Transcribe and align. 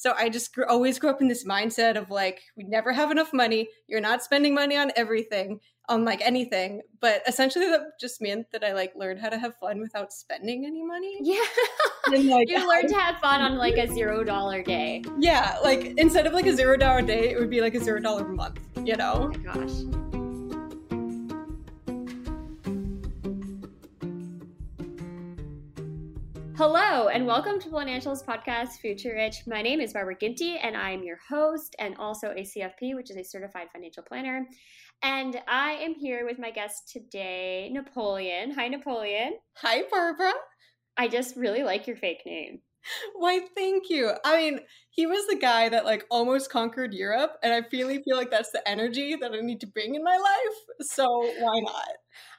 So 0.00 0.14
I 0.16 0.30
just 0.30 0.54
grew, 0.54 0.64
always 0.66 0.98
grew 0.98 1.10
up 1.10 1.20
in 1.20 1.28
this 1.28 1.44
mindset 1.44 1.98
of 1.98 2.10
like, 2.10 2.40
we 2.56 2.64
never 2.64 2.90
have 2.90 3.10
enough 3.10 3.34
money. 3.34 3.68
You're 3.86 4.00
not 4.00 4.22
spending 4.22 4.54
money 4.54 4.74
on 4.74 4.92
everything, 4.96 5.60
on 5.90 6.06
like 6.06 6.22
anything. 6.22 6.80
But 7.02 7.20
essentially, 7.28 7.66
that 7.66 8.00
just 8.00 8.22
meant 8.22 8.46
that 8.52 8.64
I 8.64 8.72
like 8.72 8.94
learned 8.96 9.20
how 9.20 9.28
to 9.28 9.36
have 9.36 9.56
fun 9.56 9.78
without 9.78 10.10
spending 10.10 10.64
any 10.64 10.82
money. 10.82 11.18
Yeah. 11.20 11.44
And, 12.06 12.26
like, 12.30 12.48
you 12.48 12.66
learned 12.66 12.88
to 12.88 12.94
have 12.94 13.20
fun 13.20 13.42
on 13.42 13.58
like 13.58 13.76
a 13.76 13.86
zero 13.92 14.24
dollar 14.24 14.62
day. 14.62 15.04
Yeah, 15.18 15.58
like 15.62 15.98
instead 15.98 16.26
of 16.26 16.32
like 16.32 16.46
a 16.46 16.56
zero 16.56 16.78
dollar 16.78 17.02
day, 17.02 17.28
it 17.28 17.38
would 17.38 17.50
be 17.50 17.60
like 17.60 17.74
a 17.74 17.80
zero 17.80 18.00
dollar 18.00 18.26
month. 18.26 18.58
You 18.82 18.96
know? 18.96 19.30
Oh 19.34 19.38
my 19.38 19.52
gosh. 19.52 20.19
Hello, 26.62 27.08
and 27.08 27.26
welcome 27.26 27.58
to 27.58 27.70
Financials 27.70 28.22
Podcast 28.22 28.80
Future 28.82 29.14
Rich. 29.14 29.46
My 29.46 29.62
name 29.62 29.80
is 29.80 29.94
Barbara 29.94 30.14
Ginty, 30.20 30.58
and 30.58 30.76
I 30.76 30.90
am 30.90 31.02
your 31.02 31.16
host 31.26 31.74
and 31.78 31.96
also 31.96 32.32
a 32.32 32.42
CFP, 32.42 32.94
which 32.94 33.10
is 33.10 33.16
a 33.16 33.24
certified 33.24 33.68
financial 33.72 34.02
planner. 34.02 34.46
And 35.02 35.40
I 35.48 35.70
am 35.76 35.94
here 35.94 36.26
with 36.26 36.38
my 36.38 36.50
guest 36.50 36.90
today, 36.92 37.70
Napoleon. 37.72 38.50
Hi, 38.50 38.68
Napoleon. 38.68 39.38
Hi, 39.56 39.84
Barbara. 39.90 40.34
I 40.98 41.08
just 41.08 41.34
really 41.34 41.62
like 41.62 41.86
your 41.86 41.96
fake 41.96 42.24
name. 42.26 42.60
Why, 43.14 43.40
thank 43.54 43.90
you. 43.90 44.12
I 44.24 44.36
mean, 44.36 44.60
he 44.90 45.06
was 45.06 45.26
the 45.26 45.36
guy 45.36 45.68
that 45.68 45.84
like 45.84 46.04
almost 46.10 46.50
conquered 46.50 46.94
Europe, 46.94 47.32
and 47.42 47.52
I 47.52 47.62
really 47.72 48.02
feel 48.02 48.16
like 48.16 48.30
that's 48.30 48.50
the 48.50 48.66
energy 48.68 49.16
that 49.20 49.32
I 49.32 49.40
need 49.40 49.60
to 49.60 49.66
bring 49.66 49.94
in 49.94 50.02
my 50.02 50.16
life. 50.16 50.86
So 50.88 51.06
why 51.06 51.60
not? 51.60 51.88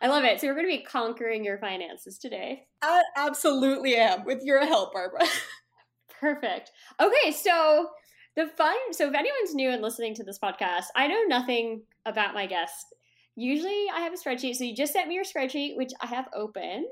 I 0.01 0.07
love 0.07 0.23
it. 0.23 0.41
So 0.41 0.47
we're 0.47 0.55
going 0.55 0.65
to 0.65 0.77
be 0.77 0.83
conquering 0.83 1.43
your 1.43 1.57
finances 1.59 2.17
today. 2.17 2.63
I 2.81 3.01
absolutely 3.15 3.95
am, 3.95 4.25
with 4.25 4.41
your 4.43 4.65
help, 4.65 4.93
Barbara. 4.93 5.25
Perfect. 6.19 6.71
Okay, 6.99 7.31
so 7.31 7.89
the 8.35 8.47
fun. 8.57 8.75
So 8.91 9.07
if 9.07 9.13
anyone's 9.13 9.53
new 9.53 9.69
and 9.69 9.81
listening 9.81 10.15
to 10.15 10.23
this 10.23 10.39
podcast, 10.39 10.85
I 10.95 11.07
know 11.07 11.23
nothing 11.27 11.83
about 12.05 12.33
my 12.33 12.45
guest. 12.45 12.93
Usually 13.41 13.85
I 13.91 14.01
have 14.01 14.13
a 14.13 14.17
spreadsheet. 14.17 14.53
So 14.53 14.65
you 14.65 14.75
just 14.75 14.93
sent 14.93 15.07
me 15.07 15.15
your 15.15 15.23
spreadsheet, 15.23 15.75
which 15.75 15.93
I 15.99 16.05
have 16.05 16.27
opened, 16.31 16.85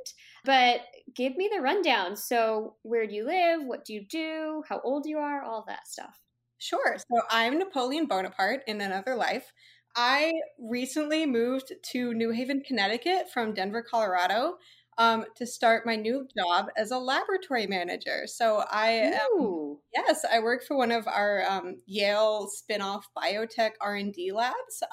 but 0.46 0.82
give 1.16 1.38
me 1.38 1.48
the 1.54 1.62
rundown. 1.62 2.16
So 2.16 2.76
where 2.82 3.06
do 3.06 3.14
you 3.14 3.24
live? 3.24 3.62
What 3.64 3.86
do 3.86 3.94
you 3.94 4.04
do? 4.10 4.64
How 4.68 4.82
old 4.84 5.06
you 5.06 5.20
are? 5.20 5.44
All 5.44 5.64
that 5.68 5.88
stuff. 5.88 6.20
Sure. 6.58 6.98
So 6.98 7.22
I'm 7.30 7.60
Napoleon 7.60 8.08
Bonaparte 8.08 8.64
in 8.66 8.82
another 8.82 9.16
life. 9.16 9.54
I 9.96 10.32
recently 10.58 11.28
moved 11.28 11.72
to 11.92 12.16
New 12.16 12.32
Haven, 12.32 12.64
Connecticut 12.66 13.28
from 13.31 13.54
Denver, 13.54 13.86
Colorado. 13.88 14.56
Um, 14.98 15.24
to 15.38 15.46
start 15.46 15.86
my 15.86 15.96
new 15.96 16.28
job 16.38 16.66
as 16.76 16.92
a 16.92 16.98
laboratory 16.98 17.68
manager. 17.68 18.24
So 18.26 18.66
I 18.70 18.90
am, 18.90 19.78
yes, 19.96 20.26
I 20.30 20.40
work 20.40 20.66
for 20.68 20.76
one 20.76 20.92
of 20.92 21.08
our 21.08 21.42
um, 21.50 21.78
Yale 21.86 22.50
spin-off 22.50 23.08
biotech 23.18 23.72
R&D 23.80 24.34
labs. 24.34 24.84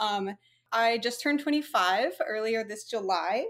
I 0.72 0.98
just 0.98 1.22
turned 1.22 1.40
25 1.40 2.12
earlier 2.26 2.64
this 2.64 2.84
July, 2.84 3.46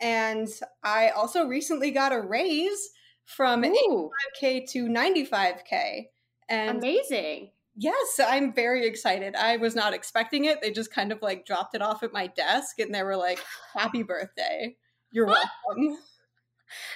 and 0.00 0.48
I 0.82 1.10
also 1.10 1.46
recently 1.46 1.90
got 1.90 2.12
a 2.12 2.20
raise 2.20 2.90
from 3.24 3.64
Ooh. 3.64 4.10
85k 4.42 4.70
to 4.72 4.86
95k. 4.86 6.04
And 6.48 6.78
Amazing. 6.78 7.50
Yes, 7.78 8.20
I'm 8.24 8.54
very 8.54 8.86
excited. 8.86 9.34
I 9.34 9.56
was 9.58 9.74
not 9.74 9.92
expecting 9.92 10.46
it. 10.46 10.62
They 10.62 10.70
just 10.70 10.92
kind 10.92 11.12
of 11.12 11.20
like 11.20 11.44
dropped 11.44 11.74
it 11.74 11.82
off 11.82 12.02
at 12.02 12.12
my 12.12 12.28
desk 12.28 12.78
and 12.78 12.94
they 12.94 13.02
were 13.02 13.16
like, 13.16 13.38
Happy 13.74 14.02
birthday. 14.02 14.76
You're 15.10 15.26
welcome. 15.66 15.98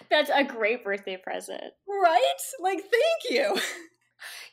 That's 0.09 0.30
a 0.32 0.44
great 0.44 0.84
birthday 0.84 1.16
present. 1.16 1.72
right? 1.86 2.36
Like, 2.60 2.80
thank 2.80 3.30
you. 3.30 3.60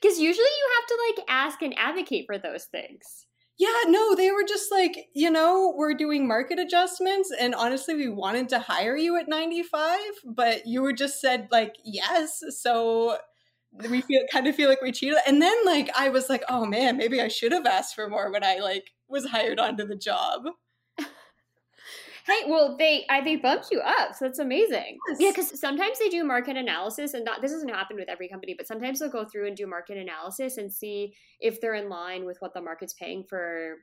Because 0.02 0.18
usually 0.18 0.46
you 0.46 0.70
have 0.78 0.88
to 0.88 0.98
like 1.10 1.26
ask 1.30 1.62
and 1.62 1.78
advocate 1.78 2.26
for 2.26 2.38
those 2.38 2.66
things. 2.66 3.27
Yeah, 3.60 3.74
no, 3.88 4.14
they 4.16 4.30
were 4.32 4.44
just 4.48 4.72
like, 4.72 5.08
you 5.16 5.32
know, 5.32 5.74
we're 5.76 5.96
doing 5.96 6.28
market 6.28 6.60
adjustments. 6.60 7.32
And 7.40 7.56
honestly, 7.56 7.96
we 7.96 8.08
wanted 8.08 8.50
to 8.50 8.60
hire 8.60 8.96
you 8.96 9.18
at 9.18 9.28
95, 9.28 10.00
but 10.26 10.68
you 10.68 10.82
were 10.84 10.94
just 10.94 11.20
said, 11.20 11.48
like, 11.52 11.76
yes. 11.84 12.44
So 12.62 13.18
we 13.90 14.02
feel 14.02 14.22
kind 14.32 14.48
of 14.48 14.56
feel 14.56 14.70
like 14.70 14.82
we 14.82 14.92
cheated. 14.92 15.18
And 15.28 15.42
then, 15.42 15.56
like, 15.66 15.90
I 15.98 16.10
was 16.10 16.30
like, 16.30 16.44
oh 16.50 16.66
man, 16.66 16.98
maybe 16.98 17.20
I 17.22 17.30
should 17.30 17.52
have 17.52 17.66
asked 17.66 17.96
for 17.96 18.08
more 18.10 18.32
when 18.32 18.44
I, 18.44 18.58
like, 18.60 18.92
was 19.10 19.26
hired 19.28 19.60
onto 19.60 19.86
the 19.88 19.96
job. 19.98 20.44
Hey, 22.28 22.44
well, 22.48 22.76
they 22.78 23.06
I, 23.10 23.22
they 23.24 23.38
bumped 23.38 23.70
you 23.72 23.80
up, 23.80 24.14
so 24.14 24.26
that's 24.26 24.40
amazing. 24.40 24.98
Yes. 25.10 25.18
Yeah, 25.20 25.30
because 25.32 25.60
sometimes 25.60 25.98
they 25.98 26.10
do 26.10 26.24
market 26.26 26.58
analysis, 26.58 27.14
and 27.14 27.24
not 27.24 27.42
this 27.42 27.52
doesn't 27.54 27.70
happen 27.70 27.96
with 27.96 28.10
every 28.10 28.28
company, 28.28 28.54
but 28.58 28.68
sometimes 28.68 29.00
they'll 29.00 29.10
go 29.10 29.24
through 29.26 29.48
and 29.48 29.56
do 29.56 29.66
market 29.66 29.98
analysis 29.98 30.58
and 30.58 30.72
see 30.72 31.16
if 31.40 31.62
they're 31.62 31.76
in 31.76 31.88
line 31.90 32.26
with 32.26 32.38
what 32.42 32.54
the 32.54 32.62
market's 32.62 32.94
paying 32.94 33.24
for 33.30 33.76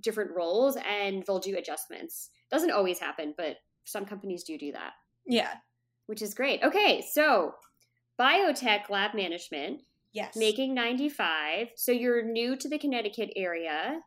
different 0.00 0.30
roles, 0.36 0.76
and 0.88 1.24
they'll 1.26 1.40
do 1.40 1.56
adjustments. 1.56 2.30
Doesn't 2.50 2.70
always 2.70 2.98
happen, 3.00 3.34
but 3.36 3.56
some 3.84 4.04
companies 4.04 4.44
do 4.44 4.56
do 4.56 4.70
that, 4.72 4.92
Yeah. 5.26 5.54
which 6.06 6.22
is 6.22 6.34
great. 6.34 6.62
Okay, 6.62 7.02
so 7.02 7.54
biotech 8.20 8.90
lab 8.90 9.14
management, 9.14 9.82
Yes. 10.12 10.36
making 10.36 10.72
ninety 10.74 11.08
five. 11.08 11.70
So 11.74 11.90
you're 11.90 12.22
new 12.22 12.54
to 12.56 12.68
the 12.68 12.78
Connecticut 12.78 13.30
area 13.34 14.02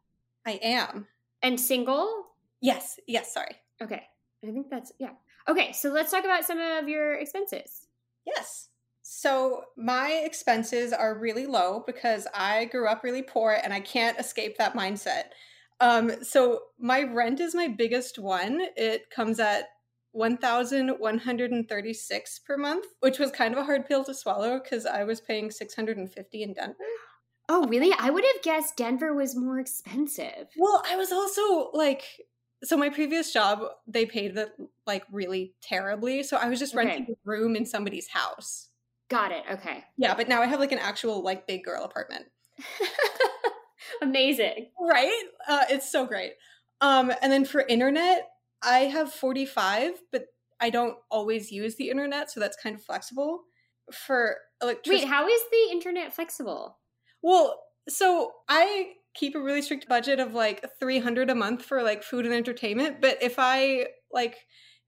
I 0.46 0.60
am. 0.62 1.08
and 1.42 1.60
single. 1.60 2.28
Yes. 2.62 3.00
Yes. 3.08 3.34
Sorry. 3.34 3.58
Okay. 3.82 4.04
I 4.44 4.48
think 4.48 4.70
that's 4.70 4.92
yeah. 5.00 5.12
Okay, 5.48 5.72
so 5.72 5.90
let's 5.90 6.12
talk 6.12 6.24
about 6.24 6.46
some 6.46 6.60
of 6.60 6.88
your 6.88 7.16
expenses. 7.16 7.88
Yes. 8.26 8.70
So 9.02 9.64
my 9.78 10.22
expenses 10.26 10.92
are 10.92 11.20
really 11.20 11.46
low 11.46 11.84
because 11.86 12.28
I 12.34 12.66
grew 12.66 12.88
up 12.88 13.04
really 13.04 13.22
poor 13.22 13.58
and 13.64 13.72
I 13.72 13.80
can't 13.80 14.20
escape 14.20 14.58
that 14.58 14.76
mindset. 14.76 15.26
Um, 15.80 16.24
so 16.24 16.62
my 16.80 17.04
rent 17.04 17.40
is 17.40 17.54
my 17.54 17.68
biggest 17.68 18.18
one. 18.18 18.62
It 18.76 19.12
comes 19.12 19.40
at 19.40 19.68
1136 20.14 22.40
per 22.40 22.58
month, 22.58 22.86
which 23.02 23.20
was 23.20 23.32
kind 23.32 23.54
of 23.54 23.60
a 23.60 23.64
hard 23.64 23.86
pill 23.86 24.04
to 24.06 24.14
swallow 24.14 24.60
because 24.60 24.86
I 24.86 25.04
was 25.04 25.22
paying 25.22 25.52
650 25.52 26.44
in 26.44 26.54
Denver. 26.54 26.76
Oh, 27.48 27.68
really? 27.68 27.94
I 28.00 28.10
would 28.10 28.24
have 28.24 28.42
guessed 28.42 28.78
Denver 28.78 29.14
was 29.14 29.36
more 29.36 29.60
expensive. 29.60 30.48
Well, 30.58 30.82
I 30.90 30.96
was 30.96 31.12
also 31.12 31.70
like 31.74 32.04
so 32.66 32.76
my 32.78 32.90
previous 32.90 33.32
job 33.32 33.64
they 33.88 34.06
paid 34.06 34.38
it 34.38 34.50
like 34.86 35.04
really 35.12 35.54
terribly, 35.62 36.24
so 36.24 36.38
I 36.38 36.50
was 36.50 36.60
just 36.60 36.76
Okay. 36.76 36.86
renting 36.86 37.08
a 37.14 37.16
room 37.24 37.56
in 37.56 37.66
somebody's 37.66 38.10
house. 38.10 38.70
Got 39.10 39.32
it. 39.32 39.44
Okay. 39.52 39.84
Yeah, 39.98 40.16
but 40.16 40.28
now 40.28 40.42
I 40.42 40.48
have 40.48 40.60
like 40.60 40.72
an 40.72 40.80
actual 40.80 41.22
like 41.24 41.48
big 41.48 41.64
girl 41.64 41.84
apartment. 41.84 42.26
Amazing. 44.02 44.72
Right? 44.80 45.24
Uh, 45.48 45.66
it's 45.70 45.92
so 45.92 46.06
great. 46.06 46.34
Um, 46.82 47.12
and 47.22 47.32
then 47.32 47.46
for 47.46 47.62
internet, 47.62 48.30
I 48.64 48.80
have 48.80 49.14
45, 49.14 49.94
but 50.12 50.26
I 50.60 50.70
don't 50.70 50.98
always 51.12 51.52
use 51.52 51.76
the 51.76 51.90
internet, 51.90 52.32
so 52.32 52.40
that's 52.40 52.58
kind 52.62 52.76
of 52.76 52.84
flexible. 52.84 53.44
For 53.94 54.38
electricity. 54.62 55.06
Wait, 55.06 55.10
how 55.10 55.28
is 55.28 55.42
the 55.52 55.72
internet 55.72 56.14
flexible? 56.14 56.80
Well, 57.22 57.62
so 57.88 58.32
I 58.50 58.94
keep 59.16 59.36
a 59.36 59.42
really 59.42 59.62
strict 59.62 59.88
budget 59.88 60.20
of 60.20 60.34
like 60.34 60.66
300 60.80 61.30
a 61.30 61.36
month 61.36 61.64
for 61.64 61.82
like 61.82 62.04
food 62.04 62.26
and 62.26 62.34
entertainment, 62.34 63.02
but 63.02 63.18
if 63.22 63.36
I 63.38 63.88
like 64.12 64.38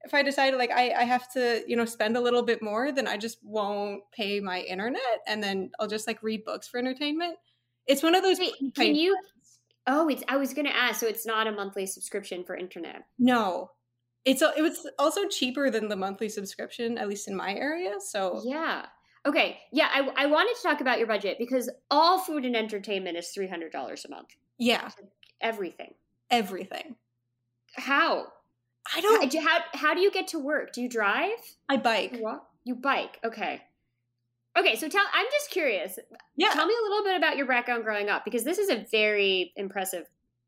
if 0.02 0.14
I 0.14 0.22
decide 0.22 0.54
like 0.54 0.70
I, 0.70 0.92
I 0.92 1.04
have 1.04 1.30
to, 1.32 1.62
you 1.66 1.76
know, 1.76 1.84
spend 1.84 2.16
a 2.16 2.20
little 2.20 2.42
bit 2.42 2.62
more, 2.62 2.92
then 2.92 3.08
I 3.08 3.16
just 3.16 3.38
won't 3.42 4.02
pay 4.12 4.40
my 4.40 4.60
internet 4.60 5.20
and 5.26 5.42
then 5.42 5.70
I'll 5.80 5.88
just 5.88 6.06
like 6.06 6.22
read 6.22 6.44
books 6.44 6.68
for 6.68 6.78
entertainment. 6.78 7.36
It's 7.86 8.02
one 8.02 8.14
of 8.14 8.22
those 8.22 8.38
Wait, 8.38 8.54
can 8.76 8.94
you 8.94 9.16
Oh, 9.86 10.08
it's 10.08 10.22
I 10.28 10.36
was 10.36 10.52
going 10.52 10.66
to 10.66 10.76
ask 10.76 11.00
so 11.00 11.06
it's 11.06 11.26
not 11.26 11.46
a 11.46 11.52
monthly 11.52 11.86
subscription 11.86 12.44
for 12.44 12.54
internet. 12.54 13.04
No. 13.18 13.70
It's 14.24 14.42
it 14.42 14.62
was 14.62 14.86
also 14.98 15.26
cheaper 15.28 15.70
than 15.70 15.88
the 15.88 15.96
monthly 15.96 16.28
subscription 16.28 16.98
at 16.98 17.08
least 17.08 17.28
in 17.28 17.34
my 17.34 17.54
area, 17.54 17.94
so 17.98 18.42
Yeah. 18.44 18.86
Okay. 19.28 19.58
Yeah, 19.72 19.88
I 19.92 20.10
I 20.16 20.26
wanted 20.26 20.54
to 20.56 20.62
talk 20.62 20.80
about 20.80 20.98
your 20.98 21.06
budget 21.06 21.36
because 21.38 21.70
all 21.90 22.18
food 22.18 22.44
and 22.44 22.56
entertainment 22.56 23.16
is 23.18 23.30
$300 23.36 24.04
a 24.04 24.10
month. 24.10 24.28
yeah, 24.58 24.88
Everything. 25.40 25.94
everything. 26.30 26.96
How? 27.76 28.26
I 28.94 29.00
don't 29.02 29.30
do- 29.30 29.40
how, 29.40 29.58
how 29.74 29.94
do 29.94 30.00
you 30.00 30.10
get 30.10 30.28
to 30.28 30.38
work? 30.38 30.72
Do 30.72 30.80
you 30.80 30.88
drive? 30.88 31.38
I 31.68 31.76
bike. 31.76 32.14
You 32.14 32.22
walk? 32.22 32.48
You 32.64 32.74
bike. 32.74 33.18
Okay. 33.22 33.60
Okay, 34.58 34.76
so 34.76 34.88
tell 34.88 35.04
I'm 35.12 35.26
just 35.30 35.50
curious. 35.50 35.98
Yeah. 36.36 36.48
Tell 36.50 36.66
me 36.66 36.74
a 36.74 36.88
little 36.88 37.04
bit 37.04 37.16
about 37.16 37.36
your 37.36 37.46
background 37.46 37.84
growing 37.84 38.08
up 38.08 38.24
because 38.24 38.44
this 38.44 38.58
is 38.58 38.70
a 38.70 38.84
very 38.90 39.52
impressive 39.56 40.06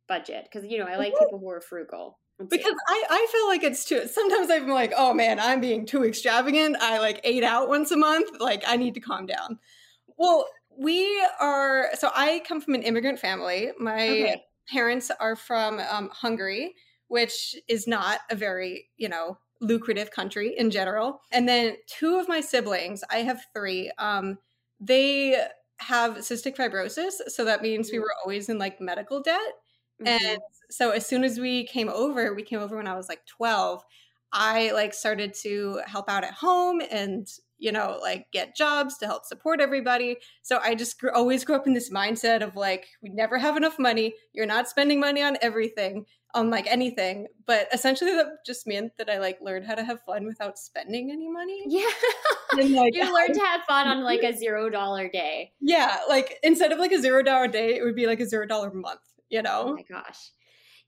budget 0.09 0.49
because 0.50 0.69
you 0.69 0.79
know, 0.79 0.87
I 0.87 0.97
like 0.97 1.12
people 1.19 1.38
who 1.38 1.50
are 1.50 1.61
frugal. 1.61 2.19
Because 2.48 2.75
I, 2.88 3.04
I 3.10 3.26
feel 3.32 3.46
like 3.48 3.62
it's 3.62 3.84
too 3.84 4.06
sometimes 4.06 4.50
i'm 4.50 4.69
like 4.69 4.92
oh 4.96 5.12
man 5.12 5.38
i'm 5.38 5.60
being 5.60 5.84
too 5.87 6.04
extravagant. 6.04 6.76
I 6.81 6.98
like 6.98 7.20
ate 7.25 7.44
out 7.44 7.69
once 7.69 7.90
a 7.90 7.96
month. 7.96 8.40
Like 8.40 8.62
i 8.66 8.76
need 8.76 8.94
to 8.94 9.00
calm 9.00 9.26
down. 9.26 9.58
Well 10.16 10.46
we 10.76 11.22
are 11.40 11.90
so 11.94 12.10
i 12.14 12.42
come 12.46 12.60
from 12.60 12.75
an 12.75 12.82
immigrant 12.82 13.19
family. 13.19 13.70
My 13.78 14.08
Okay. 14.10 14.44
parents 14.69 15.10
are 15.20 15.37
from 15.37 15.81
um, 15.81 16.08
hungary 16.12 16.75
which 17.08 17.56
is 17.69 17.87
not 17.88 18.20
a 18.31 18.37
very 18.37 18.88
you 18.96 19.08
know 19.08 19.38
lucrative 19.60 20.10
country 20.10 20.54
in 20.56 20.70
general. 20.70 21.20
And 21.32 21.48
then 21.48 21.76
two 21.86 22.16
of 22.19 22.28
my 22.28 22.40
siblings 22.40 23.04
i 23.10 23.19
have 23.19 23.44
three 23.54 23.90
um, 23.98 24.38
they 24.81 25.36
have 25.78 26.19
cystic 26.19 26.56
fibrosis 26.56 27.12
so 27.28 27.44
that 27.44 27.62
means 27.62 27.90
we 27.93 27.98
were 27.98 28.12
always 28.25 28.48
in 28.48 28.58
like 28.58 28.81
medical 28.81 29.20
debt. 29.22 29.40
Mhm. 30.00 30.06
and 30.06 30.40
so 30.70 30.90
as 30.90 31.06
soon 31.06 31.25
as 31.25 31.38
we 31.38 31.67
came 31.67 31.88
over, 31.88 32.34
we 32.34 32.43
came 32.43 32.61
over 32.61 32.76
when 32.76 32.87
I 32.87 32.96
was 32.96 33.08
like 33.08 33.26
12, 33.26 33.82
I 34.32 34.70
like 34.72 34.94
started 34.94 35.34
to 35.43 35.81
help 35.87 36.08
out 36.08 36.25
at 36.25 36.34
home 36.34 36.81
and 36.90 37.26
you 37.62 37.72
know, 37.72 37.99
like 38.00 38.25
get 38.32 38.56
jobs 38.56 38.96
to 38.96 39.05
help 39.06 39.26
support 39.26 39.61
everybody. 39.61 40.17
So 40.40 40.58
I 40.62 40.75
just 40.75 40.99
grew, 40.99 41.11
always 41.12 41.44
grew 41.44 41.56
up 41.56 41.67
in 41.67 41.75
this 41.75 41.90
mindset 41.90 42.43
of 42.43 42.56
like 42.56 42.87
we 43.02 43.11
never 43.11 43.37
have 43.37 43.55
enough 43.58 43.78
money. 43.78 44.14
You're 44.32 44.46
not 44.46 44.67
spending 44.67 44.99
money 44.99 45.20
on 45.20 45.37
everything, 45.43 46.06
on 46.32 46.49
like 46.49 46.67
anything. 46.67 47.26
But 47.46 47.69
essentially 47.70 48.12
that 48.12 48.28
just 48.46 48.67
meant 48.67 48.93
that 48.96 49.11
I 49.11 49.19
like 49.19 49.40
learned 49.43 49.67
how 49.67 49.75
to 49.75 49.84
have 49.84 50.00
fun 50.06 50.25
without 50.25 50.58
spending 50.58 51.11
any 51.11 51.28
money. 51.28 51.64
yeah. 51.67 51.90
And 52.52 52.72
like 52.75 52.94
you 52.94 53.12
learn 53.12 53.34
to 53.34 53.40
have 53.40 53.61
fun 53.69 53.88
on 53.88 54.05
like 54.05 54.22
a 54.22 54.32
zero 54.38 54.70
dollar 54.70 55.11
day. 55.11 55.52
yeah, 55.61 55.99
like 56.08 56.38
instead 56.43 56.72
of 56.72 56.78
like 56.78 56.93
a 56.93 56.99
zero 56.99 57.22
dollar 57.22 57.46
day, 57.46 57.76
it 57.76 57.82
would 57.84 57.94
be 57.94 58.06
like 58.06 58.20
a 58.20 58.26
zero 58.26 58.46
dollar 58.46 58.72
month, 58.72 59.00
you 59.28 59.40
Oh 59.40 59.43
know? 59.43 59.75
my 59.75 59.82
gosh. 59.82 60.31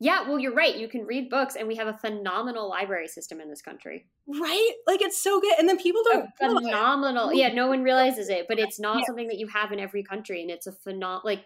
Yeah, 0.03 0.29
well, 0.29 0.37
you're 0.37 0.53
right. 0.55 0.77
You 0.77 0.89
can 0.89 1.07
read 1.07 1.31
books, 1.31 1.55
and 1.55 1.69
we 1.69 1.77
have 1.77 1.87
a 1.87 1.93
phenomenal 1.93 2.69
library 2.69 3.07
system 3.07 3.41
in 3.41 3.49
this 3.49 3.63
country. 3.63 4.09
Right? 4.27 4.73
Like 4.85 5.01
it's 5.01 5.23
so 5.23 5.41
good. 5.41 5.57
And 5.61 5.69
then 5.69 5.79
people 5.79 6.03
don't 6.11 6.25
A 6.41 6.51
phenomenal. 6.61 7.33
Yeah, 7.33 7.53
no 7.53 7.69
one 7.69 7.85
realizes 7.85 8.29
it, 8.29 8.47
but 8.49 8.59
it's 8.59 8.81
not 8.81 8.99
Yeah. 8.99 9.05
something 9.07 9.29
that 9.29 9.39
you 9.39 9.47
have 9.47 9.71
in 9.71 9.79
every 9.79 10.03
country, 10.03 10.43
and 10.43 10.51
it's 10.51 10.67
a 10.67 10.73
phenom 10.73 11.23
like 11.23 11.45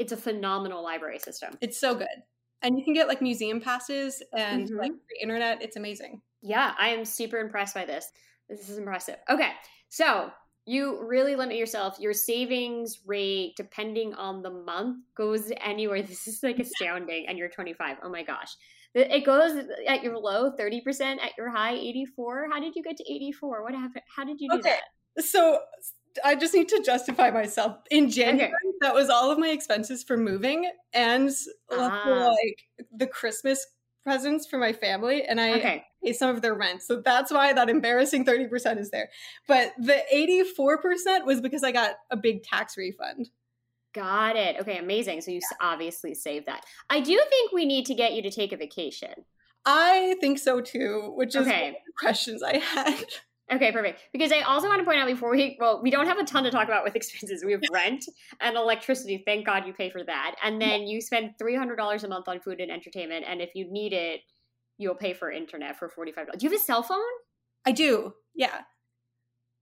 it's 0.00 0.10
a 0.10 0.16
phenomenal 0.16 0.82
library 0.82 1.20
system. 1.20 1.56
It's 1.60 1.78
so 1.78 1.94
good. 1.94 2.08
And 2.62 2.76
you 2.76 2.84
can 2.84 2.94
get 2.94 3.06
like 3.06 3.22
museum 3.22 3.60
passes 3.60 4.24
and 4.36 4.68
Mhm. 4.68 4.76
like 4.76 4.92
the 4.92 5.22
internet. 5.22 5.62
It's 5.62 5.76
amazing. 5.76 6.20
Yeah, 6.42 6.74
I 6.76 6.88
am 6.88 7.04
super 7.04 7.38
impressed 7.38 7.76
by 7.76 7.84
this. 7.84 8.10
This 8.48 8.68
is 8.68 8.76
impressive. 8.76 9.18
Okay, 9.28 9.52
so 9.88 10.32
you 10.66 11.04
really 11.06 11.36
limit 11.36 11.56
yourself. 11.56 11.98
Your 11.98 12.12
savings 12.14 13.00
rate, 13.06 13.54
depending 13.56 14.14
on 14.14 14.42
the 14.42 14.50
month, 14.50 14.98
goes 15.16 15.52
anywhere. 15.60 16.02
This 16.06 16.26
is 16.26 16.42
like 16.42 16.58
astounding. 16.58 17.26
And 17.28 17.36
you're 17.38 17.48
25. 17.48 17.98
Oh 18.02 18.08
my 18.08 18.22
gosh. 18.22 18.54
It 18.94 19.24
goes 19.26 19.64
at 19.88 20.04
your 20.04 20.16
low 20.18 20.52
30%, 20.56 21.18
at 21.20 21.32
your 21.36 21.50
high 21.50 21.74
84. 21.74 22.48
How 22.52 22.60
did 22.60 22.76
you 22.76 22.82
get 22.82 22.96
to 22.98 23.12
84? 23.12 23.62
What 23.64 23.74
happened? 23.74 24.04
How 24.14 24.24
did 24.24 24.40
you 24.40 24.48
do 24.50 24.58
Okay. 24.58 24.76
that? 25.16 25.24
So 25.24 25.60
I 26.24 26.36
just 26.36 26.54
need 26.54 26.68
to 26.68 26.80
justify 26.84 27.30
myself. 27.30 27.78
In 27.90 28.08
January, 28.08 28.44
Okay. 28.52 28.78
that 28.82 28.94
was 28.94 29.10
all 29.10 29.32
of 29.32 29.38
my 29.38 29.48
expenses 29.48 30.04
for 30.04 30.16
moving 30.16 30.70
and 30.92 31.28
Ah. 31.72 32.28
like 32.30 32.86
the 32.92 33.08
Christmas 33.08 33.66
presents 34.04 34.46
for 34.46 34.58
my 34.58 34.72
family. 34.72 35.24
And 35.24 35.40
I 35.40 35.54
Okay. 35.54 35.84
pay 36.04 36.12
some 36.12 36.30
of 36.30 36.42
their 36.42 36.54
rent. 36.54 36.82
So 36.82 37.00
that's 37.00 37.32
why 37.32 37.52
that 37.52 37.68
embarrassing 37.68 38.24
30% 38.24 38.78
is 38.78 38.90
there. 38.90 39.10
But 39.48 39.72
the 39.78 40.02
84% 40.12 41.24
was 41.26 41.40
because 41.40 41.64
I 41.64 41.72
got 41.72 41.96
a 42.10 42.16
big 42.16 42.42
tax 42.44 42.76
refund. 42.76 43.30
Got 43.94 44.36
it. 44.36 44.56
Okay, 44.60 44.78
amazing. 44.78 45.20
So 45.20 45.30
you 45.30 45.38
s 45.38 45.44
obviously 45.60 46.14
saved 46.14 46.46
that. 46.46 46.64
I 46.90 47.00
do 47.00 47.16
think 47.30 47.52
we 47.52 47.64
need 47.64 47.86
to 47.86 47.94
get 47.94 48.12
you 48.12 48.22
to 48.22 48.30
take 48.30 48.52
a 48.52 48.56
vacation. 48.56 49.24
I 49.64 50.16
think 50.20 50.38
so 50.38 50.60
too, 50.60 51.12
which 51.16 51.34
is 51.34 51.46
Okay. 51.46 51.60
one 51.62 51.70
of 51.70 51.76
the 51.86 51.92
questions 51.98 52.42
I 52.42 52.58
had. 52.58 53.04
Okay, 53.52 53.72
perfect. 53.72 54.00
Because 54.12 54.32
I 54.32 54.40
also 54.40 54.68
want 54.68 54.78
to 54.78 54.84
point 54.84 54.98
out 54.98 55.06
before 55.06 55.30
we, 55.30 55.56
well, 55.60 55.80
we 55.82 55.90
don't 55.90 56.06
have 56.06 56.18
a 56.18 56.24
ton 56.24 56.44
to 56.44 56.50
talk 56.50 56.66
about 56.66 56.82
with 56.82 56.96
expenses. 56.96 57.44
We 57.44 57.52
have 57.52 57.60
rent 57.72 58.04
and 58.40 58.56
electricity. 58.56 59.22
Thank 59.26 59.46
God 59.46 59.66
you 59.66 59.74
pay 59.74 59.90
for 59.90 60.02
that. 60.04 60.36
And 60.42 60.60
then 60.60 60.82
you 60.82 61.00
spend 61.00 61.32
$300 61.40 62.04
a 62.04 62.08
month 62.08 62.28
on 62.28 62.40
food 62.40 62.60
and 62.60 62.70
entertainment. 62.70 63.24
And 63.28 63.40
if 63.40 63.50
you 63.54 63.70
need 63.70 63.92
it, 63.92 64.20
you'll 64.78 64.94
pay 64.94 65.12
for 65.12 65.30
internet 65.30 65.78
for 65.78 65.88
$45. 65.88 66.38
Do 66.38 66.46
you 66.46 66.50
have 66.50 66.58
a 66.58 66.62
cell 66.62 66.82
phone? 66.82 66.98
I 67.66 67.72
do. 67.72 68.14
Yeah. 68.34 68.62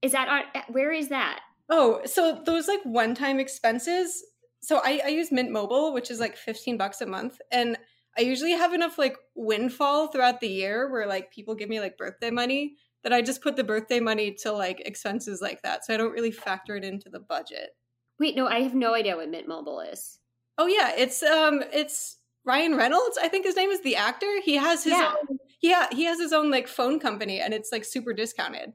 Is 0.01 0.13
that, 0.13 0.27
on, 0.27 0.43
eh, 0.55 0.61
where 0.69 0.91
is 0.91 1.09
that? 1.09 1.41
Oh, 1.69 2.01
so 2.05 2.41
those 2.45 2.67
like 2.67 2.81
one-time 2.83 3.39
expenses. 3.39 4.23
So 4.61 4.81
I, 4.83 5.01
I 5.05 5.07
use 5.09 5.31
Mint 5.31 5.51
Mobile, 5.51 5.93
which 5.93 6.09
is 6.09 6.19
like 6.19 6.37
15 6.37 6.77
bucks 6.77 7.01
a 7.01 7.05
month. 7.05 7.37
And 7.51 7.77
I 8.17 8.21
usually 8.21 8.51
have 8.51 8.73
enough 8.73 8.97
like 8.97 9.17
windfall 9.35 10.07
throughout 10.07 10.39
the 10.39 10.47
year 10.47 10.89
where 10.89 11.05
like 11.05 11.31
people 11.31 11.55
give 11.55 11.69
me 11.69 11.79
like 11.79 11.97
birthday 11.97 12.31
money 12.31 12.75
that 13.03 13.13
I 13.13 13.21
just 13.21 13.41
put 13.41 13.55
the 13.55 13.63
birthday 13.63 13.99
money 13.99 14.31
to 14.41 14.51
like 14.51 14.81
expenses 14.85 15.41
like 15.41 15.61
that. 15.63 15.85
So 15.85 15.93
I 15.93 15.97
don't 15.97 16.11
really 16.13 16.31
factor 16.31 16.75
it 16.75 16.83
into 16.83 17.09
the 17.09 17.19
budget. 17.19 17.71
Wait, 18.19 18.35
no, 18.35 18.47
I 18.47 18.61
have 18.61 18.75
no 18.75 18.93
idea 18.93 19.15
what 19.15 19.29
Mint 19.29 19.47
Mobile 19.47 19.81
is. 19.81 20.19
Oh 20.57 20.67
yeah, 20.67 20.93
it's 20.95 21.21
um 21.23 21.63
it's 21.73 22.17
Ryan 22.45 22.75
Reynolds, 22.75 23.17
I 23.21 23.27
think 23.29 23.45
his 23.45 23.55
name 23.55 23.69
is 23.69 23.81
the 23.81 23.95
actor. 23.95 24.31
He 24.43 24.55
has 24.55 24.83
his 24.83 24.93
Yeah. 24.93 25.13
own 25.29 25.37
yeah, 25.61 25.87
he 25.91 26.03
has 26.05 26.19
his 26.19 26.33
own 26.33 26.51
like 26.51 26.67
phone 26.67 26.99
company 26.99 27.39
and 27.39 27.53
it's 27.53 27.71
like 27.71 27.85
super 27.85 28.13
discounted. 28.13 28.73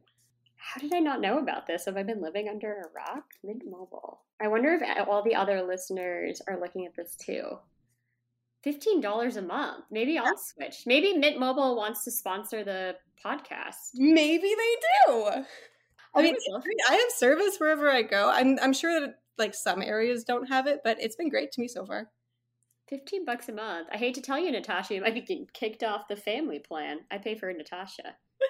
How 0.56 0.80
did 0.80 0.92
I 0.92 0.98
not 0.98 1.20
know 1.20 1.38
about 1.38 1.66
this? 1.66 1.86
Have 1.86 1.96
I 1.96 2.02
been 2.02 2.20
living 2.20 2.48
under 2.48 2.72
a 2.72 2.90
rock? 2.94 3.24
Mint 3.42 3.62
Mobile. 3.64 4.22
I 4.40 4.48
wonder 4.48 4.74
if 4.74 5.08
all 5.08 5.22
the 5.22 5.34
other 5.34 5.62
listeners 5.62 6.42
are 6.46 6.60
looking 6.60 6.84
at 6.86 6.94
this 6.96 7.16
too. 7.16 7.58
$15 8.66 9.36
a 9.36 9.42
month. 9.42 9.84
Maybe 9.90 10.18
I'll 10.18 10.36
switch. 10.36 10.82
Maybe 10.86 11.14
Mint 11.14 11.38
Mobile 11.38 11.76
wants 11.76 12.04
to 12.04 12.10
sponsor 12.10 12.64
the 12.64 12.96
podcast. 13.24 13.90
Maybe 13.94 14.48
they 14.48 15.12
do. 15.12 15.30
I 16.14 16.22
mean, 16.22 16.36
love 16.50 16.64
great. 16.64 16.76
I 16.88 16.94
have 16.94 17.10
service 17.10 17.58
wherever 17.58 17.90
I 17.90 18.02
go. 18.02 18.30
I'm 18.30 18.58
I'm 18.60 18.72
sure 18.72 19.00
that 19.00 19.16
like 19.36 19.54
some 19.54 19.82
areas 19.82 20.24
don't 20.24 20.48
have 20.48 20.66
it, 20.66 20.80
but 20.82 21.00
it's 21.00 21.16
been 21.16 21.28
great 21.28 21.52
to 21.52 21.60
me 21.60 21.68
so 21.68 21.86
far. 21.86 22.08
15 22.88 23.24
bucks 23.24 23.48
a 23.48 23.52
month. 23.52 23.88
I 23.92 23.98
hate 23.98 24.14
to 24.14 24.22
tell 24.22 24.38
you, 24.38 24.50
Natasha, 24.50 24.94
you 24.94 25.02
might 25.02 25.14
be 25.14 25.20
getting 25.20 25.46
kicked 25.52 25.82
off 25.82 26.08
the 26.08 26.16
family 26.16 26.58
plan. 26.58 27.00
I 27.10 27.18
pay 27.18 27.36
for 27.36 27.52
Natasha. 27.52 28.16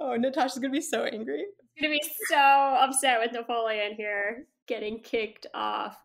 Oh, 0.00 0.16
Natasha's 0.16 0.58
gonna 0.58 0.72
be 0.72 0.80
so 0.80 1.04
angry. 1.04 1.44
She's 1.76 1.82
gonna 1.82 1.94
be 1.94 2.02
so 2.28 2.36
upset 2.36 3.20
with 3.20 3.32
Napoleon 3.32 3.94
here 3.94 4.46
getting 4.66 5.00
kicked 5.00 5.46
off. 5.54 5.96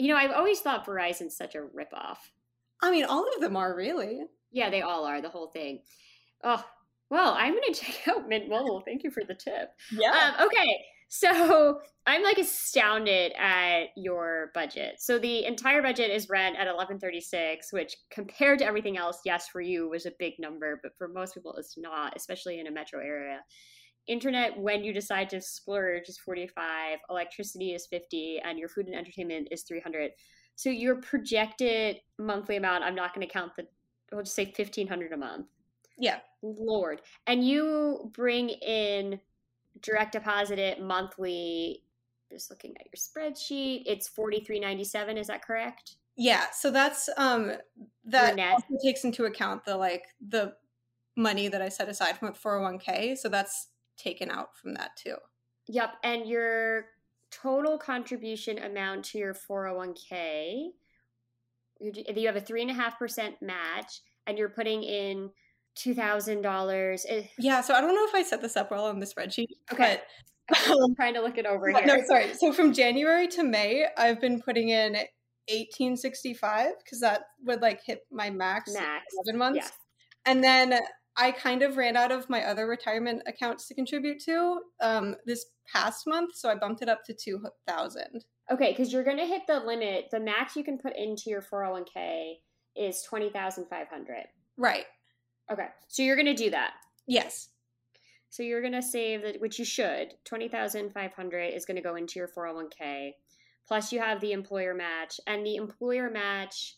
You 0.00 0.08
know, 0.08 0.16
I've 0.16 0.32
always 0.32 0.60
thought 0.60 0.86
Verizon's 0.86 1.36
such 1.36 1.54
a 1.54 1.58
ripoff. 1.58 2.16
I 2.82 2.90
mean, 2.90 3.04
all 3.04 3.28
of 3.34 3.40
them 3.40 3.54
are 3.54 3.76
really. 3.76 4.22
Yeah, 4.50 4.70
they 4.70 4.80
all 4.80 5.04
are, 5.04 5.20
the 5.20 5.28
whole 5.28 5.48
thing. 5.48 5.82
Oh, 6.42 6.64
well, 7.10 7.34
I'm 7.34 7.52
gonna 7.52 7.74
check 7.74 8.08
out 8.08 8.26
Mint 8.26 8.48
Mobile. 8.48 8.80
Thank 8.80 9.04
you 9.04 9.10
for 9.10 9.22
the 9.22 9.34
tip. 9.34 9.72
Yeah. 9.92 10.32
Um, 10.38 10.46
okay, 10.46 10.78
so 11.08 11.80
I'm 12.06 12.22
like 12.22 12.38
astounded 12.38 13.32
at 13.38 13.88
your 13.94 14.50
budget. 14.54 14.94
So 15.00 15.18
the 15.18 15.44
entire 15.44 15.82
budget 15.82 16.10
is 16.10 16.30
rent 16.30 16.56
at 16.56 16.66
1136, 16.66 17.70
which 17.70 17.94
compared 18.10 18.58
to 18.60 18.64
everything 18.64 18.96
else, 18.96 19.20
yes, 19.26 19.48
for 19.48 19.60
you 19.60 19.90
was 19.90 20.06
a 20.06 20.12
big 20.18 20.34
number, 20.38 20.80
but 20.82 20.96
for 20.96 21.08
most 21.08 21.34
people 21.34 21.54
it's 21.56 21.76
not, 21.76 22.14
especially 22.16 22.58
in 22.58 22.68
a 22.68 22.70
metro 22.70 23.00
area. 23.00 23.40
Internet 24.10 24.58
when 24.58 24.82
you 24.82 24.92
decide 24.92 25.30
to 25.30 25.40
splurge 25.40 26.08
is 26.08 26.18
45, 26.18 26.98
electricity 27.08 27.74
is 27.74 27.86
50, 27.86 28.40
and 28.44 28.58
your 28.58 28.68
food 28.68 28.86
and 28.86 28.94
entertainment 28.94 29.48
is 29.50 29.62
300. 29.62 30.10
So 30.56 30.68
your 30.68 30.96
projected 30.96 32.00
monthly 32.18 32.56
amount, 32.56 32.84
I'm 32.84 32.94
not 32.94 33.14
going 33.14 33.26
to 33.26 33.32
count 33.32 33.52
the, 33.56 33.66
we'll 34.12 34.22
just 34.22 34.34
say 34.34 34.44
1500 34.44 35.12
a 35.12 35.16
month. 35.16 35.46
Yeah. 35.96 36.18
Lord. 36.42 37.02
And 37.26 37.46
you 37.46 38.10
bring 38.14 38.48
in 38.48 39.20
direct 39.82 40.12
deposit 40.12 40.58
it 40.58 40.82
monthly. 40.82 41.84
Just 42.30 42.50
looking 42.50 42.74
at 42.78 42.86
your 42.86 42.96
spreadsheet, 42.96 43.82
it's 43.86 44.08
43.97, 44.08 45.18
is 45.18 45.26
that 45.28 45.42
correct? 45.42 45.96
Yeah, 46.16 46.50
so 46.52 46.70
that's 46.70 47.08
um 47.16 47.52
that 48.04 48.36
takes 48.84 49.04
into 49.04 49.24
account 49.24 49.64
the 49.64 49.76
like 49.76 50.04
the 50.28 50.52
money 51.16 51.48
that 51.48 51.62
I 51.62 51.70
set 51.70 51.88
aside 51.88 52.18
from 52.18 52.28
a 52.28 52.32
401k, 52.32 53.16
so 53.16 53.28
that's 53.28 53.68
taken 54.00 54.30
out 54.30 54.56
from 54.56 54.74
that 54.74 54.90
too. 54.96 55.16
Yep, 55.68 55.94
and 56.02 56.26
your 56.26 56.86
total 57.30 57.78
contribution 57.78 58.58
amount 58.58 59.04
to 59.06 59.18
your 59.18 59.34
401k, 59.34 60.68
you 61.80 62.26
have 62.26 62.36
a 62.36 62.40
three 62.40 62.62
and 62.62 62.70
a 62.70 62.74
half 62.74 62.98
percent 62.98 63.36
match, 63.40 64.00
and 64.26 64.36
you're 64.36 64.48
putting 64.48 64.82
in 64.82 65.30
two 65.74 65.94
thousand 65.94 66.42
dollars. 66.42 67.06
Eh. 67.08 67.22
Yeah, 67.38 67.60
so 67.60 67.74
I 67.74 67.80
don't 67.80 67.94
know 67.94 68.04
if 68.06 68.14
I 68.14 68.22
set 68.22 68.42
this 68.42 68.56
up 68.56 68.70
well 68.70 68.86
on 68.86 68.98
the 69.00 69.06
spreadsheet. 69.06 69.46
Okay. 69.72 69.98
but- 69.98 70.04
I'm 70.68 70.94
trying 70.96 71.14
to 71.14 71.20
look 71.20 71.38
it 71.38 71.46
over 71.46 71.70
here. 71.70 71.86
No, 71.86 72.02
sorry. 72.08 72.34
So 72.34 72.52
from 72.52 72.72
January 72.72 73.28
to 73.28 73.44
May, 73.44 73.86
I've 73.96 74.20
been 74.20 74.42
putting 74.42 74.70
in 74.70 74.94
1865 74.94 76.72
because 76.82 77.00
that 77.00 77.22
would 77.44 77.62
like 77.62 77.80
hit 77.84 78.00
my 78.10 78.30
max, 78.30 78.72
Max. 78.74 79.04
11 79.26 79.38
months. 79.38 79.58
Yes. 79.62 79.72
And 80.26 80.42
then 80.42 80.78
I 81.20 81.32
kind 81.32 81.62
of 81.62 81.76
ran 81.76 81.98
out 81.98 82.10
of 82.10 82.30
my 82.30 82.42
other 82.44 82.66
retirement 82.66 83.22
accounts 83.26 83.68
to 83.68 83.74
contribute 83.74 84.20
to 84.24 84.62
um, 84.80 85.16
this 85.26 85.44
past 85.70 86.06
month, 86.06 86.34
so 86.34 86.48
I 86.48 86.54
bumped 86.54 86.80
it 86.80 86.88
up 86.88 87.04
to 87.04 87.14
2000. 87.14 88.24
Okay, 88.50 88.70
because 88.70 88.90
you're 88.90 89.04
going 89.04 89.18
to 89.18 89.26
hit 89.26 89.42
the 89.46 89.60
limit. 89.60 90.06
The 90.10 90.18
max 90.18 90.56
you 90.56 90.64
can 90.64 90.78
put 90.78 90.96
into 90.96 91.24
your 91.26 91.42
401k 91.42 92.36
is 92.74 93.02
twenty 93.02 93.28
thousand 93.28 93.66
five 93.68 93.88
hundred. 93.88 94.24
Right. 94.56 94.86
Okay, 95.52 95.66
so 95.88 96.02
you're 96.02 96.16
going 96.16 96.24
to 96.24 96.34
do 96.34 96.50
that. 96.50 96.72
Yes. 97.06 97.50
So 98.30 98.42
you're 98.42 98.62
going 98.62 98.72
to 98.72 98.82
save 98.82 99.22
that, 99.22 99.40
which 99.42 99.58
you 99.58 99.64
should. 99.66 100.14
Twenty 100.24 100.48
thousand 100.48 100.94
five 100.94 101.12
hundred 101.12 101.52
is 101.52 101.66
going 101.66 101.76
to 101.76 101.82
go 101.82 101.96
into 101.96 102.18
your 102.18 102.28
401k. 102.28 103.10
Plus, 103.68 103.92
you 103.92 104.00
have 104.00 104.20
the 104.20 104.32
employer 104.32 104.72
match, 104.72 105.20
and 105.26 105.44
the 105.44 105.56
employer 105.56 106.10
match 106.10 106.76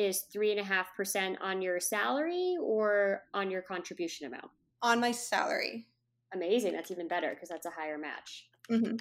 is 0.00 0.22
three 0.32 0.50
and 0.50 0.58
a 0.58 0.64
half 0.64 0.96
percent 0.96 1.36
on 1.42 1.60
your 1.60 1.78
salary 1.78 2.56
or 2.60 3.22
on 3.34 3.50
your 3.50 3.60
contribution 3.60 4.26
amount. 4.26 4.50
On 4.80 4.98
my 4.98 5.12
salary. 5.12 5.86
Amazing. 6.32 6.72
That's 6.72 6.90
even 6.90 7.06
better 7.06 7.30
because 7.30 7.50
that's 7.50 7.66
a 7.66 7.70
higher 7.70 7.98
match. 7.98 8.48
hmm 8.68 8.96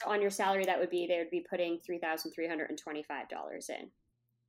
So 0.00 0.08
on 0.08 0.22
your 0.22 0.30
salary, 0.30 0.64
that 0.64 0.78
would 0.78 0.90
be 0.90 1.06
they 1.08 1.18
would 1.18 1.30
be 1.30 1.44
putting 1.50 1.80
three 1.80 1.98
thousand 1.98 2.30
three 2.32 2.46
hundred 2.46 2.70
and 2.70 2.78
twenty-five 2.78 3.28
dollars 3.28 3.68
in. 3.68 3.90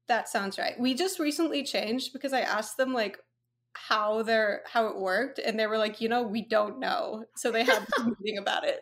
That 0.08 0.30
sounds 0.30 0.60
right. 0.60 0.80
We 0.80 0.94
just 0.94 1.20
recently 1.20 1.64
changed 1.64 2.14
because 2.14 2.34
I 2.34 2.42
asked 2.42 2.78
them 2.78 2.94
like 2.94 3.18
how 3.74 4.22
their 4.22 4.62
how 4.68 4.88
it 4.88 4.98
worked, 5.00 5.40
and 5.40 5.60
they 5.60 5.66
were 5.66 5.80
like, 5.80 6.02
you 6.02 6.08
know, 6.08 6.22
we 6.22 6.48
don't 6.48 6.80
know. 6.80 7.26
So 7.36 7.50
they 7.52 7.64
had 7.64 7.84
a 7.98 8.04
meeting 8.22 8.38
about 8.38 8.64
it. 8.64 8.82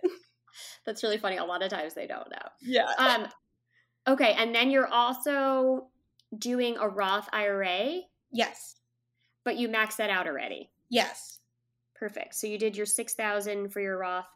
That's 0.85 1.03
really 1.03 1.17
funny. 1.17 1.37
A 1.37 1.45
lot 1.45 1.63
of 1.63 1.69
times 1.69 1.93
they 1.93 2.05
don't 2.07 2.29
know. 2.29 2.47
Yeah. 2.61 2.91
Um, 2.97 3.27
okay, 4.07 4.33
and 4.37 4.53
then 4.53 4.71
you're 4.71 4.91
also 4.91 5.87
doing 6.37 6.77
a 6.77 6.87
Roth 6.87 7.29
IRA, 7.33 8.01
yes. 8.31 8.75
but 9.43 9.57
you 9.57 9.69
maxed 9.69 9.97
that 9.97 10.09
out 10.09 10.27
already. 10.27 10.69
Yes. 10.89 11.39
Perfect. 11.95 12.35
So 12.35 12.47
you 12.47 12.57
did 12.57 12.75
your 12.75 12.85
six 12.85 13.13
thousand 13.13 13.69
for 13.69 13.79
your 13.79 13.97
Roth 13.97 14.27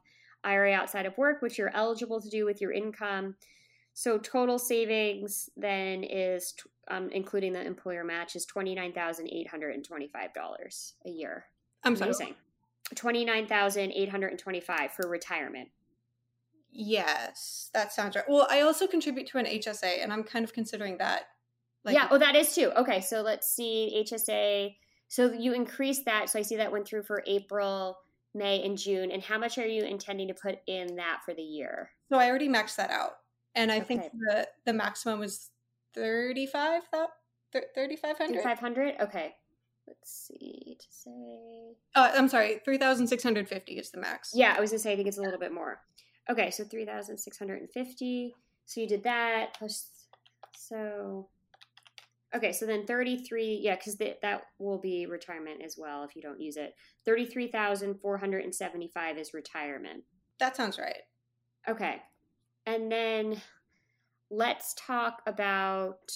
IRA 0.43 0.73
outside 0.73 1.05
of 1.05 1.17
work, 1.17 1.41
which 1.41 1.57
you're 1.57 1.75
eligible 1.75 2.21
to 2.21 2.29
do 2.29 2.45
with 2.45 2.61
your 2.61 2.71
income. 2.71 3.35
So 3.93 4.17
total 4.17 4.59
savings 4.59 5.49
then 5.57 6.03
is, 6.03 6.53
um, 6.89 7.09
including 7.11 7.53
the 7.53 7.65
employer 7.65 8.03
match, 8.03 8.35
is 8.35 8.45
twenty 8.45 8.75
nine 8.75 8.93
thousand 8.93 9.29
eight 9.31 9.47
hundred 9.47 9.75
and 9.75 9.83
twenty 9.83 10.07
five 10.07 10.33
dollars 10.33 10.93
a 11.05 11.09
year. 11.09 11.45
I'm 11.83 11.95
sorry. 11.95 12.11
Amazing. 12.11 12.35
Twenty 12.95 13.25
nine 13.25 13.47
thousand 13.47 13.91
eight 13.91 14.09
hundred 14.09 14.27
and 14.27 14.39
twenty 14.39 14.61
five 14.61 14.91
for 14.91 15.09
retirement. 15.09 15.69
Yes, 16.71 17.69
that 17.73 17.91
sounds 17.91 18.15
right. 18.15 18.25
Well, 18.27 18.47
I 18.51 18.61
also 18.61 18.87
contribute 18.87 19.27
to 19.27 19.39
an 19.39 19.45
HSA, 19.45 20.03
and 20.03 20.13
I'm 20.13 20.23
kind 20.23 20.45
of 20.45 20.53
considering 20.53 20.97
that. 20.99 21.23
Yeah. 21.93 22.07
Oh, 22.11 22.17
that 22.17 22.35
is 22.35 22.53
too. 22.53 22.71
Okay. 22.77 23.01
So 23.01 23.21
let's 23.21 23.49
see 23.49 24.03
HSA. 24.05 24.75
So 25.07 25.31
you 25.31 25.53
increase 25.53 26.03
that. 26.03 26.29
So 26.29 26.39
I 26.39 26.41
see 26.41 26.57
that 26.57 26.71
went 26.71 26.87
through 26.87 27.03
for 27.03 27.23
April, 27.27 27.97
May, 28.33 28.63
and 28.63 28.77
June. 28.77 29.11
And 29.11 29.23
how 29.23 29.37
much 29.37 29.57
are 29.57 29.65
you 29.65 29.83
intending 29.83 30.27
to 30.27 30.33
put 30.33 30.59
in 30.67 30.95
that 30.97 31.21
for 31.23 31.33
the 31.33 31.41
year? 31.41 31.91
So 32.09 32.17
I 32.17 32.29
already 32.29 32.49
maxed 32.49 32.75
that 32.75 32.91
out, 32.91 33.17
and 33.55 33.71
I 33.71 33.79
think 33.79 34.03
the 34.13 34.47
the 34.65 34.73
maximum 34.73 35.19
was 35.19 35.49
thirty 35.93 36.45
five. 36.45 36.83
That 36.91 37.73
thirty 37.75 37.95
five 37.95 38.17
hundred. 38.17 38.43
Five 38.43 38.59
hundred. 38.59 38.95
Okay. 39.01 39.35
Let's 39.87 40.27
see. 40.27 40.77
HSA. 40.81 41.75
Uh, 41.95 42.11
I'm 42.13 42.27
sorry, 42.27 42.59
three 42.65 42.77
thousand 42.77 43.07
six 43.07 43.23
hundred 43.23 43.47
fifty 43.47 43.73
is 43.77 43.91
the 43.91 43.99
max. 43.99 44.31
Yeah, 44.33 44.53
I 44.57 44.59
was 44.59 44.71
gonna 44.71 44.79
say 44.79 44.91
I 44.91 44.95
think 44.97 45.07
it's 45.07 45.17
a 45.17 45.21
little 45.21 45.39
bit 45.39 45.53
more. 45.53 45.79
Okay, 46.29 46.51
so 46.51 46.65
three 46.65 46.85
thousand 46.85 47.17
six 47.17 47.39
hundred 47.39 47.61
and 47.61 47.71
fifty. 47.71 48.35
So 48.65 48.81
you 48.81 48.87
did 48.87 49.03
that 49.03 49.57
plus. 49.57 49.87
So. 50.57 51.29
Okay, 52.35 52.51
so 52.51 52.65
then 52.65 52.85
thirty-three. 52.85 53.61
Yeah, 53.63 53.75
because 53.75 53.97
that 53.97 54.41
will 54.59 54.79
be 54.79 55.05
retirement 55.05 55.61
as 55.63 55.75
well 55.77 56.03
if 56.03 56.15
you 56.15 56.21
don't 56.21 56.41
use 56.41 56.57
it. 56.57 56.75
Thirty-three 57.05 57.47
thousand 57.47 58.01
four 58.01 58.17
hundred 58.17 58.43
and 58.43 58.53
seventy-five 58.53 59.17
is 59.17 59.33
retirement. 59.33 60.03
that 60.39 60.55
sounds 60.55 60.77
right. 60.77 61.03
Okay, 61.69 62.01
and 62.65 62.91
then 62.91 63.41
let's 64.29 64.73
talk 64.75 65.21
about, 65.25 66.11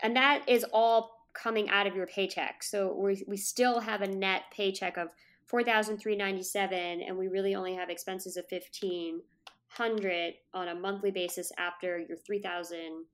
and 0.00 0.16
that 0.16 0.48
is 0.48 0.64
all 0.72 1.12
coming 1.32 1.70
out 1.70 1.86
of 1.86 1.94
your 1.94 2.06
paycheck. 2.06 2.62
So 2.62 2.94
we 2.98 3.24
we 3.28 3.36
still 3.36 3.80
have 3.80 4.02
a 4.02 4.08
net 4.08 4.42
paycheck 4.52 4.96
of 4.96 5.08
four 5.46 5.62
thousand 5.62 5.98
three 5.98 6.16
ninety 6.16 6.42
seven, 6.42 7.02
and 7.02 7.16
we 7.16 7.28
really 7.28 7.54
only 7.54 7.74
have 7.76 7.88
expenses 7.88 8.36
of 8.36 8.46
fifteen 8.48 9.20
hundred 9.68 10.34
on 10.54 10.68
a 10.68 10.74
monthly 10.74 11.10
basis 11.10 11.52
after 11.56 11.98
your 11.98 12.16
three 12.16 12.40
thousand 12.40 13.04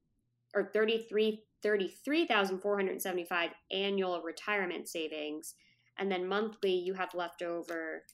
or 0.54 0.70
thirty 0.72 1.06
three 1.62 1.70
thirty 1.70 1.88
three 2.04 2.26
thousand 2.26 2.60
four 2.60 2.76
hundred 2.76 3.00
seventy 3.00 3.24
five 3.24 3.50
annual 3.70 4.20
retirement 4.22 4.88
savings, 4.88 5.54
and 5.98 6.10
then 6.10 6.26
monthly 6.26 6.72
you 6.74 6.94
have 6.94 7.14
left 7.14 7.42
over 7.42 8.04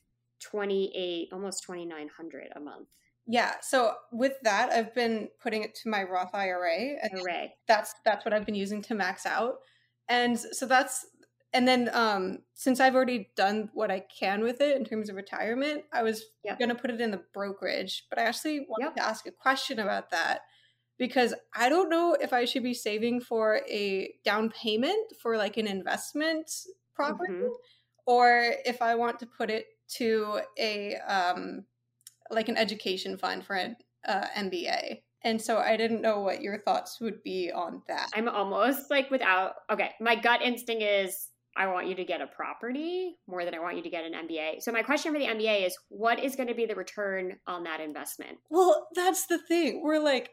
twenty 0.41 0.93
eight 0.95 1.29
almost 1.33 1.63
twenty 1.65 1.85
nine 1.85 2.09
hundred 2.09 2.49
a 2.55 2.61
month. 2.61 2.89
Yeah. 3.27 3.55
So 3.61 3.95
with 4.11 4.35
that, 4.43 4.71
I've 4.71 4.95
been 4.95 5.29
putting 5.43 5.63
it 5.63 5.75
to 5.83 5.91
my 5.91 6.03
Roth 6.03 6.35
IRA, 6.35 6.97
and 7.03 7.21
that's 7.67 7.95
that's 8.05 8.25
what 8.25 8.33
I've 8.33 8.47
been 8.47 8.55
using 8.55 8.83
to 8.83 8.95
max 8.95 9.27
out. 9.27 9.57
And 10.09 10.39
so 10.39 10.67
that's 10.67 11.07
and 11.53 11.67
then 11.67 11.91
um 11.93 12.39
since 12.55 12.81
I've 12.81 12.95
already 12.95 13.31
done 13.37 13.71
what 13.75 13.91
I 13.91 14.01
can 14.01 14.43
with 14.43 14.61
it 14.61 14.77
in 14.77 14.85
terms 14.85 15.11
of 15.11 15.17
retirement, 15.17 15.85
I 15.93 16.03
was 16.03 16.25
Yep. 16.45 16.59
gonna 16.59 16.75
put 16.75 16.91
it 16.91 17.01
in 17.01 17.11
the 17.11 17.23
brokerage. 17.35 18.07
But 18.09 18.19
I 18.19 18.23
actually 18.23 18.61
wanted 18.69 18.87
Yep. 18.87 18.95
to 18.97 19.03
ask 19.03 19.27
a 19.27 19.33
question 19.33 19.79
about 19.79 20.11
that 20.11 20.43
because 20.99 21.35
I 21.55 21.69
don't 21.69 21.89
know 21.89 22.17
if 22.21 22.33
I 22.33 22.45
should 22.45 22.63
be 22.63 22.75
saving 22.75 23.21
for 23.21 23.61
a 23.69 24.13
down 24.25 24.51
payment 24.51 25.15
for 25.23 25.37
like 25.37 25.57
an 25.57 25.67
investment 25.67 26.51
property 26.95 27.33
Mhm. 27.33 27.51
or 28.07 28.55
if 28.65 28.83
I 28.83 28.95
want 28.97 29.19
to 29.21 29.27
put 29.27 29.51
it 29.51 29.67
to 29.97 30.41
a 30.59 30.97
um 30.97 31.65
like 32.31 32.49
an 32.49 32.57
education 32.57 33.17
fund 33.17 33.45
for 33.47 33.55
an 33.57 33.77
uh, 34.07 34.27
MBA. 34.37 35.03
And 35.23 35.41
so 35.41 35.59
I 35.59 35.77
didn't 35.77 36.03
know 36.03 36.21
what 36.21 36.43
your 36.43 36.59
thoughts 36.63 37.01
would 37.01 37.23
be 37.23 37.51
on 37.51 37.83
that. 37.89 38.09
I'm 38.15 38.29
almost 38.29 38.91
like 38.91 39.11
without. 39.11 39.55
Okay, 39.71 39.91
my 40.01 40.15
gut 40.15 40.43
instinct 40.43 40.83
is 40.83 41.29
I 41.57 41.67
want 41.67 41.89
you 41.89 41.95
to 41.97 42.05
get 42.05 42.21
a 42.21 42.27
property 42.29 43.17
more 43.27 43.45
than 43.45 43.55
I 43.55 43.59
want 43.59 43.77
you 43.77 43.83
to 43.83 43.91
get 43.91 44.05
an 44.05 44.13
MBA. 44.15 44.61
So 44.63 44.71
my 44.71 44.83
question 44.83 45.13
for 45.13 45.19
the 45.19 45.27
MBA 45.27 45.67
is, 45.67 45.77
what 45.89 46.21
is 46.23 46.37
going 46.37 46.49
to 46.49 46.55
be 46.55 46.67
the 46.67 46.77
return 46.77 47.39
on 47.49 47.65
that 47.65 47.81
investment? 47.81 48.39
Well, 48.51 48.87
that's 48.95 49.27
the 49.27 49.39
thing. 49.39 49.83
We're 49.83 49.99
like, 49.99 50.31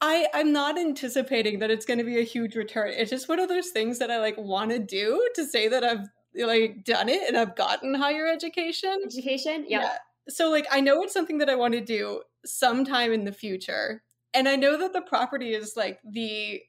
I 0.00 0.26
I'm 0.32 0.52
not 0.52 0.78
anticipating 0.78 1.58
that 1.58 1.70
it's 1.70 1.84
going 1.84 1.98
to 1.98 2.04
be 2.04 2.18
a 2.18 2.24
huge 2.24 2.56
return. 2.56 2.92
It's 2.94 3.10
just 3.10 3.28
one 3.28 3.38
of 3.38 3.48
those 3.48 3.68
things 3.68 3.98
that 3.98 4.10
I 4.10 4.18
like 4.18 4.38
want 4.38 4.70
to 4.70 4.78
do 4.78 5.28
to 5.34 5.44
say 5.44 5.68
that 5.68 5.84
I've 5.84 6.08
like 6.34 6.84
done 6.84 7.08
it 7.08 7.22
and 7.28 7.36
I've 7.36 7.56
gotten 7.56 7.94
higher 7.94 8.26
education. 8.26 8.96
Education? 9.04 9.66
Yep. 9.68 9.98
So 10.28 10.50
like 10.50 10.66
I 10.70 10.80
know 10.80 11.02
it's 11.02 11.12
something 11.12 11.38
that 11.38 11.50
I 11.50 11.56
want 11.56 11.74
to 11.74 11.80
do 11.80 12.22
sometime 12.44 13.12
in 13.12 13.24
the 13.24 13.32
future. 13.32 14.02
And 14.32 14.48
I 14.48 14.56
know 14.56 14.78
that 14.78 14.92
the 14.92 15.02
property 15.02 15.54
is 15.54 15.74
like 15.76 15.98
the 16.08 16.62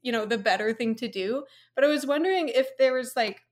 you 0.00 0.12
know, 0.12 0.24
the 0.24 0.38
better 0.38 0.72
thing 0.72 0.94
to 0.94 1.08
do, 1.08 1.44
but 1.74 1.84
I 1.84 1.88
was 1.88 2.06
wondering 2.06 2.48
if 2.48 2.68
there 2.78 2.94
was 2.94 3.14
like 3.16 3.42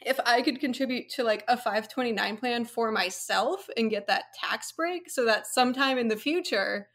if 0.00 0.18
I 0.24 0.40
could 0.40 0.60
contribute 0.60 1.10
to 1.10 1.24
like 1.24 1.44
a 1.46 1.56
529 1.56 2.38
plan 2.38 2.64
for 2.64 2.90
myself 2.90 3.68
and 3.76 3.90
get 3.90 4.06
that 4.06 4.24
tax 4.40 4.72
break 4.72 5.10
so 5.10 5.26
that 5.26 5.46
sometime 5.46 5.98
in 5.98 6.08
the 6.08 6.16
future 6.16 6.88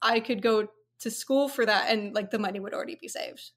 I 0.00 0.20
could 0.20 0.42
go 0.42 0.68
to 1.00 1.10
school 1.10 1.48
for 1.48 1.66
that 1.66 1.90
and 1.90 2.14
like 2.14 2.30
the 2.30 2.38
money 2.38 2.60
would 2.60 2.74
already 2.74 2.96
be 3.00 3.08
saved. 3.08 3.50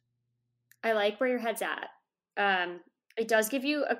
I 0.83 0.93
like 0.93 1.19
where 1.19 1.29
your 1.29 1.39
head's 1.39 1.61
at. 1.61 1.89
Um, 2.37 2.79
it 3.17 3.27
does 3.27 3.49
give 3.49 3.65
you 3.65 3.83
a. 3.83 3.97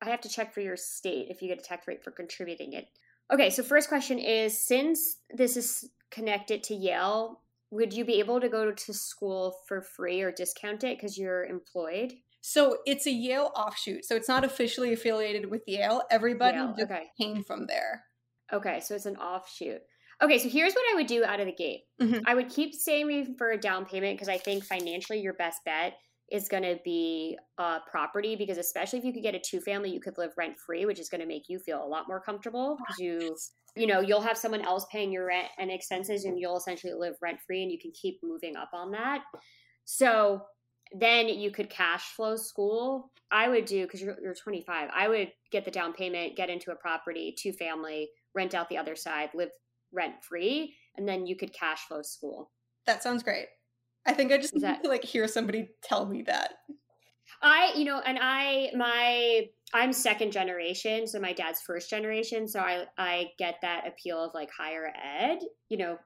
I 0.00 0.10
have 0.10 0.20
to 0.20 0.28
check 0.28 0.54
for 0.54 0.60
your 0.60 0.76
state 0.76 1.26
if 1.28 1.42
you 1.42 1.48
get 1.48 1.58
a 1.58 1.62
tax 1.62 1.88
rate 1.88 2.04
for 2.04 2.12
contributing 2.12 2.72
it. 2.72 2.86
Okay, 3.32 3.50
so 3.50 3.62
first 3.62 3.88
question 3.88 4.18
is 4.18 4.64
since 4.64 5.16
this 5.30 5.56
is 5.56 5.90
connected 6.10 6.62
to 6.64 6.74
Yale, 6.74 7.40
would 7.70 7.92
you 7.92 8.04
be 8.04 8.20
able 8.20 8.40
to 8.40 8.48
go 8.48 8.70
to 8.70 8.94
school 8.94 9.56
for 9.66 9.82
free 9.82 10.22
or 10.22 10.30
discount 10.30 10.84
it 10.84 10.96
because 10.96 11.18
you're 11.18 11.44
employed? 11.44 12.12
So 12.40 12.78
it's 12.86 13.06
a 13.06 13.10
Yale 13.10 13.50
offshoot. 13.56 14.04
So 14.04 14.14
it's 14.14 14.28
not 14.28 14.44
officially 14.44 14.92
affiliated 14.92 15.50
with 15.50 15.62
Yale. 15.66 16.02
Everybody 16.10 16.56
Yale, 16.56 16.74
just 16.78 16.90
okay. 16.90 17.06
came 17.20 17.42
from 17.42 17.66
there. 17.66 18.04
Okay, 18.52 18.80
so 18.80 18.94
it's 18.94 19.06
an 19.06 19.16
offshoot. 19.16 19.82
Okay, 20.20 20.38
so 20.38 20.48
here's 20.48 20.74
what 20.74 20.84
I 20.92 20.96
would 20.96 21.06
do 21.06 21.24
out 21.24 21.40
of 21.40 21.46
the 21.46 21.52
gate. 21.52 21.84
Mhm. 22.00 22.22
I 22.26 22.34
would 22.34 22.48
keep 22.48 22.74
saving 22.74 23.36
for 23.36 23.50
a 23.50 23.58
down 23.58 23.86
payment 23.86 24.16
because 24.16 24.28
I 24.28 24.38
think 24.38 24.64
financially 24.64 25.20
your 25.20 25.34
best 25.34 25.64
bet 25.64 25.94
is 26.30 26.48
going 26.48 26.62
to 26.62 26.78
be 26.84 27.38
uh, 27.56 27.80
property 27.90 28.36
because 28.36 28.58
especially 28.58 28.98
if 28.98 29.04
you 29.04 29.12
could 29.12 29.22
get 29.22 29.34
a 29.34 29.38
two 29.38 29.60
family, 29.60 29.90
you 29.90 30.00
could 30.00 30.18
live 30.18 30.32
rent 30.36 30.58
free, 30.58 30.84
which 30.86 30.98
is 30.98 31.08
going 31.08 31.20
to 31.20 31.26
make 31.26 31.48
you 31.48 31.58
feel 31.58 31.82
a 31.82 31.86
lot 31.86 32.08
more 32.08 32.20
comfortable 32.20 32.76
because 32.76 32.98
you 32.98 33.36
you 33.76 33.86
know 33.86 34.00
you'll 34.00 34.20
have 34.20 34.36
someone 34.36 34.62
else 34.62 34.86
paying 34.90 35.12
your 35.12 35.26
rent 35.26 35.48
and 35.58 35.70
expenses 35.70 36.24
and 36.24 36.38
you'll 36.38 36.56
essentially 36.56 36.92
live 36.92 37.14
rent 37.22 37.38
free 37.46 37.62
and 37.62 37.70
you 37.70 37.78
can 37.78 37.92
keep 37.92 38.18
moving 38.22 38.56
up 38.56 38.70
on 38.72 38.90
that. 38.90 39.22
So 39.84 40.42
then 40.92 41.28
you 41.28 41.50
could 41.50 41.70
cash 41.70 42.12
flow 42.12 42.36
school. 42.36 43.12
I 43.30 43.48
would 43.48 43.66
do 43.66 43.82
because 43.84 44.00
you're, 44.00 44.16
you're 44.20 44.34
25. 44.34 44.90
I 44.92 45.08
would 45.08 45.32
get 45.52 45.64
the 45.64 45.70
down 45.70 45.92
payment, 45.92 46.36
get 46.36 46.50
into 46.50 46.72
a 46.72 46.76
property, 46.76 47.34
two 47.38 47.52
family, 47.52 48.08
rent 48.34 48.54
out 48.54 48.68
the 48.68 48.78
other 48.78 48.96
side, 48.96 49.30
live 49.34 49.50
rent 49.92 50.22
free, 50.22 50.74
and 50.96 51.08
then 51.08 51.26
you 51.26 51.36
could 51.36 51.52
cash 51.52 51.80
flow 51.86 52.02
school. 52.02 52.50
That 52.86 53.02
sounds 53.02 53.22
great. 53.22 53.46
I 54.06 54.12
think 54.12 54.32
I 54.32 54.38
just 54.38 54.56
Is 54.56 54.62
that- 54.62 54.82
to 54.82 54.88
like 54.88 55.04
hear 55.04 55.28
somebody 55.28 55.68
tell 55.82 56.06
me 56.06 56.22
that. 56.22 56.54
I, 57.42 57.72
you 57.76 57.84
know, 57.84 58.00
and 58.00 58.18
I, 58.20 58.70
my, 58.74 59.48
I'm 59.74 59.92
second 59.92 60.32
generation, 60.32 61.06
so 61.06 61.20
my 61.20 61.32
dad's 61.34 61.60
first 61.60 61.90
generation, 61.90 62.48
so 62.48 62.58
I, 62.60 62.86
I 62.96 63.26
get 63.38 63.56
that 63.62 63.86
appeal 63.86 64.24
of 64.24 64.32
like 64.34 64.48
higher 64.50 64.90
ed, 65.20 65.40
you 65.68 65.76
know, 65.76 65.98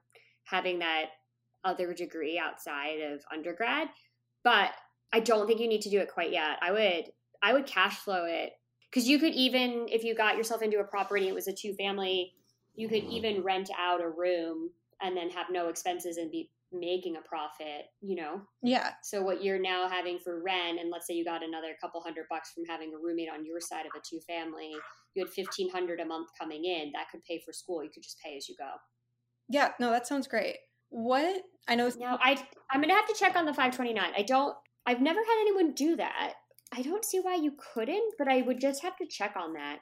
having 0.44 0.80
that 0.80 1.06
other 1.64 1.94
degree 1.94 2.38
outside 2.38 3.00
of 3.00 3.22
undergrad, 3.32 3.88
but 4.42 4.70
I 5.12 5.20
don't 5.20 5.46
think 5.46 5.60
you 5.60 5.68
need 5.68 5.82
to 5.82 5.90
do 5.90 6.00
it 6.00 6.12
quite 6.12 6.32
yet. 6.32 6.58
I 6.60 6.72
would, 6.72 7.04
I 7.40 7.52
would 7.52 7.66
cash 7.66 7.96
flow 7.98 8.24
it 8.26 8.52
because 8.90 9.08
you 9.08 9.18
could 9.20 9.32
even, 9.32 9.86
if 9.90 10.02
you 10.02 10.14
got 10.16 10.36
yourself 10.36 10.60
into 10.60 10.80
a 10.80 10.84
property, 10.84 11.28
it 11.28 11.34
was 11.34 11.46
a 11.46 11.52
two 11.52 11.72
family, 11.74 12.34
you 12.74 12.88
could 12.88 13.04
even 13.04 13.42
rent 13.42 13.70
out 13.78 14.00
a 14.00 14.08
room 14.08 14.70
and 15.00 15.16
then 15.16 15.30
have 15.30 15.46
no 15.50 15.68
expenses 15.68 16.16
and 16.16 16.30
be 16.30 16.50
making 16.72 17.16
a 17.16 17.20
profit, 17.20 17.86
you 18.00 18.16
know. 18.16 18.40
Yeah. 18.62 18.92
So 19.02 19.22
what 19.22 19.44
you're 19.44 19.60
now 19.60 19.88
having 19.88 20.18
for 20.18 20.42
rent, 20.42 20.80
and 20.80 20.90
let's 20.90 21.06
say 21.06 21.14
you 21.14 21.24
got 21.24 21.44
another 21.44 21.76
couple 21.80 22.00
hundred 22.00 22.26
bucks 22.30 22.52
from 22.52 22.64
having 22.64 22.92
a 22.94 22.98
roommate 22.98 23.28
on 23.32 23.44
your 23.44 23.60
side 23.60 23.84
of 23.84 23.92
a 23.96 24.00
two 24.08 24.20
family, 24.20 24.72
you 25.14 25.24
had 25.24 25.32
fifteen 25.32 25.70
hundred 25.70 26.00
a 26.00 26.04
month 26.04 26.28
coming 26.38 26.64
in. 26.64 26.92
That 26.94 27.10
could 27.10 27.22
pay 27.24 27.42
for 27.44 27.52
school. 27.52 27.84
You 27.84 27.90
could 27.92 28.02
just 28.02 28.18
pay 28.24 28.36
as 28.36 28.48
you 28.48 28.54
go. 28.58 28.70
Yeah. 29.48 29.72
No, 29.78 29.90
that 29.90 30.06
sounds 30.06 30.26
great. 30.26 30.56
What 30.88 31.42
I 31.68 31.74
know 31.74 31.90
Now 31.98 32.18
I 32.22 32.42
I'm 32.70 32.80
gonna 32.80 32.94
have 32.94 33.08
to 33.08 33.16
check 33.18 33.36
on 33.36 33.44
the 33.44 33.52
529. 33.52 34.12
I 34.16 34.22
don't. 34.22 34.54
I've 34.86 35.00
never 35.00 35.20
had 35.20 35.40
anyone 35.42 35.72
do 35.74 35.96
that. 35.96 36.34
I 36.74 36.82
don't 36.82 37.04
see 37.04 37.20
why 37.20 37.34
you 37.36 37.52
couldn't, 37.74 38.14
but 38.18 38.28
I 38.28 38.42
would 38.42 38.60
just 38.60 38.82
have 38.82 38.96
to 38.96 39.06
check 39.06 39.34
on 39.36 39.52
that. 39.52 39.78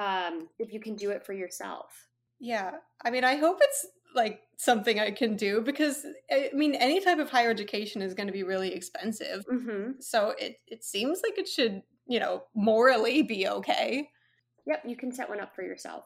Um, 0.00 0.48
if 0.58 0.72
you 0.72 0.80
can 0.80 0.94
do 0.94 1.10
it 1.10 1.26
for 1.26 1.32
yourself. 1.32 2.08
Yeah. 2.40 2.72
I 3.04 3.10
mean, 3.10 3.24
I 3.24 3.36
hope 3.36 3.58
it's 3.60 3.86
like 4.14 4.40
something 4.56 4.98
I 4.98 5.10
can 5.10 5.36
do 5.36 5.60
because 5.60 6.04
I 6.30 6.50
mean, 6.52 6.74
any 6.74 7.00
type 7.00 7.18
of 7.18 7.30
higher 7.30 7.50
education 7.50 8.02
is 8.02 8.14
going 8.14 8.26
to 8.26 8.32
be 8.32 8.42
really 8.42 8.72
expensive. 8.74 9.44
Mm-hmm. 9.50 9.92
So 10.00 10.34
it 10.38 10.56
it 10.66 10.84
seems 10.84 11.20
like 11.22 11.38
it 11.38 11.48
should, 11.48 11.82
you 12.06 12.20
know, 12.20 12.42
morally 12.54 13.22
be 13.22 13.48
okay. 13.48 14.08
Yep, 14.66 14.82
you 14.86 14.96
can 14.96 15.12
set 15.12 15.28
one 15.28 15.40
up 15.40 15.54
for 15.54 15.62
yourself. 15.62 16.04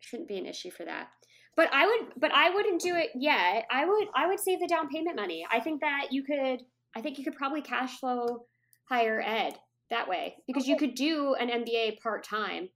Shouldn't 0.00 0.28
be 0.28 0.38
an 0.38 0.46
issue 0.46 0.70
for 0.70 0.84
that. 0.84 1.08
But 1.56 1.70
I 1.72 1.86
would 1.86 2.12
but 2.18 2.32
I 2.32 2.50
wouldn't 2.50 2.82
do 2.82 2.94
it 2.94 3.10
yet. 3.14 3.66
I 3.70 3.86
would 3.86 4.08
I 4.14 4.26
would 4.26 4.40
save 4.40 4.60
the 4.60 4.68
down 4.68 4.88
payment 4.88 5.16
money. 5.16 5.46
I 5.50 5.60
think 5.60 5.80
that 5.80 6.08
you 6.10 6.22
could 6.22 6.62
I 6.94 7.00
think 7.00 7.18
you 7.18 7.24
could 7.24 7.36
probably 7.36 7.62
cash 7.62 7.98
flow 7.98 8.44
higher 8.88 9.20
ed 9.20 9.58
that 9.90 10.08
way 10.08 10.36
because 10.46 10.66
you 10.66 10.76
could 10.76 10.94
do 10.94 11.34
an 11.34 11.48
MBA 11.48 12.00
part-time. 12.00 12.68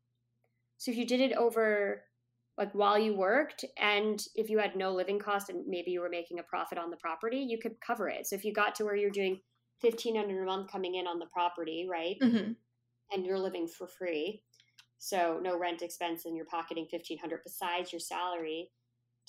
So 0.78 0.90
if 0.90 0.96
you 0.96 1.06
did 1.06 1.20
it 1.20 1.36
over 1.36 2.02
like 2.60 2.72
while 2.72 2.96
you 2.98 3.16
worked 3.16 3.64
and 3.78 4.24
if 4.36 4.48
you 4.50 4.58
had 4.58 4.76
no 4.76 4.92
living 4.92 5.18
cost 5.18 5.48
and 5.50 5.66
maybe 5.66 5.90
you 5.90 6.00
were 6.00 6.08
making 6.10 6.38
a 6.38 6.42
profit 6.44 6.78
on 6.78 6.90
the 6.90 6.96
property, 6.98 7.38
you 7.38 7.58
could 7.58 7.80
cover 7.80 8.08
it. 8.08 8.26
So 8.28 8.36
if 8.36 8.44
you 8.44 8.52
got 8.52 8.76
to 8.76 8.84
where 8.84 8.94
you're 8.94 9.10
doing 9.10 9.40
1500 9.80 10.42
a 10.42 10.46
month 10.46 10.70
coming 10.70 10.94
in 10.94 11.06
on 11.08 11.18
the 11.18 11.26
property, 11.32 11.88
right? 11.90 12.16
Mm-hmm. 12.22 12.52
and 13.12 13.26
you're 13.26 13.38
living 13.38 13.66
for 13.66 13.88
free 13.88 14.42
so 15.02 15.40
no 15.42 15.58
rent 15.58 15.80
expense 15.82 16.26
and 16.26 16.36
you're 16.36 16.44
pocketing 16.44 16.86
1500 16.92 17.40
besides 17.42 17.90
your 17.92 17.98
salary 18.00 18.70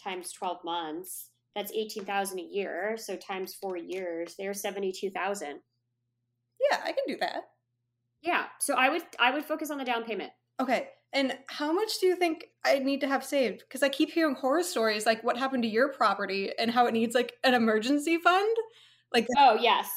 times 0.03 0.31
12 0.33 0.57
months 0.65 1.29
that's 1.55 1.71
18000 1.71 2.37
a 2.39 2.41
year 2.41 2.97
so 2.97 3.15
times 3.15 3.53
four 3.55 3.77
years 3.77 4.35
there's 4.37 4.61
72000 4.61 5.61
Yeah, 6.69 6.77
I 6.83 6.91
can 6.91 7.05
do 7.07 7.15
that. 7.21 7.43
yeah 8.21 8.45
so 8.59 8.75
i 8.75 8.89
would 8.89 9.03
i 9.19 9.31
would 9.31 9.45
focus 9.45 9.71
on 9.71 9.77
the 9.77 9.85
down 9.85 10.03
payment 10.03 10.31
Okay. 10.61 10.89
And 11.13 11.37
how 11.47 11.73
much 11.73 11.99
do 11.99 12.07
you 12.07 12.15
think 12.15 12.45
I 12.65 12.79
need 12.79 13.01
to 13.01 13.07
have 13.07 13.23
saved? 13.23 13.59
Because 13.67 13.83
I 13.83 13.89
keep 13.89 14.11
hearing 14.11 14.35
horror 14.35 14.63
stories 14.63 15.05
like 15.05 15.23
what 15.23 15.37
happened 15.37 15.63
to 15.63 15.69
your 15.69 15.89
property 15.89 16.51
and 16.57 16.71
how 16.71 16.85
it 16.85 16.93
needs 16.93 17.15
like 17.15 17.33
an 17.43 17.53
emergency 17.53 18.17
fund. 18.17 18.55
Like 19.13 19.27
oh 19.37 19.57
yes 19.59 19.91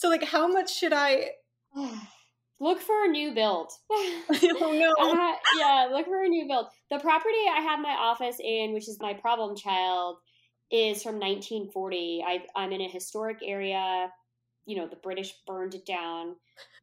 so 0.00 0.08
like 0.08 0.24
how 0.24 0.48
much 0.48 0.74
should 0.74 0.92
I 0.92 1.30
look 2.60 2.80
for 2.80 3.04
a 3.04 3.08
new 3.08 3.34
build 3.34 3.70
Oh 3.90 4.72
no. 4.72 4.92
Uh, 4.98 5.34
yeah, 5.58 5.88
look 5.92 6.06
for 6.06 6.22
a 6.22 6.28
new 6.28 6.46
build. 6.46 6.66
The 6.90 6.98
property 6.98 7.44
I 7.54 7.60
have 7.60 7.80
my 7.80 7.96
office 7.98 8.36
in, 8.42 8.72
which 8.72 8.88
is 8.88 8.98
my 9.00 9.14
problem 9.14 9.56
child, 9.56 10.16
is 10.70 11.02
from 11.02 11.14
1940. 11.14 12.24
I, 12.26 12.44
I'm 12.56 12.72
in 12.72 12.80
a 12.80 12.88
historic 12.88 13.38
area. 13.42 14.10
You 14.66 14.76
know, 14.76 14.86
the 14.86 14.96
British 14.96 15.34
burned 15.46 15.74
it 15.74 15.86
down. 15.86 16.36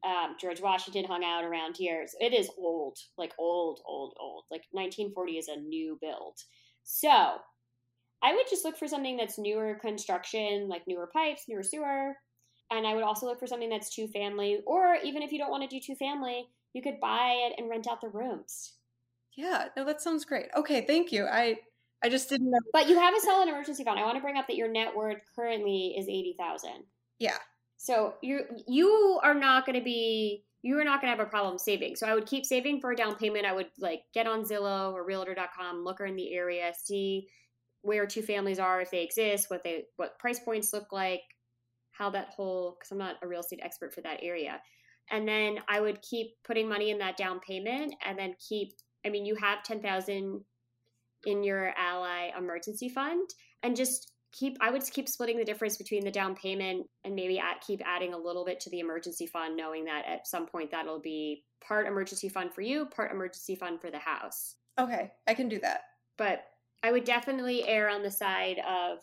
Um, 0.03 0.35
George 0.39 0.61
Washington 0.61 1.05
hung 1.05 1.23
out 1.23 1.43
around 1.43 1.77
here. 1.77 2.05
So 2.07 2.17
It 2.19 2.33
is 2.33 2.49
old, 2.57 2.97
like 3.17 3.33
old, 3.37 3.81
old, 3.85 4.15
old. 4.19 4.45
Like 4.51 4.63
1940 4.71 5.37
is 5.37 5.47
a 5.47 5.57
new 5.57 5.97
build. 6.01 6.39
So 6.83 7.37
I 8.23 8.33
would 8.33 8.45
just 8.49 8.65
look 8.65 8.77
for 8.77 8.87
something 8.87 9.17
that's 9.17 9.37
newer 9.37 9.75
construction, 9.75 10.67
like 10.67 10.87
newer 10.87 11.09
pipes, 11.13 11.43
newer 11.47 11.63
sewer. 11.63 12.15
And 12.71 12.85
I 12.85 12.95
would 12.95 13.03
also 13.03 13.25
look 13.25 13.39
for 13.39 13.47
something 13.47 13.69
that's 13.69 13.93
two 13.93 14.07
family, 14.07 14.61
or 14.65 14.95
even 15.03 15.21
if 15.21 15.31
you 15.31 15.39
don't 15.39 15.51
want 15.51 15.69
to 15.69 15.73
do 15.73 15.81
two 15.81 15.95
family, 15.95 16.47
you 16.73 16.81
could 16.81 16.99
buy 16.99 17.47
it 17.47 17.53
and 17.57 17.69
rent 17.69 17.87
out 17.87 18.01
the 18.01 18.09
rooms. 18.09 18.73
Yeah, 19.35 19.67
no, 19.77 19.85
that 19.85 20.01
sounds 20.01 20.25
great. 20.25 20.47
Okay, 20.55 20.85
thank 20.85 21.11
you. 21.11 21.25
I 21.25 21.59
I 22.03 22.09
just 22.09 22.29
didn't 22.29 22.49
know. 22.49 22.59
But 22.73 22.89
you 22.89 22.99
have 22.99 23.15
a 23.15 23.21
solid 23.21 23.47
emergency 23.49 23.83
fund. 23.83 23.99
I 23.99 24.03
want 24.03 24.17
to 24.17 24.21
bring 24.21 24.37
up 24.37 24.47
that 24.47 24.57
your 24.57 24.67
net 24.67 24.95
worth 24.95 25.21
currently 25.35 25.95
is 25.97 26.07
eighty 26.07 26.35
thousand. 26.37 26.83
Yeah. 27.19 27.37
So 27.77 28.15
you 28.21 28.41
you 28.67 29.19
are 29.23 29.35
not 29.35 29.65
going 29.65 29.77
to 29.77 29.83
be 29.83 30.43
you 30.63 30.77
are 30.79 30.83
not 30.83 30.99
going 30.99 31.11
to 31.13 31.17
have 31.17 31.25
a 31.25 31.29
problem 31.29 31.57
saving. 31.57 31.95
So 31.95 32.07
I 32.07 32.15
would 32.15 32.25
keep 32.25 32.45
saving 32.45 32.81
for 32.81 32.91
a 32.91 32.95
down 32.95 33.15
payment. 33.15 33.45
I 33.45 33.53
would 33.53 33.69
like 33.79 34.01
get 34.13 34.27
on 34.27 34.43
Zillow 34.43 34.91
or 34.91 35.05
Realtor.com, 35.05 35.83
look 35.83 35.99
in 36.01 36.15
the 36.15 36.33
area, 36.33 36.73
see 36.83 37.27
where 37.83 38.05
two 38.07 38.23
families 38.23 38.59
are 38.59 38.81
if 38.81 38.91
they 38.91 39.03
exist, 39.03 39.49
what 39.49 39.63
they 39.63 39.85
what 39.95 40.19
price 40.19 40.39
points 40.39 40.73
look 40.73 40.91
like, 40.91 41.21
how 41.91 42.09
that 42.09 42.29
whole 42.29 42.75
because 42.77 42.91
I'm 42.91 42.97
not 42.97 43.15
a 43.21 43.27
real 43.27 43.41
estate 43.41 43.61
expert 43.63 43.93
for 43.93 44.01
that 44.01 44.19
area. 44.21 44.59
And 45.09 45.27
then 45.27 45.59
I 45.69 45.79
would 45.79 46.01
keep 46.01 46.31
putting 46.43 46.67
money 46.67 46.89
in 46.91 46.97
that 46.97 47.17
down 47.17 47.39
payment 47.39 47.93
and 48.05 48.17
then 48.17 48.35
keep 48.45 48.73
I 49.05 49.09
mean 49.09 49.25
you 49.25 49.35
have 49.35 49.63
10,000 49.63 50.43
in 51.25 51.43
your 51.43 51.73
Ally 51.77 52.31
emergency 52.37 52.89
fund 52.89 53.29
and 53.63 53.75
just 53.75 54.11
keep 54.37 54.57
i 54.61 54.69
would 54.69 54.81
just 54.81 54.93
keep 54.93 55.07
splitting 55.09 55.37
the 55.37 55.43
difference 55.45 55.77
between 55.77 56.03
the 56.03 56.11
down 56.11 56.35
payment 56.35 56.85
and 57.03 57.15
maybe 57.15 57.39
add, 57.39 57.57
keep 57.65 57.81
adding 57.85 58.13
a 58.13 58.17
little 58.17 58.45
bit 58.45 58.59
to 58.59 58.69
the 58.69 58.79
emergency 58.79 59.25
fund 59.25 59.55
knowing 59.55 59.85
that 59.85 60.03
at 60.07 60.27
some 60.27 60.45
point 60.45 60.69
that'll 60.71 60.99
be 60.99 61.43
part 61.65 61.87
emergency 61.87 62.29
fund 62.29 62.53
for 62.53 62.61
you 62.61 62.85
part 62.85 63.11
emergency 63.11 63.55
fund 63.55 63.79
for 63.81 63.89
the 63.91 63.99
house 63.99 64.55
Okay, 64.79 65.11
I 65.25 65.33
can 65.33 65.49
do 65.49 65.59
that. 65.61 65.81
but 66.17 66.45
i 66.83 66.91
would 66.91 67.03
definitely 67.03 67.67
err 67.67 67.89
on 67.89 68.03
the 68.03 68.11
side 68.11 68.59
of 68.59 68.99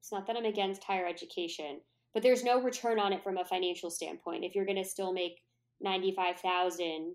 it's 0.00 0.12
not 0.12 0.26
that 0.26 0.36
i'm 0.36 0.44
against 0.44 0.84
higher 0.84 1.06
education 1.06 1.80
but 2.14 2.22
there's 2.22 2.44
no 2.44 2.60
return 2.62 2.98
on 2.98 3.12
it 3.12 3.22
from 3.22 3.36
a 3.38 3.44
financial 3.44 3.90
standpoint 3.90 4.44
if 4.44 4.54
you're 4.54 4.64
going 4.64 4.82
to 4.82 4.84
still 4.84 5.12
make 5.12 5.40
95000 5.80 7.14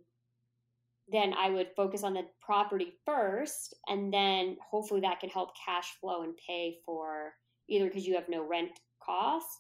then 1.12 1.34
I 1.38 1.50
would 1.50 1.68
focus 1.76 2.02
on 2.04 2.14
the 2.14 2.26
property 2.42 2.94
first, 3.06 3.74
and 3.88 4.12
then 4.12 4.56
hopefully 4.66 5.02
that 5.02 5.20
can 5.20 5.30
help 5.30 5.50
cash 5.66 5.90
flow 6.00 6.24
and 6.24 6.34
pay 6.48 6.78
for 6.86 7.34
either 7.70 7.86
because 7.86 8.06
you 8.06 8.16
have 8.16 8.30
no 8.30 8.46
rent 8.48 8.72
costs, 9.04 9.60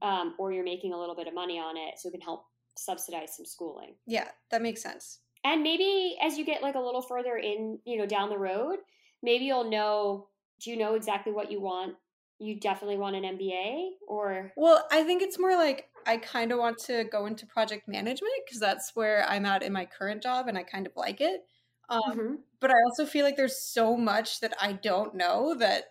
um, 0.00 0.34
or 0.38 0.52
you're 0.52 0.64
making 0.64 0.92
a 0.92 0.98
little 0.98 1.14
bit 1.14 1.28
of 1.28 1.34
money 1.34 1.58
on 1.58 1.76
it, 1.76 1.98
so 1.98 2.08
it 2.08 2.12
can 2.12 2.20
help 2.20 2.44
subsidize 2.76 3.36
some 3.36 3.46
schooling. 3.46 3.94
Yeah, 4.06 4.28
that 4.50 4.62
makes 4.62 4.82
sense. 4.82 5.20
And 5.44 5.62
maybe 5.62 6.16
as 6.22 6.38
you 6.38 6.44
get 6.44 6.62
like 6.62 6.74
a 6.74 6.80
little 6.80 7.02
further 7.02 7.36
in, 7.36 7.78
you 7.84 7.98
know, 7.98 8.06
down 8.06 8.30
the 8.30 8.38
road, 8.38 8.78
maybe 9.22 9.44
you'll 9.44 9.70
know. 9.70 10.28
Do 10.60 10.70
you 10.70 10.76
know 10.76 10.94
exactly 10.94 11.32
what 11.32 11.50
you 11.50 11.60
want? 11.60 11.96
You 12.38 12.58
definitely 12.58 12.96
want 12.96 13.16
an 13.16 13.24
MBA, 13.24 13.90
or 14.06 14.52
Well, 14.56 14.86
I 14.90 15.02
think 15.02 15.22
it's 15.22 15.38
more 15.38 15.56
like 15.56 15.88
I 16.06 16.16
kind 16.16 16.52
of 16.52 16.58
want 16.58 16.78
to 16.86 17.04
go 17.04 17.26
into 17.26 17.46
project 17.46 17.88
management 17.88 18.32
because 18.44 18.60
that's 18.60 18.92
where 18.94 19.24
I'm 19.28 19.46
at 19.46 19.62
in 19.62 19.72
my 19.72 19.86
current 19.86 20.22
job 20.22 20.48
and 20.48 20.56
I 20.56 20.62
kind 20.62 20.86
of 20.86 20.92
like 20.96 21.20
it. 21.20 21.42
Um, 21.88 22.00
mm-hmm. 22.08 22.34
But 22.60 22.70
I 22.70 22.82
also 22.84 23.06
feel 23.06 23.24
like 23.24 23.36
there's 23.36 23.58
so 23.58 23.96
much 23.96 24.40
that 24.40 24.54
I 24.60 24.72
don't 24.72 25.14
know 25.14 25.54
that 25.58 25.86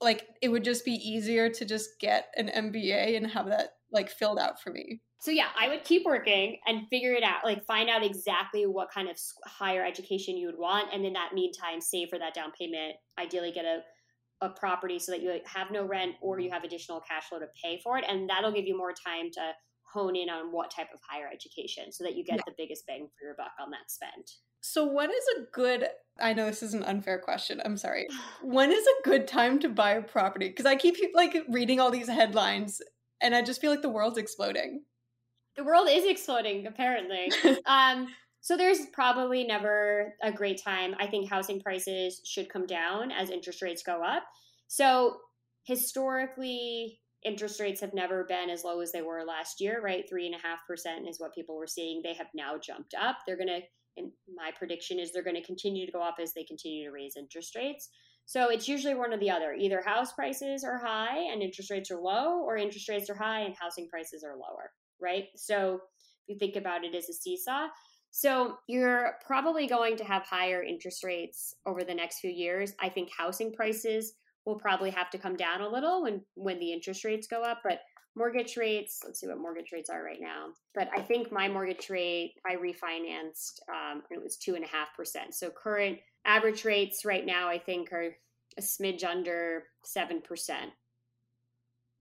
like 0.00 0.26
it 0.42 0.48
would 0.48 0.64
just 0.64 0.84
be 0.84 0.92
easier 0.92 1.48
to 1.48 1.64
just 1.64 1.98
get 2.00 2.26
an 2.36 2.48
MBA 2.48 3.16
and 3.16 3.26
have 3.26 3.46
that 3.46 3.70
like 3.92 4.10
filled 4.10 4.38
out 4.38 4.60
for 4.60 4.70
me. 4.70 5.00
So 5.20 5.30
yeah, 5.30 5.48
I 5.58 5.68
would 5.68 5.84
keep 5.84 6.04
working 6.04 6.58
and 6.66 6.86
figure 6.88 7.14
it 7.14 7.22
out, 7.22 7.44
like 7.44 7.64
find 7.64 7.88
out 7.88 8.04
exactly 8.04 8.66
what 8.66 8.90
kind 8.92 9.08
of 9.08 9.16
higher 9.46 9.84
education 9.84 10.36
you 10.36 10.46
would 10.46 10.58
want, 10.58 10.92
and 10.92 11.04
in 11.04 11.14
that 11.14 11.30
meantime, 11.34 11.80
save 11.80 12.10
for 12.10 12.18
that 12.18 12.34
down 12.34 12.52
payment. 12.58 12.96
Ideally, 13.18 13.52
get 13.52 13.64
a 13.64 13.80
a 14.42 14.50
property 14.50 14.98
so 14.98 15.12
that 15.12 15.22
you 15.22 15.40
have 15.46 15.70
no 15.70 15.86
rent 15.86 16.14
or 16.20 16.38
you 16.38 16.50
have 16.50 16.62
additional 16.62 17.00
cash 17.00 17.24
flow 17.28 17.38
to 17.38 17.46
pay 17.62 17.80
for 17.82 17.96
it, 17.98 18.04
and 18.06 18.28
that'll 18.28 18.52
give 18.52 18.66
you 18.66 18.76
more 18.76 18.92
time 18.92 19.30
to 19.32 19.52
hone 19.92 20.16
in 20.16 20.28
on 20.28 20.52
what 20.52 20.70
type 20.70 20.88
of 20.92 21.00
higher 21.08 21.28
education 21.32 21.92
so 21.92 22.04
that 22.04 22.16
you 22.16 22.24
get 22.24 22.36
yeah. 22.36 22.42
the 22.46 22.54
biggest 22.56 22.86
bang 22.86 23.08
for 23.18 23.26
your 23.26 23.34
buck 23.34 23.52
on 23.60 23.70
that 23.70 23.90
spend. 23.90 24.30
So 24.60 24.90
when 24.90 25.10
is 25.10 25.26
a 25.38 25.42
good 25.52 25.86
I 26.18 26.32
know 26.32 26.46
this 26.46 26.62
is 26.62 26.74
an 26.74 26.82
unfair 26.82 27.18
question. 27.18 27.60
I'm 27.64 27.76
sorry. 27.76 28.06
When 28.42 28.72
is 28.72 28.84
a 28.86 29.08
good 29.08 29.28
time 29.28 29.58
to 29.60 29.68
buy 29.68 29.92
a 29.92 30.02
property? 30.02 30.48
Because 30.48 30.66
I 30.66 30.76
keep 30.76 30.96
like 31.14 31.36
reading 31.48 31.80
all 31.80 31.90
these 31.90 32.08
headlines 32.08 32.80
and 33.20 33.34
I 33.34 33.42
just 33.42 33.60
feel 33.60 33.70
like 33.70 33.82
the 33.82 33.88
world's 33.88 34.18
exploding 34.18 34.82
the 35.56 35.64
world 35.64 35.88
is 35.90 36.04
exploding 36.04 36.66
apparently 36.66 37.30
um 37.66 38.06
so 38.40 38.56
there's 38.56 38.86
probably 38.92 39.44
never 39.44 40.14
a 40.22 40.30
great 40.30 40.62
time 40.62 40.94
i 41.00 41.06
think 41.06 41.28
housing 41.28 41.60
prices 41.60 42.20
should 42.24 42.48
come 42.48 42.66
down 42.66 43.10
as 43.10 43.30
interest 43.30 43.62
rates 43.62 43.82
go 43.82 44.02
up 44.04 44.24
so 44.68 45.16
historically 45.64 47.00
interest 47.26 47.60
rates 47.60 47.80
have 47.80 47.92
never 47.92 48.24
been 48.24 48.48
as 48.48 48.64
low 48.64 48.80
as 48.80 48.92
they 48.92 49.02
were 49.02 49.24
last 49.24 49.60
year 49.60 49.80
right 49.82 50.04
three 50.08 50.26
and 50.26 50.34
a 50.34 50.46
half 50.46 50.60
percent 50.66 51.08
is 51.08 51.20
what 51.20 51.34
people 51.34 51.56
were 51.56 51.66
seeing 51.66 52.00
they 52.02 52.14
have 52.14 52.28
now 52.34 52.56
jumped 52.58 52.94
up 53.00 53.18
they're 53.26 53.36
going 53.36 53.46
to 53.48 53.60
and 53.98 54.10
my 54.34 54.50
prediction 54.58 54.98
is 54.98 55.10
they're 55.10 55.24
going 55.24 55.36
to 55.36 55.42
continue 55.42 55.86
to 55.86 55.92
go 55.92 56.02
up 56.02 56.16
as 56.20 56.34
they 56.34 56.44
continue 56.44 56.84
to 56.84 56.92
raise 56.92 57.16
interest 57.16 57.54
rates 57.56 57.88
so 58.28 58.50
it's 58.50 58.68
usually 58.68 58.94
one 58.94 59.12
or 59.12 59.18
the 59.18 59.30
other 59.30 59.54
either 59.54 59.82
house 59.84 60.12
prices 60.12 60.64
are 60.64 60.78
high 60.78 61.18
and 61.32 61.42
interest 61.42 61.70
rates 61.70 61.90
are 61.90 62.00
low 62.00 62.40
or 62.42 62.56
interest 62.56 62.88
rates 62.88 63.10
are 63.10 63.14
high 63.14 63.40
and 63.40 63.54
housing 63.60 63.88
prices 63.88 64.24
are 64.24 64.36
lower 64.36 64.70
right? 65.00 65.24
So 65.36 65.74
if 65.74 66.28
you 66.28 66.38
think 66.38 66.56
about 66.56 66.84
it 66.84 66.94
as 66.94 67.08
a 67.08 67.12
seesaw. 67.12 67.68
So 68.10 68.56
you're 68.66 69.14
probably 69.26 69.66
going 69.66 69.96
to 69.98 70.04
have 70.04 70.22
higher 70.22 70.62
interest 70.62 71.04
rates 71.04 71.54
over 71.66 71.84
the 71.84 71.94
next 71.94 72.20
few 72.20 72.30
years. 72.30 72.72
I 72.80 72.88
think 72.88 73.10
housing 73.16 73.52
prices 73.52 74.14
will 74.46 74.58
probably 74.58 74.90
have 74.90 75.10
to 75.10 75.18
come 75.18 75.36
down 75.36 75.60
a 75.60 75.68
little 75.68 76.02
when 76.02 76.22
when 76.34 76.58
the 76.58 76.72
interest 76.72 77.04
rates 77.04 77.26
go 77.26 77.42
up, 77.42 77.60
but 77.62 77.80
mortgage 78.14 78.56
rates 78.56 79.02
let's 79.04 79.20
see 79.20 79.26
what 79.26 79.38
mortgage 79.38 79.72
rates 79.72 79.90
are 79.90 80.02
right 80.02 80.22
now 80.22 80.46
but 80.74 80.88
i 80.96 81.02
think 81.02 81.30
my 81.30 81.46
mortgage 81.46 81.90
rate 81.90 82.32
i 82.46 82.54
refinanced 82.54 83.60
um, 83.68 84.00
it 84.10 84.18
was 84.18 84.38
two 84.38 84.54
and 84.54 84.64
a 84.64 84.68
half 84.68 84.88
percent 84.96 85.34
so 85.34 85.50
current 85.50 85.98
average 86.24 86.64
rates 86.64 87.04
right 87.04 87.26
now 87.26 87.46
i 87.46 87.58
think 87.58 87.92
are 87.92 88.16
a 88.56 88.62
smidge 88.62 89.04
under 89.04 89.64
seven 89.84 90.22
percent 90.22 90.70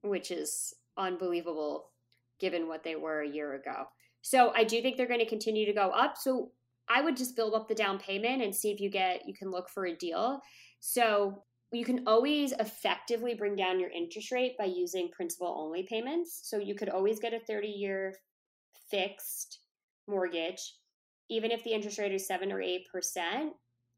which 0.03 0.31
is 0.31 0.73
unbelievable 0.97 1.89
given 2.39 2.67
what 2.67 2.83
they 2.83 2.95
were 2.95 3.21
a 3.21 3.29
year 3.29 3.55
ago. 3.55 3.85
So 4.21 4.51
I 4.55 4.63
do 4.63 4.81
think 4.81 4.97
they're 4.97 5.07
going 5.07 5.19
to 5.19 5.25
continue 5.25 5.65
to 5.65 5.73
go 5.73 5.89
up. 5.89 6.17
So 6.17 6.51
I 6.89 7.01
would 7.01 7.17
just 7.17 7.35
build 7.35 7.53
up 7.53 7.67
the 7.67 7.75
down 7.75 7.99
payment 7.99 8.41
and 8.41 8.53
see 8.53 8.71
if 8.71 8.79
you 8.79 8.89
get 8.89 9.27
you 9.27 9.33
can 9.33 9.51
look 9.51 9.69
for 9.69 9.85
a 9.85 9.95
deal. 9.95 10.41
So 10.79 11.43
you 11.71 11.85
can 11.85 12.03
always 12.07 12.51
effectively 12.53 13.33
bring 13.33 13.55
down 13.55 13.79
your 13.79 13.89
interest 13.89 14.31
rate 14.31 14.57
by 14.57 14.65
using 14.65 15.09
principal 15.09 15.47
only 15.47 15.83
payments. 15.83 16.41
So 16.43 16.57
you 16.57 16.75
could 16.75 16.89
always 16.89 17.19
get 17.19 17.33
a 17.33 17.39
30 17.39 17.67
year 17.67 18.13
fixed 18.89 19.59
mortgage, 20.07 20.75
even 21.29 21.51
if 21.51 21.63
the 21.63 21.71
interest 21.73 21.97
rate 21.97 22.13
is 22.13 22.27
7 22.27 22.51
or 22.51 22.59
8%. 22.59 22.81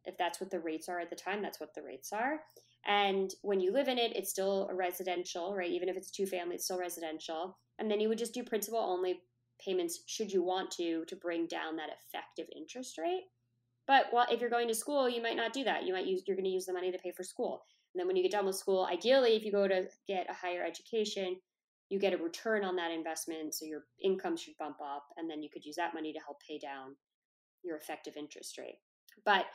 If 0.06 0.17
that's 0.17 0.39
what 0.39 0.49
the 0.49 0.60
rates 0.60 0.88
are 0.88 0.99
at 0.99 1.10
the 1.10 1.15
time, 1.15 1.41
that's 1.41 1.60
what 1.60 1.73
the 1.75 1.84
rates 1.84 2.13
are. 2.13 2.39
And 2.86 3.34
when 3.41 3.60
you 3.60 3.73
live 3.73 3.89
in 3.89 3.97
it, 3.97 4.15
it's 4.15 4.30
still 4.30 4.69
a 4.71 4.75
residential, 4.75 5.53
right? 5.53 5.69
Even 5.69 5.89
if 5.89 5.97
it's 5.97 6.10
two 6.10 6.25
family, 6.25 6.56
it's 6.56 6.63
still 6.63 6.80
residential. 6.80 7.58
And 7.80 7.91
then 7.91 7.99
you 7.99 8.08
would 8.08 8.17
just 8.17 8.34
do 8.34 8.43
principal 8.43 8.80
only 8.80 9.19
payments 9.63 10.03
should 10.06 10.32
you 10.32 10.43
want 10.43 10.71
to 10.71 11.03
to 11.06 11.15
bring 11.15 11.47
down 11.47 11.75
that 11.75 11.89
effective 11.89 12.47
interest 12.56 12.97
rate. 12.97 13.25
But 13.88 14.08
well, 14.12 14.28
if 14.30 14.41
you're 14.41 14.50
going 14.50 14.67
to 14.67 14.76
school, 14.76 15.10
you 15.10 15.21
might 15.21 15.38
not 15.38 15.54
do 15.54 15.63
that. 15.63 15.86
You 15.86 15.93
might 15.93 16.06
use 16.06 16.23
you're 16.28 16.36
going 16.36 16.45
to 16.45 16.52
use 16.52 16.65
the 16.65 16.73
money 16.73 16.91
to 16.91 16.97
pay 16.97 17.12
for 17.12 17.23
school. 17.23 17.63
And 17.93 18.00
then 18.00 18.08
when 18.08 18.17
you 18.17 18.23
get 18.23 18.34
done 18.34 18.45
with 18.45 18.56
school, 18.56 18.88
ideally, 18.91 19.36
if 19.36 19.43
you 19.43 19.52
go 19.52 19.67
to 19.67 19.86
get 20.08 20.28
a 20.30 20.34
higher 20.34 20.63
education, 20.63 21.38
you 21.89 22.00
get 22.00 22.13
a 22.13 22.17
return 22.17 22.65
on 22.65 22.76
that 22.76 22.91
investment, 22.91 23.56
so 23.56 23.65
your 23.65 23.86
income 24.04 24.36
should 24.36 24.58
bump 24.60 24.78
up, 24.84 25.06
and 25.15 25.30
then 25.30 25.41
you 25.41 25.50
could 25.50 25.65
use 25.65 25.78
that 25.78 25.93
money 25.93 26.12
to 26.12 26.19
help 26.19 26.41
pay 26.45 26.60
down 26.60 26.95
your 27.63 27.78
effective 27.78 28.17
interest 28.17 28.58
rate. 28.58 28.80
But 29.23 29.45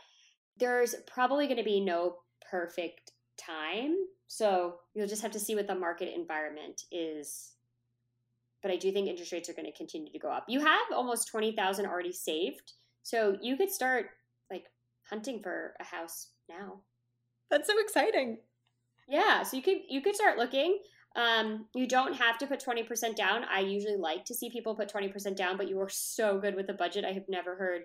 there's 0.57 0.95
probably 1.07 1.47
going 1.47 1.59
to 1.59 1.63
be 1.63 1.81
no 1.81 2.17
perfect 2.51 3.13
time. 3.37 3.97
So 4.29 4.77
you'll 4.95 5.07
just 5.07 5.23
have 5.23 5.33
to 5.33 5.41
see 5.41 5.55
what 5.55 5.67
the 5.67 5.75
market 5.75 6.15
environment 6.15 6.85
is. 6.91 7.53
But 8.63 8.71
I 8.71 8.77
do 8.77 8.93
think 8.93 9.09
interest 9.09 9.33
rates 9.33 9.51
are 9.51 9.55
going 9.55 9.71
to 9.71 9.77
continue 9.77 10.11
to 10.13 10.19
go 10.19 10.31
up. 10.31 10.45
You 10.49 10.61
have 10.61 10.81
almost 10.95 11.29
20,000 11.29 11.85
already 11.85 12.13
saved. 12.13 12.73
So 13.03 13.37
you 13.43 13.57
could 13.57 13.71
start 13.71 14.07
like 14.53 14.65
hunting 15.11 15.41
for 15.43 15.75
a 15.81 15.85
house 15.85 16.29
now. 16.49 16.83
That's 17.51 17.69
so 17.69 17.75
exciting. 17.81 18.39
Yeah, 19.09 19.43
so 19.43 19.57
you 19.57 19.63
could 19.63 19.79
you 19.89 20.01
could 20.01 20.15
start 20.15 20.39
looking. 20.39 20.79
Um, 21.15 21.67
you 21.75 21.87
don't 21.87 22.15
have 22.15 22.39
to 22.39 22.47
put 22.47 22.65
20% 22.65 23.17
down. 23.17 23.45
I 23.45 23.61
usually 23.61 23.97
like 23.97 24.25
to 24.27 24.35
see 24.35 24.49
people 24.49 24.75
put 24.75 24.91
20% 24.91 25.37
down, 25.37 25.59
but 25.59 25.69
you 25.69 25.79
are 25.81 25.91
so 25.91 26.41
good 26.41 26.55
with 26.55 26.67
the 26.67 26.73
budget. 26.73 27.05
I 27.05 27.13
have 27.13 27.29
never 27.29 27.55
heard 27.55 27.83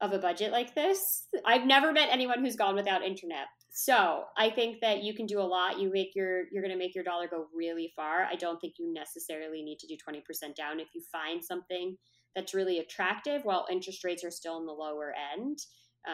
of 0.00 0.12
a 0.12 0.18
budget 0.18 0.50
like 0.50 0.74
this. 0.74 1.26
I've 1.44 1.66
never 1.66 1.92
met 1.92 2.08
anyone 2.10 2.42
who's 2.42 2.56
gone 2.56 2.76
without 2.76 3.02
internet. 3.02 3.46
So 3.72 4.24
I 4.38 4.50
think 4.50 4.80
that 4.80 5.02
you 5.02 5.14
can 5.14 5.26
do 5.26 5.40
a 5.40 5.42
lot. 5.42 5.80
You 5.80 5.90
make 5.92 6.14
your 6.14 6.44
you're 6.50 6.62
going 6.62 6.72
to 6.72 6.78
make 6.78 6.94
your 6.94 7.04
dollar 7.04 7.28
go 7.28 7.46
really 7.54 7.92
far. 7.96 8.24
I 8.24 8.36
don't 8.36 8.60
think 8.60 8.74
you 8.78 8.92
necessarily 8.92 9.62
need 9.62 9.78
to 9.80 9.86
do 9.86 9.96
20% 9.96 10.54
down 10.54 10.80
if 10.80 10.88
you 10.94 11.02
find 11.12 11.44
something 11.44 11.96
that's 12.34 12.54
really 12.54 12.78
attractive 12.78 13.44
while 13.44 13.66
interest 13.70 14.04
rates 14.04 14.24
are 14.24 14.30
still 14.30 14.58
in 14.58 14.66
the 14.66 14.72
lower 14.72 15.12
end 15.32 15.58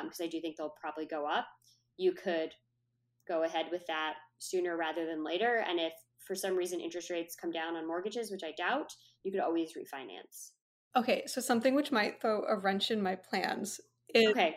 because 0.02 0.20
um, 0.20 0.24
I 0.24 0.28
do 0.28 0.40
think 0.40 0.56
they'll 0.56 0.74
probably 0.80 1.06
go 1.06 1.26
up. 1.26 1.46
You 1.96 2.12
could 2.12 2.52
go 3.28 3.44
ahead 3.44 3.66
with 3.70 3.86
that 3.86 4.14
sooner 4.38 4.76
rather 4.76 5.06
than 5.06 5.24
later. 5.24 5.64
And 5.68 5.78
if 5.78 5.92
for 6.26 6.34
some 6.34 6.56
reason 6.56 6.80
interest 6.80 7.10
rates 7.10 7.36
come 7.40 7.50
down 7.50 7.76
on 7.76 7.86
mortgages, 7.86 8.30
which 8.30 8.44
I 8.44 8.52
doubt, 8.56 8.92
you 9.24 9.32
could 9.32 9.40
always 9.40 9.72
refinance. 9.72 10.50
Okay, 10.96 11.22
so 11.26 11.40
something 11.40 11.74
which 11.74 11.92
might 11.92 12.20
throw 12.20 12.44
a 12.44 12.56
wrench 12.56 12.90
in 12.90 13.02
my 13.02 13.14
plans 13.14 13.80
is 14.14 14.28
okay. 14.28 14.56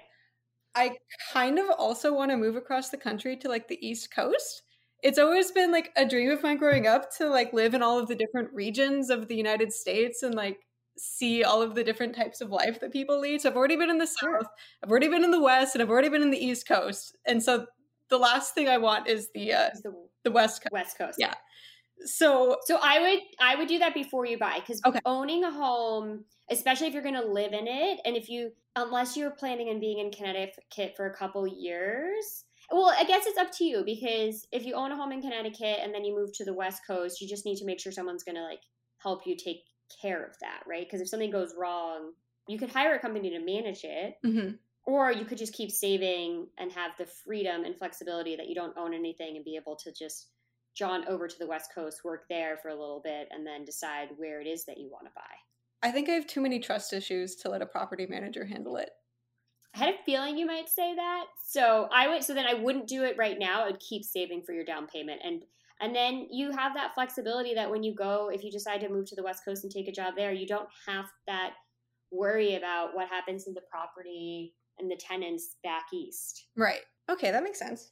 I 0.75 0.97
kind 1.31 1.59
of 1.59 1.69
also 1.77 2.13
want 2.13 2.31
to 2.31 2.37
move 2.37 2.55
across 2.55 2.89
the 2.89 2.97
country 2.97 3.37
to 3.37 3.47
like 3.47 3.67
the 3.67 3.85
East 3.85 4.13
Coast. 4.13 4.63
It's 5.03 5.19
always 5.19 5.51
been 5.51 5.71
like 5.71 5.91
a 5.95 6.07
dream 6.07 6.31
of 6.31 6.41
mine 6.41 6.57
growing 6.57 6.87
up 6.87 7.15
to 7.17 7.27
like 7.27 7.53
live 7.53 7.75
in 7.75 7.83
all 7.83 7.99
of 7.99 8.07
the 8.07 8.15
different 8.15 8.51
regions 8.53 9.09
of 9.09 9.27
the 9.27 9.35
United 9.35 9.71
States 9.71 10.23
and 10.23 10.33
like 10.33 10.59
see 10.97 11.43
all 11.43 11.61
of 11.61 11.75
the 11.75 11.83
different 11.83 12.15
types 12.15 12.41
of 12.41 12.49
life 12.49 12.79
that 12.79 12.91
people 12.91 13.19
lead. 13.19 13.41
So 13.41 13.49
I've 13.49 13.55
already 13.55 13.75
been 13.75 13.89
in 13.89 13.97
the 13.97 14.07
South, 14.07 14.47
I've 14.83 14.89
already 14.89 15.07
been 15.07 15.23
in 15.23 15.31
the 15.31 15.41
West, 15.41 15.75
and 15.75 15.81
I've 15.81 15.89
already 15.89 16.09
been 16.09 16.21
in 16.21 16.31
the 16.31 16.43
East 16.43 16.67
Coast. 16.67 17.15
And 17.25 17.41
so 17.41 17.65
the 18.09 18.17
last 18.17 18.53
thing 18.53 18.67
I 18.67 18.77
want 18.77 19.07
is 19.07 19.29
the 19.33 19.53
uh, 19.53 19.69
the, 19.83 19.93
the 20.23 20.31
West 20.31 20.61
Coast. 20.61 20.71
West 20.71 20.97
Coast. 20.97 21.17
Yeah. 21.19 21.33
So 22.05 22.57
so 22.65 22.77
I 22.81 22.99
would 22.99 23.19
I 23.39 23.55
would 23.55 23.67
do 23.67 23.79
that 23.79 23.93
before 23.93 24.25
you 24.25 24.37
buy 24.37 24.59
because 24.59 24.81
okay. 24.85 24.99
owning 25.05 25.43
a 25.43 25.51
home, 25.51 26.25
especially 26.49 26.87
if 26.87 26.93
you're 26.93 27.03
going 27.03 27.15
to 27.15 27.25
live 27.25 27.53
in 27.53 27.67
it, 27.67 27.99
and 28.05 28.15
if 28.15 28.29
you 28.29 28.51
unless 28.75 29.15
you're 29.15 29.31
planning 29.31 29.69
on 29.69 29.79
being 29.79 29.99
in 29.99 30.11
Connecticut 30.11 30.93
for 30.95 31.07
a 31.07 31.15
couple 31.15 31.47
years. 31.47 32.45
Well, 32.71 32.93
I 32.97 33.03
guess 33.03 33.25
it's 33.27 33.37
up 33.37 33.51
to 33.57 33.65
you 33.65 33.83
because 33.85 34.47
if 34.51 34.65
you 34.65 34.73
own 34.73 34.91
a 34.91 34.95
home 34.95 35.11
in 35.11 35.21
Connecticut 35.21 35.79
and 35.83 35.93
then 35.93 36.05
you 36.05 36.15
move 36.15 36.31
to 36.35 36.45
the 36.45 36.53
West 36.53 36.81
Coast, 36.87 37.19
you 37.19 37.27
just 37.27 37.45
need 37.45 37.57
to 37.57 37.65
make 37.65 37.79
sure 37.79 37.91
someone's 37.91 38.23
going 38.23 38.37
to 38.37 38.43
like 38.43 38.61
help 38.99 39.27
you 39.27 39.35
take 39.35 39.63
care 40.01 40.23
of 40.23 40.37
that, 40.41 40.63
right? 40.67 40.85
Because 40.85 41.01
if 41.01 41.09
something 41.09 41.31
goes 41.31 41.53
wrong, 41.57 42.11
you 42.47 42.57
could 42.57 42.69
hire 42.69 42.95
a 42.95 42.99
company 42.99 43.29
to 43.31 43.39
manage 43.39 43.83
it. 43.83 44.15
Mm-hmm. 44.25 44.55
Or 44.85 45.11
you 45.11 45.23
could 45.23 45.37
just 45.37 45.53
keep 45.53 45.71
saving 45.71 46.47
and 46.57 46.71
have 46.73 46.91
the 46.97 47.05
freedom 47.05 47.63
and 47.63 47.77
flexibility 47.77 48.35
that 48.35 48.49
you 48.49 48.55
don't 48.55 48.77
own 48.77 48.93
anything 48.93 49.37
and 49.37 49.45
be 49.45 49.55
able 49.55 49.77
to 49.77 49.93
just 49.93 50.27
jaunt 50.75 51.07
over 51.07 51.27
to 51.27 51.39
the 51.39 51.47
West 51.47 51.71
Coast, 51.73 52.03
work 52.03 52.25
there 52.29 52.57
for 52.57 52.67
a 52.67 52.75
little 52.75 53.01
bit, 53.01 53.29
and 53.31 53.47
then 53.47 53.63
decide 53.63 54.09
where 54.17 54.41
it 54.41 54.47
is 54.47 54.65
that 54.65 54.77
you 54.77 54.89
want 54.91 55.05
to 55.05 55.11
buy. 55.15 55.21
I 55.87 55.91
think 55.91 56.09
I 56.09 56.13
have 56.13 56.27
too 56.27 56.41
many 56.41 56.59
trust 56.59 56.93
issues 56.93 57.35
to 57.37 57.49
let 57.49 57.61
a 57.61 57.65
property 57.65 58.05
manager 58.09 58.45
handle 58.45 58.77
it. 58.77 58.89
I 59.75 59.79
had 59.79 59.89
a 59.89 60.03
feeling 60.05 60.37
you 60.37 60.45
might 60.45 60.69
say 60.69 60.95
that. 60.95 61.25
So 61.45 61.87
I 61.93 62.07
would 62.07 62.23
so 62.23 62.33
then 62.33 62.45
I 62.45 62.53
wouldn't 62.53 62.87
do 62.87 63.03
it 63.03 63.17
right 63.17 63.37
now. 63.39 63.63
I 63.63 63.67
would 63.67 63.79
keep 63.79 64.03
saving 64.03 64.43
for 64.43 64.53
your 64.53 64.65
down 64.65 64.87
payment 64.87 65.21
and 65.23 65.43
and 65.81 65.95
then 65.95 66.27
you 66.31 66.51
have 66.51 66.73
that 66.75 66.93
flexibility 66.93 67.53
that 67.53 67.69
when 67.69 67.83
you 67.83 67.93
go 67.93 68.29
if 68.33 68.43
you 68.43 68.51
decide 68.51 68.81
to 68.81 68.89
move 68.89 69.05
to 69.07 69.15
the 69.15 69.23
west 69.23 69.43
coast 69.45 69.63
and 69.63 69.73
take 69.73 69.87
a 69.87 69.91
job 69.91 70.13
there, 70.15 70.31
you 70.31 70.47
don't 70.47 70.69
have 70.87 71.05
that 71.27 71.53
worry 72.11 72.55
about 72.55 72.95
what 72.95 73.09
happens 73.09 73.43
to 73.45 73.53
the 73.53 73.61
property 73.69 74.53
and 74.79 74.89
the 74.89 74.95
tenants 74.95 75.55
back 75.63 75.85
east. 75.93 76.47
Right. 76.55 76.81
Okay, 77.09 77.31
that 77.31 77.43
makes 77.43 77.59
sense. 77.59 77.91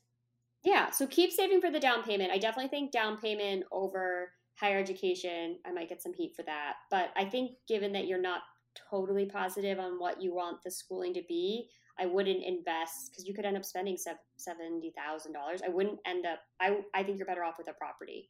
Yeah, 0.63 0.91
so 0.91 1.07
keep 1.07 1.31
saving 1.31 1.59
for 1.59 1.71
the 1.71 1.79
down 1.79 2.03
payment. 2.03 2.31
I 2.31 2.37
definitely 2.37 2.69
think 2.69 2.91
down 2.91 3.17
payment 3.17 3.63
over 3.71 4.31
higher 4.59 4.77
education, 4.77 5.57
I 5.65 5.71
might 5.71 5.89
get 5.89 6.03
some 6.03 6.13
heat 6.13 6.33
for 6.35 6.43
that. 6.43 6.75
But 6.91 7.09
I 7.15 7.25
think 7.25 7.51
given 7.67 7.91
that 7.93 8.05
you're 8.05 8.21
not 8.21 8.41
totally 8.89 9.25
positive 9.25 9.79
on 9.79 9.99
what 9.99 10.21
you 10.21 10.33
want 10.33 10.63
the 10.63 10.71
schooling 10.71 11.13
to 11.15 11.23
be, 11.27 11.67
I 11.99 12.05
wouldn't 12.05 12.43
invest 12.43 13.11
because 13.11 13.27
you 13.27 13.33
could 13.33 13.45
end 13.45 13.57
up 13.57 13.65
spending 13.65 13.97
seventy 14.37 14.93
thousand 14.97 15.33
dollars. 15.33 15.61
I 15.65 15.69
wouldn't 15.69 15.99
end 16.05 16.25
up. 16.25 16.39
I 16.59 16.81
I 16.93 17.03
think 17.03 17.17
you're 17.17 17.27
better 17.27 17.43
off 17.43 17.55
with 17.57 17.67
a 17.67 17.73
property. 17.73 18.29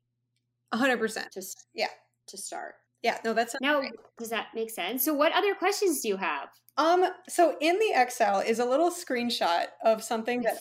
hundred 0.74 0.98
percent. 0.98 1.36
Yeah. 1.74 1.88
To 2.28 2.38
start. 2.38 2.76
Yeah. 3.02 3.18
No, 3.26 3.34
that's 3.34 3.56
now. 3.62 3.80
Great. 3.80 3.94
Does 4.20 4.30
that 4.30 4.48
make 4.54 4.70
sense? 4.70 5.04
So, 5.04 5.14
what 5.14 5.34
other 5.34 5.56
questions 5.56 6.02
do 6.02 6.10
you 6.10 6.18
have? 6.18 6.50
Um. 6.78 7.06
So 7.28 7.56
in 7.60 7.80
the 7.80 7.94
Excel 7.96 8.40
is 8.40 8.60
a 8.60 8.66
little 8.66 8.92
screenshot 8.92 9.66
of 9.84 10.04
something 10.04 10.42
that 10.44 10.60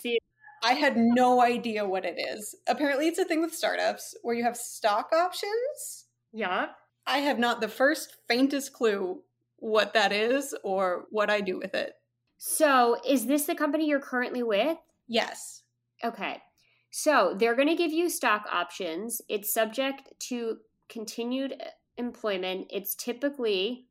I 0.63 0.73
had 0.73 0.95
no 0.95 1.41
idea 1.41 1.87
what 1.87 2.05
it 2.05 2.19
is. 2.19 2.55
Apparently, 2.67 3.07
it's 3.07 3.19
a 3.19 3.25
thing 3.25 3.41
with 3.41 3.53
startups 3.53 4.15
where 4.21 4.35
you 4.35 4.43
have 4.43 4.57
stock 4.57 5.11
options. 5.13 6.05
Yeah. 6.31 6.67
I 7.07 7.19
have 7.19 7.39
not 7.39 7.61
the 7.61 7.67
first 7.67 8.15
faintest 8.27 8.73
clue 8.73 9.23
what 9.57 9.93
that 9.93 10.11
is 10.11 10.55
or 10.63 11.05
what 11.09 11.29
I 11.29 11.41
do 11.41 11.57
with 11.57 11.73
it. 11.73 11.93
So, 12.43 12.97
is 13.07 13.27
this 13.27 13.45
the 13.45 13.53
company 13.53 13.87
you're 13.87 13.99
currently 13.99 14.41
with? 14.41 14.79
Yes. 15.07 15.61
Okay. 16.03 16.41
So, 16.89 17.35
they're 17.37 17.55
going 17.55 17.67
to 17.67 17.75
give 17.75 17.91
you 17.91 18.09
stock 18.09 18.47
options. 18.51 19.21
It's 19.29 19.53
subject 19.53 20.11
to 20.29 20.57
continued 20.89 21.53
uh, 21.61 21.65
employment. 21.97 22.65
It's 22.71 22.95
typically 22.95 23.85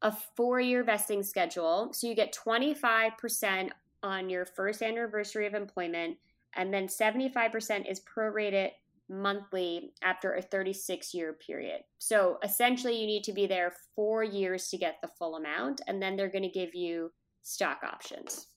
a 0.00 0.12
four 0.36 0.60
year 0.60 0.84
vesting 0.84 1.24
schedule. 1.24 1.92
So, 1.92 2.06
you 2.06 2.14
get 2.14 2.32
25% 2.32 3.70
on 4.00 4.30
your 4.30 4.44
first 4.44 4.80
anniversary 4.80 5.48
of 5.48 5.54
employment, 5.54 6.18
and 6.54 6.72
then 6.72 6.86
75% 6.86 7.90
is 7.90 8.00
prorated 8.00 8.70
monthly 9.08 9.92
after 10.02 10.34
a 10.34 10.42
36 10.42 11.12
year 11.14 11.32
period. 11.32 11.80
So 11.98 12.38
essentially, 12.44 12.96
you 12.96 13.08
need 13.08 13.24
to 13.24 13.32
be 13.32 13.48
there 13.48 13.72
four 13.96 14.22
years 14.22 14.68
to 14.68 14.78
get 14.78 15.00
the 15.02 15.10
full 15.18 15.34
amount, 15.34 15.80
and 15.88 16.00
then 16.00 16.14
they're 16.14 16.30
going 16.30 16.42
to 16.42 16.48
give 16.48 16.76
you 16.76 17.10
stock 17.46 17.80
options. 17.84 18.48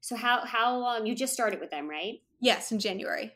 So 0.00 0.16
how 0.16 0.44
how 0.44 0.78
long 0.78 1.06
you 1.06 1.14
just 1.14 1.34
started 1.34 1.60
with 1.60 1.70
them, 1.70 1.88
right? 1.88 2.20
Yes, 2.40 2.72
in 2.72 2.78
January. 2.78 3.32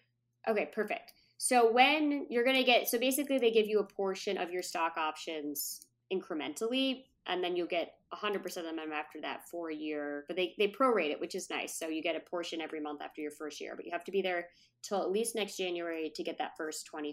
Okay, 0.49 0.69
perfect. 0.73 1.13
So 1.39 1.71
when 1.71 2.27
you're 2.31 2.45
going 2.45 2.57
to 2.57 2.65
get 2.65 2.89
so 2.89 2.99
basically 2.99 3.39
they 3.39 3.51
give 3.51 3.67
you 3.67 3.79
a 3.79 3.85
portion 3.85 4.39
of 4.39 4.51
your 4.51 4.63
stock 4.63 4.97
options 4.97 5.81
incrementally 6.13 7.05
and 7.27 7.43
then 7.43 7.57
you'll 7.57 7.67
get 7.67 7.95
100% 8.15 8.45
of 8.45 8.53
them 8.77 8.93
after 8.95 9.21
that 9.21 9.47
for 9.49 9.71
a 9.71 9.75
year 9.75 10.25
but 10.29 10.37
they, 10.37 10.55
they 10.59 10.69
prorate 10.69 11.11
it 11.11 11.21
which 11.21 11.35
is 11.35 11.51
nice 11.51 11.77
so 11.77 11.89
you 11.89 12.01
get 12.01 12.15
a 12.15 12.21
portion 12.21 12.61
every 12.61 12.81
month 12.81 13.03
after 13.03 13.21
your 13.21 13.33
first 13.33 13.61
year 13.61 13.75
but 13.75 13.85
you 13.85 13.91
have 13.91 14.05
to 14.05 14.13
be 14.13 14.23
there 14.23 14.47
till 14.83 15.03
at 15.03 15.11
least 15.11 15.35
next 15.35 15.57
january 15.57 16.13
to 16.15 16.23
get 16.23 16.39
that 16.39 16.57
first 16.57 16.89
25% 16.95 17.11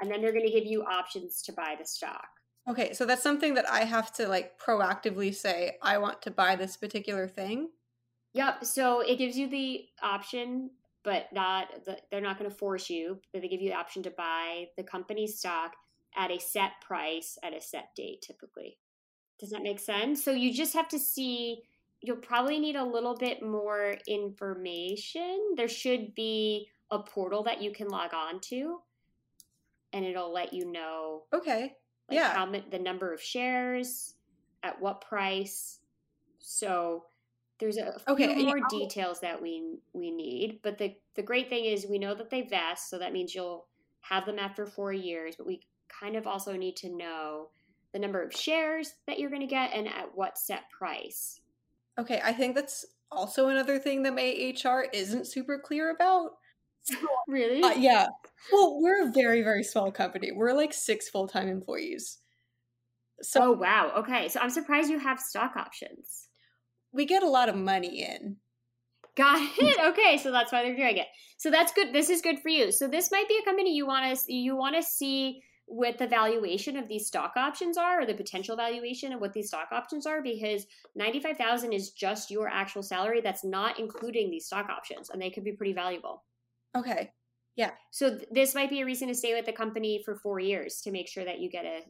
and 0.00 0.10
then 0.10 0.22
they're 0.22 0.32
going 0.32 0.46
to 0.46 0.50
give 0.50 0.64
you 0.64 0.82
options 0.84 1.42
to 1.42 1.52
buy 1.52 1.76
the 1.78 1.84
stock 1.84 2.39
okay 2.70 2.92
so 2.92 3.04
that's 3.04 3.22
something 3.22 3.54
that 3.54 3.68
i 3.68 3.80
have 3.80 4.12
to 4.12 4.26
like 4.28 4.58
proactively 4.58 5.34
say 5.34 5.76
i 5.82 5.98
want 5.98 6.22
to 6.22 6.30
buy 6.30 6.56
this 6.56 6.76
particular 6.76 7.26
thing 7.26 7.68
yep 8.32 8.64
so 8.64 9.00
it 9.00 9.16
gives 9.16 9.36
you 9.36 9.48
the 9.48 9.84
option 10.02 10.70
but 11.02 11.32
not 11.32 11.66
the, 11.84 11.98
they're 12.10 12.20
not 12.20 12.38
going 12.38 12.50
to 12.50 12.56
force 12.56 12.88
you 12.88 13.18
but 13.32 13.42
they 13.42 13.48
give 13.48 13.60
you 13.60 13.70
the 13.70 13.76
option 13.76 14.02
to 14.02 14.10
buy 14.10 14.66
the 14.76 14.82
company's 14.82 15.38
stock 15.38 15.74
at 16.16 16.30
a 16.30 16.38
set 16.38 16.72
price 16.80 17.38
at 17.42 17.54
a 17.54 17.60
set 17.60 17.94
date 17.94 18.22
typically. 18.22 18.78
Does 19.38 19.50
that 19.50 19.62
make 19.62 19.80
sense? 19.80 20.22
So 20.22 20.32
you 20.32 20.52
just 20.52 20.74
have 20.74 20.88
to 20.88 20.98
see 20.98 21.62
you'll 22.02 22.16
probably 22.16 22.58
need 22.58 22.76
a 22.76 22.84
little 22.84 23.14
bit 23.14 23.42
more 23.42 23.96
information. 24.08 25.54
There 25.56 25.68
should 25.68 26.14
be 26.14 26.68
a 26.90 26.98
portal 26.98 27.42
that 27.44 27.62
you 27.62 27.72
can 27.72 27.88
log 27.88 28.14
on 28.14 28.40
to 28.40 28.80
and 29.92 30.04
it'll 30.04 30.32
let 30.32 30.52
you 30.52 30.70
know 30.70 31.22
okay 31.32 31.74
like 32.10 32.18
yeah 32.18 32.34
how 32.34 32.46
the 32.46 32.78
number 32.78 33.12
of 33.12 33.22
shares 33.22 34.14
at 34.62 34.80
what 34.80 35.00
price 35.00 35.78
so 36.38 37.04
there's 37.58 37.76
a 37.76 38.00
okay, 38.08 38.34
few 38.34 38.46
more 38.46 38.58
yeah, 38.58 38.64
details 38.70 39.20
that 39.20 39.40
we 39.40 39.78
we 39.92 40.10
need 40.10 40.60
but 40.62 40.78
the 40.78 40.94
the 41.16 41.22
great 41.22 41.48
thing 41.48 41.64
is 41.64 41.86
we 41.88 41.98
know 41.98 42.14
that 42.14 42.30
they 42.30 42.42
vest 42.42 42.90
so 42.90 42.98
that 42.98 43.12
means 43.12 43.34
you'll 43.34 43.66
have 44.00 44.24
them 44.26 44.38
after 44.38 44.66
four 44.66 44.92
years 44.92 45.34
but 45.36 45.46
we 45.46 45.60
kind 45.88 46.16
of 46.16 46.26
also 46.26 46.54
need 46.56 46.76
to 46.76 46.88
know 46.96 47.48
the 47.92 47.98
number 47.98 48.22
of 48.22 48.32
shares 48.32 48.94
that 49.06 49.18
you're 49.18 49.30
going 49.30 49.40
to 49.42 49.46
get 49.46 49.72
and 49.74 49.88
at 49.88 50.14
what 50.14 50.38
set 50.38 50.70
price. 50.70 51.40
Okay, 51.98 52.20
I 52.24 52.32
think 52.32 52.54
that's 52.54 52.86
also 53.10 53.48
another 53.48 53.78
thing 53.78 54.02
that 54.04 54.14
my 54.14 54.54
HR 54.54 54.86
isn't 54.92 55.26
super 55.26 55.58
clear 55.58 55.90
about. 55.90 56.32
really? 57.28 57.62
Uh, 57.62 57.72
yeah. 57.72 58.06
Well, 58.52 58.80
we're 58.80 59.08
a 59.08 59.12
very, 59.12 59.42
very 59.42 59.62
small 59.62 59.92
company. 59.92 60.32
We're 60.32 60.52
like 60.52 60.72
six 60.72 61.08
full 61.08 61.28
time 61.28 61.48
employees. 61.48 62.18
So, 63.22 63.42
oh, 63.42 63.52
wow. 63.52 63.92
Okay. 63.98 64.28
So 64.28 64.40
I'm 64.40 64.50
surprised 64.50 64.90
you 64.90 64.98
have 64.98 65.20
stock 65.20 65.56
options. 65.56 66.28
We 66.92 67.04
get 67.04 67.22
a 67.22 67.28
lot 67.28 67.48
of 67.48 67.54
money 67.54 68.02
in. 68.02 68.36
Got 69.16 69.42
it. 69.58 69.78
Okay, 69.92 70.16
so 70.16 70.30
that's 70.30 70.52
why 70.52 70.62
they're 70.62 70.76
doing 70.76 70.96
it. 70.96 71.06
So 71.36 71.50
that's 71.50 71.72
good. 71.72 71.92
This 71.92 72.10
is 72.10 72.20
good 72.20 72.38
for 72.38 72.48
you. 72.48 72.72
So 72.72 72.88
this 72.88 73.10
might 73.10 73.28
be 73.28 73.38
a 73.40 73.44
company 73.44 73.74
you 73.74 73.86
want 73.86 74.18
to 74.18 74.32
you 74.32 74.56
want 74.56 74.76
to 74.76 74.82
see 74.82 75.42
what 75.66 75.98
the 75.98 76.06
valuation 76.06 76.76
of 76.76 76.88
these 76.88 77.06
stock 77.06 77.34
options 77.36 77.78
are 77.78 78.00
or 78.00 78.06
the 78.06 78.14
potential 78.14 78.56
valuation 78.56 79.12
of 79.12 79.20
what 79.20 79.32
these 79.32 79.46
stock 79.46 79.68
options 79.70 80.04
are 80.04 80.20
because 80.20 80.66
95,000 80.96 81.72
is 81.72 81.90
just 81.90 82.28
your 82.28 82.48
actual 82.48 82.82
salary 82.82 83.20
that's 83.20 83.44
not 83.44 83.78
including 83.78 84.30
these 84.30 84.46
stock 84.46 84.68
options 84.68 85.10
and 85.10 85.22
they 85.22 85.30
could 85.30 85.44
be 85.44 85.52
pretty 85.52 85.72
valuable. 85.72 86.24
Okay. 86.76 87.12
Yeah. 87.56 87.72
So 87.90 88.16
th- 88.16 88.28
this 88.30 88.54
might 88.54 88.70
be 88.70 88.80
a 88.80 88.86
reason 88.86 89.08
to 89.08 89.14
stay 89.14 89.34
with 89.34 89.46
the 89.46 89.52
company 89.52 90.02
for 90.04 90.16
4 90.16 90.40
years 90.40 90.80
to 90.82 90.90
make 90.90 91.08
sure 91.08 91.24
that 91.24 91.40
you 91.40 91.50
get 91.50 91.64
a 91.64 91.80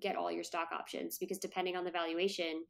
get 0.00 0.16
all 0.16 0.32
your 0.32 0.44
stock 0.44 0.68
options 0.72 1.18
because 1.18 1.38
depending 1.38 1.76
on 1.76 1.84
the 1.84 1.90
valuation 1.90 2.64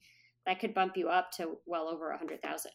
that 0.44 0.58
could 0.58 0.74
bump 0.74 0.96
you 0.96 1.08
up 1.08 1.30
to 1.30 1.58
well 1.66 1.88
over 1.88 2.08
a 2.08 2.14
100,000. 2.14 2.72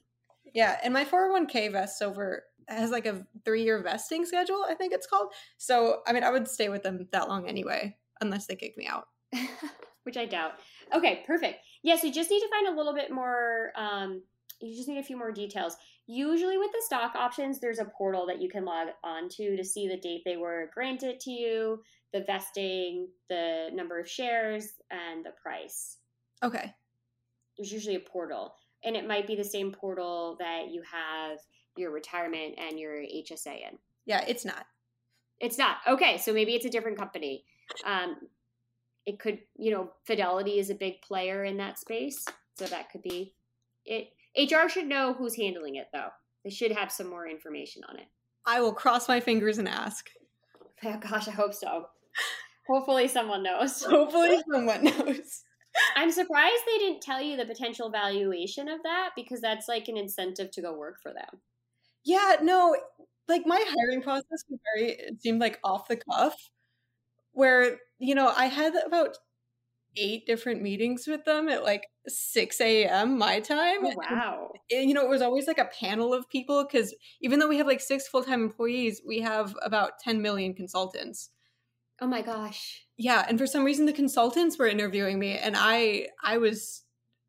Yeah, 0.53 0.77
and 0.83 0.93
my 0.93 1.03
401k 1.03 1.71
vests 1.71 2.01
over 2.01 2.43
has 2.69 2.91
like 2.91 3.05
a 3.05 3.25
three 3.45 3.63
year 3.63 3.81
vesting 3.81 4.25
schedule, 4.25 4.65
I 4.67 4.73
think 4.73 4.93
it's 4.93 5.07
called. 5.07 5.33
So, 5.57 6.01
I 6.07 6.13
mean, 6.13 6.23
I 6.23 6.31
would 6.31 6.47
stay 6.47 6.69
with 6.69 6.83
them 6.83 7.07
that 7.11 7.27
long 7.27 7.47
anyway, 7.47 7.97
unless 8.21 8.45
they 8.45 8.55
kick 8.55 8.77
me 8.77 8.87
out. 8.87 9.07
Which 10.03 10.17
I 10.17 10.25
doubt. 10.25 10.53
Okay, 10.93 11.23
perfect. 11.27 11.59
Yes, 11.83 12.03
you 12.03 12.13
just 12.13 12.31
need 12.31 12.39
to 12.39 12.49
find 12.49 12.67
a 12.67 12.77
little 12.77 12.93
bit 12.93 13.11
more. 13.11 13.71
Um, 13.75 14.23
you 14.61 14.75
just 14.75 14.87
need 14.87 14.99
a 14.99 15.03
few 15.03 15.17
more 15.17 15.31
details. 15.31 15.75
Usually, 16.07 16.57
with 16.57 16.71
the 16.71 16.81
stock 16.85 17.15
options, 17.15 17.59
there's 17.59 17.79
a 17.79 17.91
portal 17.97 18.25
that 18.27 18.41
you 18.41 18.49
can 18.49 18.63
log 18.63 18.87
onto 19.03 19.57
to 19.57 19.63
see 19.63 19.89
the 19.89 19.97
date 19.97 20.21
they 20.23 20.37
were 20.37 20.71
granted 20.73 21.19
to 21.21 21.31
you, 21.31 21.83
the 22.13 22.21
vesting, 22.21 23.09
the 23.29 23.69
number 23.73 23.99
of 23.99 24.09
shares, 24.09 24.69
and 24.89 25.25
the 25.25 25.31
price. 25.41 25.97
Okay. 26.41 26.73
There's 27.57 27.73
usually 27.73 27.95
a 27.95 27.99
portal, 27.99 28.55
and 28.85 28.95
it 28.95 29.07
might 29.07 29.27
be 29.27 29.35
the 29.35 29.43
same 29.43 29.71
portal 29.73 30.37
that 30.39 30.71
you 30.71 30.81
have 30.89 31.39
your 31.75 31.91
retirement 31.91 32.55
and 32.57 32.79
your 32.79 33.01
HSA 33.01 33.69
in. 33.69 33.77
Yeah, 34.05 34.23
it's 34.25 34.45
not. 34.45 34.65
It's 35.41 35.57
not. 35.57 35.77
Okay, 35.87 36.17
so 36.17 36.33
maybe 36.33 36.55
it's 36.55 36.65
a 36.65 36.69
different 36.69 36.97
company. 36.97 37.43
Um, 37.85 38.15
it 39.05 39.19
could, 39.19 39.39
you 39.57 39.71
know, 39.71 39.91
Fidelity 40.05 40.59
is 40.59 40.69
a 40.69 40.75
big 40.75 41.01
player 41.01 41.43
in 41.43 41.57
that 41.57 41.77
space, 41.77 42.23
so 42.57 42.65
that 42.65 42.91
could 42.91 43.01
be 43.01 43.35
it. 43.85 44.09
HR 44.37 44.69
should 44.69 44.87
know 44.87 45.13
who's 45.13 45.35
handling 45.35 45.75
it, 45.75 45.87
though. 45.93 46.09
They 46.43 46.49
should 46.49 46.71
have 46.71 46.91
some 46.91 47.09
more 47.09 47.27
information 47.27 47.83
on 47.89 47.97
it. 47.97 48.07
I 48.45 48.61
will 48.61 48.73
cross 48.73 49.07
my 49.07 49.19
fingers 49.19 49.57
and 49.57 49.67
ask. 49.67 50.09
Oh, 50.83 50.95
gosh, 50.99 51.27
I 51.27 51.31
hope 51.31 51.55
so. 51.55 51.87
Hopefully, 52.67 53.07
someone 53.07 53.41
knows. 53.41 53.81
Hopefully, 53.89 54.37
someone 54.51 54.83
knows. 54.83 55.43
I'm 55.95 56.11
surprised 56.11 56.61
they 56.67 56.77
didn't 56.77 57.01
tell 57.01 57.19
you 57.19 57.35
the 57.35 57.45
potential 57.45 57.89
valuation 57.89 58.69
of 58.69 58.83
that 58.83 59.09
because 59.15 59.41
that's 59.41 59.67
like 59.67 59.87
an 59.87 59.97
incentive 59.97 60.51
to 60.51 60.61
go 60.61 60.77
work 60.77 60.97
for 61.01 61.13
them. 61.13 61.41
Yeah, 62.05 62.35
no, 62.43 62.75
like 63.27 63.43
my 63.47 63.63
hiring 63.67 64.03
process 64.03 64.43
was 64.49 64.59
very 64.75 64.91
it 64.91 65.21
seemed 65.21 65.41
like 65.41 65.59
off 65.63 65.87
the 65.87 65.97
cuff 65.97 66.35
where, 67.31 67.77
you 67.99 68.15
know, 68.15 68.31
I 68.35 68.45
had 68.45 68.73
about 68.85 69.17
eight 69.97 70.25
different 70.25 70.61
meetings 70.61 71.05
with 71.07 71.25
them 71.25 71.49
at 71.49 71.63
like 71.63 71.87
6 72.07 72.61
a.m. 72.61 73.17
my 73.17 73.39
time. 73.39 73.85
Oh, 73.85 73.93
wow. 73.95 74.51
And, 74.71 74.87
you 74.87 74.93
know, 74.93 75.03
it 75.03 75.09
was 75.09 75.21
always 75.21 75.47
like 75.47 75.57
a 75.57 75.69
panel 75.79 76.13
of 76.13 76.29
people 76.29 76.63
because 76.63 76.93
even 77.21 77.39
though 77.39 77.47
we 77.47 77.57
have 77.57 77.67
like 77.67 77.81
six 77.81 78.07
full 78.07 78.23
time 78.23 78.43
employees, 78.43 79.01
we 79.05 79.19
have 79.21 79.55
about 79.61 79.99
10 80.03 80.21
million 80.21 80.53
consultants. 80.53 81.29
Oh 81.99 82.07
my 82.07 82.21
gosh. 82.21 82.85
Yeah. 82.97 83.25
And 83.27 83.39
for 83.39 83.47
some 83.47 83.63
reason, 83.63 83.85
the 83.85 83.93
consultants 83.93 84.57
were 84.57 84.67
interviewing 84.67 85.19
me 85.19 85.37
and 85.37 85.55
I, 85.57 86.07
I 86.23 86.37
was, 86.37 86.83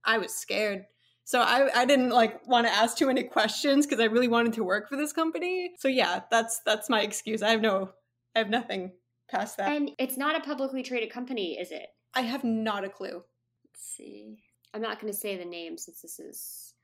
I 0.05 0.19
was 0.19 0.35
scared. 0.35 0.85
So 1.25 1.41
I, 1.41 1.69
I 1.75 1.85
didn't 1.85 2.11
like 2.11 2.47
want 2.49 2.67
to 2.67 2.73
ask 2.73 2.97
too 2.97 3.07
many 3.07 3.25
questions 3.25 3.87
because 3.87 4.01
I 4.01 4.07
really 4.07 4.29
wanted 4.29 4.55
to 4.55 4.65
work 4.65 4.89
for 4.89 4.97
this 4.97 5.13
company. 5.13 5.73
So 5.79 5.87
yeah, 5.87 6.21
that's 6.31 6.63
that's 6.65 6.89
my 6.89 7.03
excuse. 7.03 7.43
I 7.43 7.51
have 7.51 7.61
no 7.61 7.91
I 8.35 8.39
have 8.39 8.49
nothing 8.49 8.93
past 9.31 9.59
that. 9.59 9.71
And 9.71 9.91
it's 9.99 10.17
not 10.17 10.37
a 10.37 10.41
publicly 10.41 10.83
traded 10.83 11.11
company, 11.13 11.59
is 11.59 11.71
it? 11.71 11.87
I 12.15 12.23
have 12.23 12.45
not 12.45 12.85
a 12.85 12.89
clue. 12.89 13.23
Let's 13.65 13.97
see. 13.97 14.39
I'm 14.75 14.83
not 14.83 15.01
going 15.01 15.13
to 15.13 15.19
say 15.19 15.37
the 15.37 15.45
name 15.45 15.79
since 15.79 16.01
this 16.03 16.19
is 16.19 16.75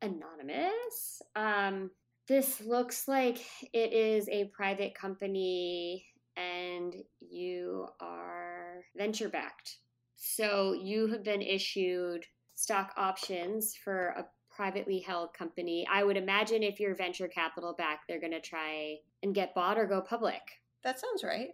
anonymous. 0.00 1.22
Um, 1.36 1.90
this 2.28 2.60
looks 2.60 3.06
like 3.08 3.38
it 3.72 3.92
is 3.92 4.28
a 4.28 4.50
private 4.54 4.94
company 4.94 6.06
and 6.36 6.94
you 7.20 7.86
are 8.00 8.84
venture 8.96 9.28
backed. 9.28 9.78
So 10.16 10.72
you 10.72 11.08
have 11.08 11.22
been 11.22 11.42
issued 11.42 12.24
stock 12.54 12.92
options 12.96 13.74
for 13.76 14.08
a 14.16 14.26
privately 14.50 15.00
held 15.00 15.34
company. 15.34 15.86
I 15.90 16.04
would 16.04 16.16
imagine 16.16 16.62
if 16.62 16.80
you're 16.80 16.94
venture 16.94 17.28
capital 17.28 17.74
back, 17.76 18.02
they're 18.08 18.20
going 18.20 18.32
to 18.32 18.40
try 18.40 18.96
and 19.22 19.34
get 19.34 19.54
bought 19.54 19.78
or 19.78 19.86
go 19.86 20.00
public. 20.00 20.40
That 20.82 21.00
sounds 21.00 21.24
right. 21.24 21.48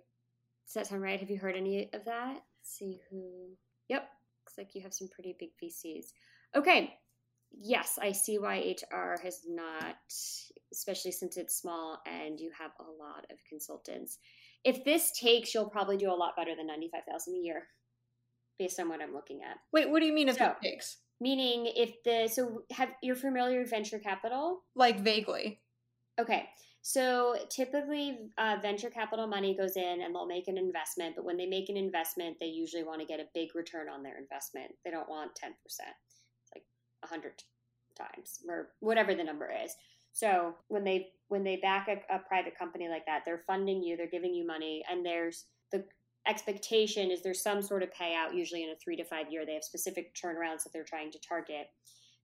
Does 0.67 0.75
that 0.75 0.87
sound 0.87 1.03
right? 1.03 1.19
Have 1.19 1.31
you 1.31 1.39
heard 1.39 1.57
any 1.57 1.91
of 1.93 2.05
that? 2.05 2.43
See 2.71 3.01
who. 3.11 3.57
Yep. 3.89 4.09
Looks 4.43 4.57
like 4.59 4.75
you 4.75 4.83
have 4.83 4.95
some 4.95 5.09
pretty 5.09 5.35
big 5.39 5.51
VCs. 5.63 6.13
Okay. 6.57 6.95
Yes, 7.53 7.99
I 8.01 8.13
see 8.13 8.39
why 8.39 8.59
HR 8.81 9.17
has 9.23 9.41
not, 9.49 9.97
especially 10.73 11.11
since 11.11 11.37
it's 11.37 11.57
small 11.61 12.01
and 12.07 12.39
you 12.39 12.51
have 12.57 12.71
a 12.79 12.85
lot 12.85 13.27
of 13.31 13.39
consultants. 13.49 14.19
If 14.63 14.85
this 14.85 15.11
takes, 15.19 15.53
you'll 15.53 15.69
probably 15.69 15.97
do 15.97 16.11
a 16.11 16.15
lot 16.15 16.37
better 16.37 16.55
than 16.55 16.69
95,000 16.69 17.35
a 17.35 17.39
year 17.39 17.67
based 18.59 18.79
on 18.79 18.89
what 18.89 19.03
I'm 19.03 19.13
looking 19.15 19.41
at. 19.43 19.57
Wait, 19.73 19.91
what 19.91 19.99
do 20.01 20.07
you 20.07 20.13
mean 20.13 20.29
if 20.29 20.37
So- 20.37 20.55
it 20.63 20.63
takes? 20.63 20.99
Meaning 21.23 21.67
if 21.77 22.03
the 22.05 22.29
so 22.29 22.63
have 22.71 22.95
you're 23.03 23.15
familiar 23.17 23.61
with 23.61 23.69
venture 23.69 23.99
capital? 23.99 24.63
Like 24.75 25.01
vaguely. 25.01 25.61
Okay. 26.19 26.49
So 26.83 27.37
typically, 27.51 28.31
uh, 28.39 28.57
venture 28.63 28.91
capital 28.91 29.27
money 29.27 29.55
goes 29.55 29.77
in 29.77 30.01
and 30.03 30.15
they'll 30.15 30.27
make 30.27 30.49
an 30.49 30.57
investment. 30.57 31.15
But 31.15 31.25
when 31.25 31.37
they 31.37 31.47
make 31.47 31.69
an 31.69 31.77
investment, 31.77 32.39
they 32.41 32.47
usually 32.47 32.85
want 32.85 33.01
to 33.01 33.07
get 33.07 33.21
a 33.21 33.29
big 33.35 33.55
return 33.55 33.89
on 33.89 34.03
their 34.03 34.19
investment. 34.19 34.73
They 34.85 34.91
don't 34.91 35.09
want 35.09 35.33
10%, 35.35 35.51
it's 35.67 35.79
like 36.55 36.65
100 37.01 37.43
times 37.97 38.41
or 38.49 38.71
whatever 38.81 39.15
the 39.15 39.25
number 39.25 39.51
is. 39.65 39.75
So 40.13 40.55
when 40.69 40.85
they 40.85 41.09
when 41.29 41.45
they 41.45 41.57
back 41.57 41.89
a, 41.89 42.15
a 42.15 42.19
private 42.19 42.59
company 42.59 42.89
like 42.89 43.07
that, 43.07 43.23
they're 43.25 43.45
funding 43.47 43.83
you, 43.83 43.97
they're 43.97 44.09
giving 44.09 44.35
you 44.35 44.45
money, 44.47 44.83
and 44.91 45.07
there's 45.07 45.45
the 45.71 45.85
expectation 46.27 47.11
is 47.11 47.23
there's 47.23 47.43
some 47.43 47.63
sort 47.63 47.83
of 47.83 47.91
payout, 47.91 48.35
usually 48.35 48.65
in 48.65 48.71
a 48.71 48.77
three 48.77 48.97
to 48.97 49.05
five 49.05 49.31
year. 49.31 49.47
They 49.47 49.55
have 49.55 49.65
specific 49.65 50.15
turnarounds 50.15 50.65
that 50.65 50.73
they're 50.73 50.85
trying 50.85 51.13
to 51.13 51.19
target. 51.21 51.69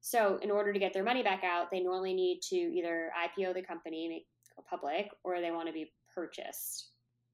So 0.00 0.38
in 0.42 0.50
order 0.50 0.72
to 0.72 0.78
get 0.78 0.92
their 0.92 1.04
money 1.04 1.22
back 1.22 1.42
out, 1.44 1.70
they 1.70 1.80
normally 1.80 2.14
need 2.14 2.40
to 2.50 2.56
either 2.56 3.10
IPO 3.16 3.54
the 3.54 3.62
company, 3.62 4.26
public, 4.62 5.10
or 5.24 5.40
they 5.40 5.50
want 5.50 5.68
to 5.68 5.72
be 5.72 5.92
purchased. 6.14 6.90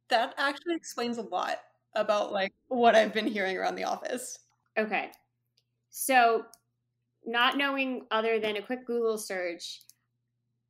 That 0.08 0.34
actually 0.38 0.74
explains 0.74 1.18
a 1.18 1.22
lot 1.22 1.58
about 1.94 2.32
like 2.32 2.52
what 2.68 2.94
I've 2.94 3.12
been 3.14 3.26
hearing 3.26 3.56
around 3.56 3.76
the 3.76 3.84
office. 3.84 4.38
Okay. 4.78 5.10
So, 5.90 6.44
not 7.24 7.56
knowing 7.56 8.06
other 8.10 8.40
than 8.40 8.56
a 8.56 8.62
quick 8.62 8.86
Google 8.86 9.18
search, 9.18 9.80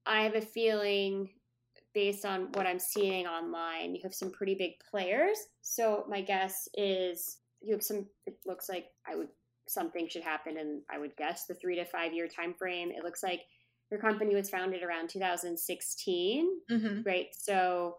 I 0.05 0.23
have 0.23 0.35
a 0.35 0.41
feeling 0.41 1.31
based 1.95 2.25
on 2.25 2.49
what 2.55 2.67
I'm 2.67 2.79
seeing 2.79 3.27
online, 3.27 3.95
you 3.95 4.01
have 4.03 4.15
some 4.15 4.31
pretty 4.31 4.55
big 4.55 4.73
players. 4.91 5.39
So, 5.61 6.05
my 6.09 6.21
guess 6.21 6.69
is 6.75 7.39
you 7.61 7.73
have 7.73 7.83
some, 7.83 8.07
it 8.27 8.37
looks 8.47 8.69
like 8.69 8.87
I 9.07 9.15
would, 9.15 9.29
something 9.69 10.09
should 10.09 10.23
happen 10.23 10.59
and 10.59 10.83
I 10.91 10.99
would 10.99 11.17
guess, 11.17 11.47
the 11.47 11.55
three 11.55 11.77
to 11.77 11.85
five 11.85 12.13
year 12.13 12.27
time 12.27 12.55
frame. 12.55 12.91
It 12.91 13.05
looks 13.05 13.23
like 13.23 13.43
your 13.93 14.01
company 14.01 14.35
was 14.35 14.49
founded 14.49 14.83
around 14.83 15.11
2016 15.11 16.61
Mm-hmm. 16.71 17.03
right? 17.05 17.27
So 17.33 17.97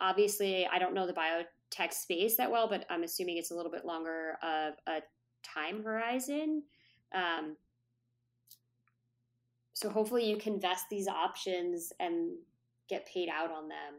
obviously, 0.00 0.66
I 0.72 0.78
don't 0.78 0.94
know 0.94 1.06
the 1.06 1.12
biotech 1.12 1.92
space 1.92 2.36
that 2.36 2.50
well, 2.50 2.68
but 2.68 2.86
I'm 2.88 3.02
assuming 3.02 3.36
it's 3.36 3.50
a 3.50 3.56
little 3.56 3.72
bit 3.72 3.84
longer 3.84 4.38
of 4.40 4.74
a 4.86 5.02
time 5.42 5.82
horizon. 5.82 6.62
Um, 7.12 7.56
so 9.72 9.90
hopefully, 9.90 10.30
you 10.30 10.36
can 10.36 10.60
vest 10.60 10.84
these 10.88 11.08
options 11.08 11.92
and 11.98 12.36
get 12.88 13.04
paid 13.06 13.28
out 13.28 13.50
on 13.50 13.68
them 13.68 13.94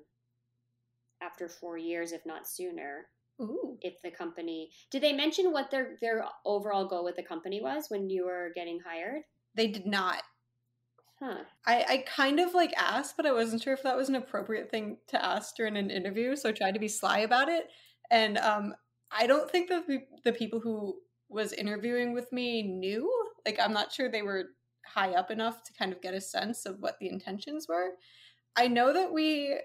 after 1.22 1.50
four 1.50 1.78
years, 1.78 2.14
if 2.14 2.26
not 2.26 2.48
sooner. 2.48 3.08
Ooh. 3.42 3.78
If 3.82 4.02
the 4.02 4.12
company 4.12 4.70
did 4.92 5.04
they 5.04 5.12
mention 5.12 5.52
what 5.52 5.70
their 5.70 5.98
their 6.00 6.24
overall 6.46 6.88
goal 6.88 7.04
with 7.04 7.18
the 7.18 7.24
company 7.24 7.62
was 7.62 7.90
when 7.90 8.10
you 8.10 8.26
were 8.26 8.52
getting 8.56 8.80
hired? 8.80 9.24
They 9.56 9.68
did 9.68 9.86
not. 9.86 10.24
Huh. 11.20 11.44
I, 11.66 11.86
I 11.88 11.98
kind 12.06 12.40
of 12.40 12.54
like 12.54 12.74
asked, 12.78 13.16
but 13.16 13.26
I 13.26 13.32
wasn't 13.32 13.62
sure 13.62 13.74
if 13.74 13.84
that 13.84 13.96
was 13.96 14.10
an 14.10 14.16
appropriate 14.16 14.70
thing 14.70 14.98
to 15.08 15.24
ask 15.24 15.56
during 15.56 15.78
an 15.78 15.90
interview, 15.90 16.36
so 16.36 16.50
I 16.50 16.52
tried 16.52 16.74
to 16.74 16.80
be 16.80 16.90
sly 16.90 17.20
about 17.20 17.48
it. 17.48 17.68
And 18.12 18.38
um, 18.38 18.76
I 19.12 19.26
don't 19.26 19.50
think 19.50 19.70
that 19.70 19.88
the, 19.88 20.00
the 20.24 20.34
people 20.34 20.60
who 20.60 21.00
was 21.30 21.54
interviewing 21.54 22.14
with 22.14 22.32
me 22.32 22.64
knew. 22.64 23.10
Like, 23.46 23.60
I'm 23.60 23.74
not 23.74 23.94
sure 23.94 24.10
they 24.12 24.22
were 24.24 24.50
high 24.86 25.14
up 25.14 25.32
enough 25.32 25.64
to 25.64 25.74
kind 25.74 25.94
of 25.94 26.02
get 26.02 26.14
a 26.14 26.22
sense 26.22 26.66
of 26.66 26.78
what 26.80 27.00
the 27.00 27.10
intentions 27.10 27.68
were. 27.68 27.92
I 28.56 28.68
know 28.68 28.94
that 28.94 29.12
we, 29.14 29.58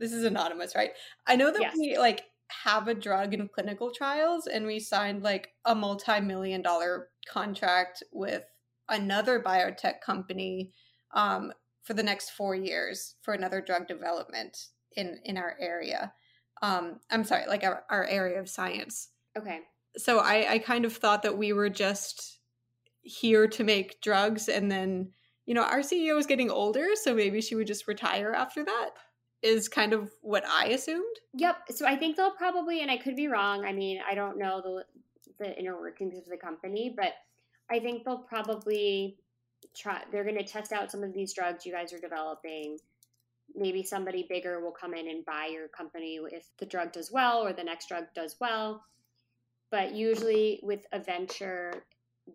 this 0.00 0.12
is 0.12 0.24
anonymous, 0.24 0.74
right? 0.74 0.90
I 1.26 1.36
know 1.36 1.52
that 1.52 1.60
Yes. 1.60 1.76
we 1.76 1.98
like 1.98 2.24
have 2.64 2.88
a 2.88 2.94
drug 2.94 3.34
in 3.34 3.48
clinical 3.48 3.92
trials, 3.92 4.46
and 4.46 4.66
we 4.66 4.80
signed 4.80 5.22
like 5.22 5.50
a 5.64 5.74
multi-million 5.74 6.62
dollar 6.62 7.08
contract 7.28 8.02
with 8.12 8.44
another 8.88 9.40
biotech 9.42 10.00
company 10.00 10.72
um, 11.16 11.52
for 11.82 11.94
the 11.94 12.02
next 12.02 12.30
four 12.30 12.54
years 12.54 13.16
for 13.22 13.34
another 13.34 13.60
drug 13.60 13.88
development 13.88 14.68
in 14.96 15.18
in 15.24 15.36
our 15.36 15.56
area. 15.58 16.12
Um, 16.62 17.00
I'm 17.10 17.24
sorry, 17.24 17.46
like 17.48 17.64
our, 17.64 17.84
our 17.90 18.04
area 18.04 18.38
of 18.38 18.48
science. 18.48 19.08
Okay. 19.36 19.60
So 19.98 20.18
I, 20.18 20.54
I 20.54 20.58
kind 20.58 20.84
of 20.84 20.94
thought 20.94 21.22
that 21.22 21.36
we 21.36 21.52
were 21.52 21.68
just 21.68 22.38
here 23.02 23.46
to 23.48 23.64
make 23.64 24.00
drugs, 24.00 24.48
and 24.48 24.70
then 24.70 25.10
you 25.46 25.54
know 25.54 25.62
our 25.62 25.80
CEO 25.80 26.18
is 26.18 26.26
getting 26.26 26.50
older, 26.50 26.88
so 26.94 27.14
maybe 27.14 27.40
she 27.40 27.54
would 27.54 27.66
just 27.66 27.88
retire 27.88 28.32
after 28.32 28.64
that. 28.64 28.90
Is 29.42 29.68
kind 29.68 29.92
of 29.92 30.10
what 30.22 30.44
I 30.46 30.68
assumed. 30.68 31.16
Yep. 31.34 31.56
So 31.70 31.86
I 31.86 31.96
think 31.96 32.16
they'll 32.16 32.30
probably, 32.30 32.80
and 32.80 32.90
I 32.90 32.96
could 32.96 33.16
be 33.16 33.28
wrong. 33.28 33.64
I 33.64 33.72
mean, 33.72 34.00
I 34.08 34.14
don't 34.14 34.38
know 34.38 34.60
the 34.60 34.84
the 35.38 35.58
inner 35.58 35.78
workings 35.78 36.16
of 36.18 36.24
the 36.26 36.36
company, 36.36 36.94
but 36.96 37.12
I 37.70 37.78
think 37.78 38.04
they'll 38.04 38.18
probably 38.18 39.18
try. 39.76 40.02
They're 40.10 40.24
going 40.24 40.38
to 40.38 40.44
test 40.44 40.72
out 40.72 40.90
some 40.90 41.02
of 41.02 41.12
these 41.12 41.34
drugs 41.34 41.66
you 41.66 41.72
guys 41.72 41.92
are 41.92 41.98
developing. 41.98 42.78
Maybe 43.54 43.82
somebody 43.82 44.26
bigger 44.28 44.60
will 44.60 44.72
come 44.72 44.94
in 44.94 45.08
and 45.08 45.24
buy 45.24 45.48
your 45.52 45.68
company 45.68 46.18
if 46.32 46.46
the 46.58 46.66
drug 46.66 46.92
does 46.92 47.12
well 47.12 47.44
or 47.44 47.52
the 47.52 47.64
next 47.64 47.88
drug 47.88 48.04
does 48.14 48.36
well. 48.40 48.82
But 49.70 49.94
usually, 49.94 50.60
with 50.62 50.86
a 50.92 50.98
venture 50.98 51.72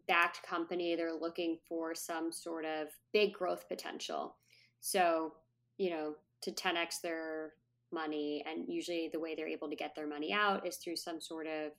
backed 0.07 0.43
company, 0.43 0.95
they're 0.95 1.13
looking 1.13 1.57
for 1.67 1.95
some 1.95 2.31
sort 2.31 2.65
of 2.65 2.87
big 3.13 3.33
growth 3.33 3.67
potential. 3.67 4.35
So, 4.79 5.33
you 5.77 5.89
know, 5.91 6.15
to 6.41 6.51
10x 6.51 7.01
their 7.01 7.53
money 7.93 8.43
and 8.47 8.65
usually 8.67 9.09
the 9.11 9.19
way 9.19 9.35
they're 9.35 9.47
able 9.47 9.69
to 9.69 9.75
get 9.75 9.95
their 9.95 10.07
money 10.07 10.33
out 10.33 10.65
is 10.65 10.77
through 10.77 10.95
some 10.95 11.19
sort 11.19 11.47
of 11.47 11.71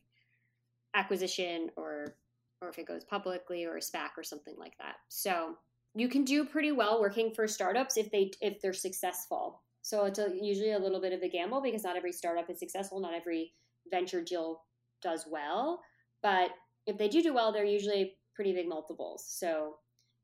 acquisition 0.94 1.70
or 1.76 2.16
or 2.62 2.68
if 2.68 2.79
it 2.79 2.87
goes 2.87 3.05
publicly 3.05 3.64
or 3.64 3.77
a 3.77 3.81
SPAC 3.81 4.11
or 4.16 4.22
something 4.22 4.55
like 4.59 4.79
that. 4.79 4.96
So 5.09 5.57
you 5.94 6.09
can 6.09 6.25
do 6.25 6.44
pretty 6.44 6.72
well 6.72 7.01
working 7.01 7.33
for 7.35 7.46
startups 7.46 7.96
if 7.96 8.11
they 8.11 8.31
if 8.40 8.61
they're 8.62 8.72
successful. 8.72 9.61
So 9.83 10.05
it's 10.05 10.20
a, 10.20 10.33
usually 10.40 10.72
a 10.72 10.79
little 10.79 11.01
bit 11.01 11.12
of 11.12 11.22
a 11.22 11.29
gamble 11.29 11.61
because 11.61 11.83
not 11.83 11.96
every 11.96 12.12
startup 12.12 12.48
is 12.48 12.61
successful, 12.61 13.01
not 13.01 13.14
every 13.14 13.53
venture 13.90 14.22
deal 14.22 14.62
does 15.03 15.27
well, 15.29 15.83
but 16.22 16.51
if 16.87 16.96
they 16.96 17.09
do 17.09 17.20
do 17.20 17.35
well, 17.35 17.53
they're 17.53 17.64
usually 17.64 18.14
pretty 18.35 18.53
big 18.53 18.68
multiples. 18.68 19.25
So 19.29 19.77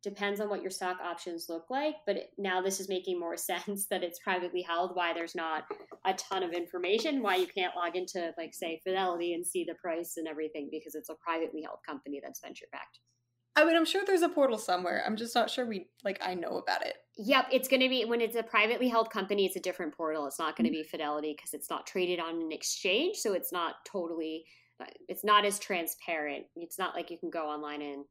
depends 0.02 0.40
on 0.40 0.48
what 0.48 0.62
your 0.62 0.70
stock 0.70 0.98
options 1.02 1.46
look 1.48 1.66
like 1.70 1.96
but 2.06 2.16
it- 2.16 2.30
now 2.38 2.60
this 2.60 2.80
is 2.80 2.88
making 2.88 3.18
more 3.18 3.36
sense 3.50 3.86
that 3.86 4.02
it's 4.02 4.18
privately 4.20 4.62
held 4.62 4.94
why 4.94 5.12
there's 5.12 5.34
not 5.34 5.64
a 6.06 6.14
ton 6.14 6.42
of 6.42 6.52
information 6.52 7.22
why 7.22 7.36
you 7.36 7.46
can't 7.46 7.76
log 7.76 7.96
into 7.96 8.32
like 8.38 8.54
say 8.54 8.80
fidelity 8.84 9.34
and 9.34 9.46
see 9.46 9.64
the 9.64 9.74
price 9.74 10.14
and 10.16 10.28
everything 10.28 10.68
because 10.70 10.94
it's 10.94 11.10
a 11.10 11.14
privately 11.14 11.62
held 11.62 11.78
company 11.86 12.20
that's 12.22 12.40
venture 12.40 12.66
backed 12.72 13.00
I 13.58 13.64
mean, 13.64 13.74
I'm 13.74 13.84
sure 13.84 14.04
there's 14.06 14.22
a 14.22 14.28
portal 14.28 14.56
somewhere. 14.56 15.02
I'm 15.04 15.16
just 15.16 15.34
not 15.34 15.50
sure 15.50 15.66
we 15.66 15.88
like 16.04 16.20
I 16.22 16.34
know 16.34 16.58
about 16.58 16.86
it. 16.86 16.94
yep 17.16 17.46
it's 17.50 17.66
going 17.66 17.82
to 17.82 17.88
be 17.88 18.04
when 18.04 18.20
it's 18.20 18.36
a 18.36 18.42
privately 18.42 18.88
held 18.88 19.10
company 19.10 19.46
it's 19.46 19.56
a 19.56 19.60
different 19.60 19.96
portal 19.96 20.26
it's 20.26 20.38
not 20.38 20.56
going 20.56 20.66
to 20.66 20.70
be 20.70 20.78
mm-hmm. 20.82 20.90
fidelity 20.90 21.34
because 21.36 21.54
it's 21.54 21.68
not 21.68 21.84
traded 21.84 22.20
on 22.20 22.40
an 22.40 22.52
exchange 22.52 23.16
so 23.16 23.32
it's 23.32 23.52
not 23.52 23.74
totally 23.84 24.44
uh, 24.80 24.86
it's 25.08 25.24
not 25.24 25.44
as 25.44 25.58
transparent 25.58 26.44
it's 26.54 26.78
not 26.78 26.94
like 26.94 27.10
you 27.10 27.18
can 27.18 27.30
go 27.30 27.48
online 27.48 27.82
and 27.82 28.04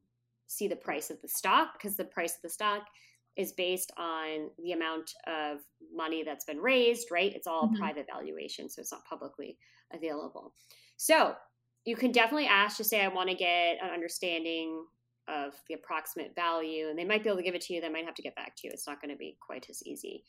see 0.48 0.66
the 0.66 0.76
price 0.76 1.10
of 1.10 1.20
the 1.22 1.28
stock 1.28 1.74
because 1.74 1.96
the 1.96 2.04
price 2.04 2.34
of 2.34 2.42
the 2.42 2.48
stock 2.48 2.82
is 3.36 3.52
based 3.52 3.92
on 3.96 4.50
the 4.58 4.72
amount 4.72 5.12
of 5.28 5.60
money 5.94 6.24
that's 6.24 6.44
been 6.44 6.58
raised, 6.58 7.12
right? 7.12 7.32
It's 7.34 7.46
all 7.46 7.68
Mhm. 7.68 7.78
private 7.78 8.06
valuation, 8.06 8.68
so 8.68 8.80
it's 8.80 8.90
not 8.90 9.04
publicly 9.04 9.58
available. 9.92 10.54
So 10.96 11.36
you 11.84 11.94
can 11.94 12.10
definitely 12.10 12.46
ask 12.46 12.76
to 12.78 12.84
say, 12.84 13.00
I 13.00 13.08
want 13.08 13.30
to 13.30 13.36
get 13.36 13.80
an 13.80 13.90
understanding 13.90 14.84
of 15.28 15.54
the 15.68 15.74
approximate 15.74 16.34
value, 16.34 16.88
and 16.88 16.98
they 16.98 17.04
might 17.04 17.22
be 17.22 17.28
able 17.28 17.36
to 17.36 17.44
give 17.44 17.54
it 17.54 17.60
to 17.62 17.74
you. 17.74 17.80
They 17.80 17.88
might 17.88 18.06
have 18.06 18.14
to 18.14 18.22
get 18.22 18.34
back 18.34 18.56
to 18.56 18.66
you. 18.66 18.72
It's 18.72 18.88
not 18.88 19.00
going 19.00 19.10
to 19.10 19.16
be 19.16 19.36
quite 19.40 19.70
as 19.70 19.86
easy. 19.86 20.24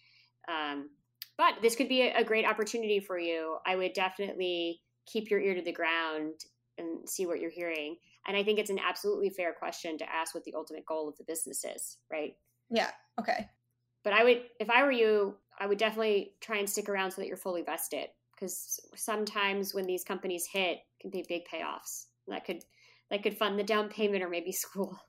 Um, 0.47 0.91
but 1.37 1.61
this 1.61 1.75
could 1.75 1.89
be 1.89 2.01
a, 2.01 2.17
a 2.17 2.23
great 2.23 2.45
opportunity 2.45 2.99
for 2.99 3.17
you. 3.17 3.57
I 3.65 3.75
would 3.75 3.93
definitely 3.93 4.83
keep 5.07 5.31
your 5.31 5.39
ear 5.39 5.55
to 5.55 5.61
the 5.61 5.71
ground 5.71 6.41
and 6.79 7.07
see 7.07 7.25
what 7.25 7.39
you're 7.39 7.51
hearing. 7.51 7.97
And 8.27 8.35
I 8.35 8.43
think 8.43 8.59
it's 8.59 8.69
an 8.69 8.79
absolutely 8.79 9.29
fair 9.29 9.53
question 9.53 9.97
to 9.97 10.11
ask 10.11 10.33
what 10.33 10.43
the 10.43 10.53
ultimate 10.55 10.85
goal 10.85 11.07
of 11.07 11.17
the 11.17 11.23
business 11.23 11.63
is, 11.63 11.97
right? 12.11 12.35
Yeah. 12.69 12.91
Okay. 13.19 13.47
But 14.03 14.13
I 14.13 14.23
would, 14.23 14.41
if 14.59 14.69
I 14.69 14.83
were 14.83 14.91
you, 14.91 15.35
I 15.59 15.67
would 15.67 15.77
definitely 15.77 16.33
try 16.41 16.57
and 16.57 16.69
stick 16.69 16.89
around 16.89 17.11
so 17.11 17.21
that 17.21 17.27
you're 17.27 17.37
fully 17.37 17.61
vested. 17.61 18.07
Because 18.33 18.79
sometimes 18.95 19.73
when 19.73 19.85
these 19.85 20.03
companies 20.03 20.47
hit, 20.51 20.79
can 21.01 21.11
be 21.11 21.25
big 21.27 21.41
payoffs. 21.51 22.05
That 22.27 22.45
could 22.45 22.63
that 23.09 23.23
could 23.23 23.37
fund 23.37 23.57
the 23.57 23.63
down 23.63 23.89
payment 23.89 24.23
or 24.23 24.29
maybe 24.29 24.51
school. 24.53 24.99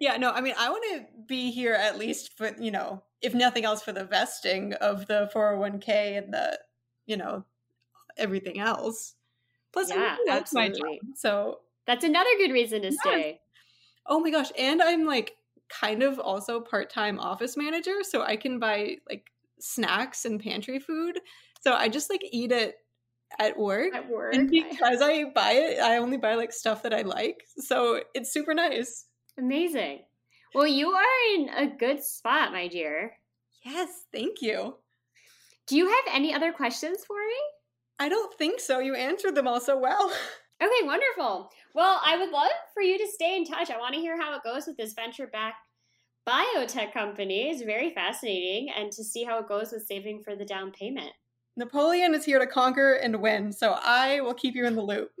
Yeah, 0.00 0.18
no, 0.18 0.30
I 0.30 0.42
mean, 0.42 0.54
I 0.58 0.68
want 0.68 0.84
to 0.92 1.06
be 1.26 1.50
here 1.50 1.72
at 1.72 1.98
least 1.98 2.36
for, 2.36 2.54
you 2.60 2.70
know, 2.70 3.02
if 3.22 3.34
nothing 3.34 3.64
else 3.64 3.82
for 3.82 3.92
the 3.92 4.04
vesting 4.04 4.74
of 4.74 5.06
the 5.06 5.30
401k 5.34 6.18
and 6.18 6.34
the, 6.34 6.58
you 7.06 7.16
know, 7.16 7.46
everything 8.18 8.60
else. 8.60 9.14
Plus, 9.72 9.90
Yeah, 9.90 10.16
that's 10.26 10.52
my 10.52 10.68
job. 10.68 10.96
So, 11.16 11.60
That's 11.86 12.04
another 12.04 12.30
good 12.38 12.52
reason 12.52 12.82
to 12.82 12.88
Yes. 12.88 12.98
stay. 13.00 13.40
oh 14.06 14.20
my 14.20 14.30
gosh. 14.30 14.50
And 14.58 14.82
I'm 14.82 15.04
like 15.06 15.36
kind 15.68 16.02
of 16.02 16.18
also 16.20 16.60
part 16.60 16.90
time 16.90 17.18
office 17.18 17.56
manager. 17.56 18.02
So 18.02 18.22
I 18.22 18.36
can 18.36 18.58
buy 18.58 18.98
like 19.08 19.30
snacks 19.58 20.24
and 20.24 20.40
pantry 20.40 20.78
food. 20.78 21.20
So 21.60 21.72
I 21.72 21.88
just 21.88 22.10
like 22.10 22.22
eat 22.30 22.52
it 22.52 22.76
at 23.38 23.58
work. 23.58 23.94
At 23.94 24.08
work. 24.10 24.34
And 24.34 24.50
because 24.50 25.00
I 25.00 25.24
buy 25.24 25.52
it, 25.52 25.80
I 25.80 25.96
only 25.98 26.18
buy 26.18 26.34
like 26.34 26.52
stuff 26.52 26.82
that 26.82 26.92
I 26.92 27.02
like. 27.02 27.44
So 27.58 28.02
it's 28.14 28.32
super 28.32 28.54
nice. 28.54 29.06
Amazing. 29.38 30.00
Well, 30.54 30.66
you 30.66 30.90
are 30.92 31.34
in 31.36 31.48
a 31.48 31.66
good 31.66 32.02
spot, 32.02 32.52
my 32.52 32.68
dear. 32.68 33.16
Yes, 33.64 34.04
thank 34.12 34.42
you. 34.42 34.76
Do 35.66 35.76
you 35.76 35.86
have 35.88 36.04
any 36.14 36.34
other 36.34 36.52
questions 36.52 37.04
for 37.06 37.16
me? 37.16 37.40
I 37.98 38.08
don't 38.08 38.32
think 38.36 38.60
so. 38.60 38.78
You 38.78 38.94
answered 38.94 39.34
them 39.34 39.48
all 39.48 39.60
so 39.60 39.78
well. 39.78 40.12
Okay, 40.62 40.86
wonderful. 40.86 41.50
Well, 41.74 42.00
I 42.04 42.16
would 42.16 42.30
love 42.30 42.52
for 42.72 42.84
you 42.84 42.96
to 42.96 43.12
stay 43.12 43.36
in 43.36 43.44
touch. 43.44 43.68
I 43.68 43.78
want 43.78 43.94
to 43.94 44.00
hear 44.00 44.16
how 44.16 44.36
it 44.36 44.44
goes 44.44 44.64
with 44.68 44.76
this 44.76 44.92
venture 44.92 45.26
back 45.26 45.56
biotech 46.28 46.92
company. 46.92 47.50
It's 47.50 47.62
very 47.62 47.92
fascinating 47.92 48.68
and 48.70 48.92
to 48.92 49.02
see 49.02 49.24
how 49.24 49.40
it 49.40 49.48
goes 49.48 49.72
with 49.72 49.86
saving 49.86 50.22
for 50.22 50.36
the 50.36 50.44
down 50.44 50.70
payment. 50.70 51.10
Napoleon 51.56 52.14
is 52.14 52.24
here 52.24 52.38
to 52.38 52.46
conquer 52.46 52.94
and 52.94 53.20
win, 53.20 53.52
so 53.52 53.76
I 53.82 54.20
will 54.20 54.34
keep 54.34 54.54
you 54.54 54.66
in 54.66 54.76
the 54.76 54.82
loop. 54.82 55.10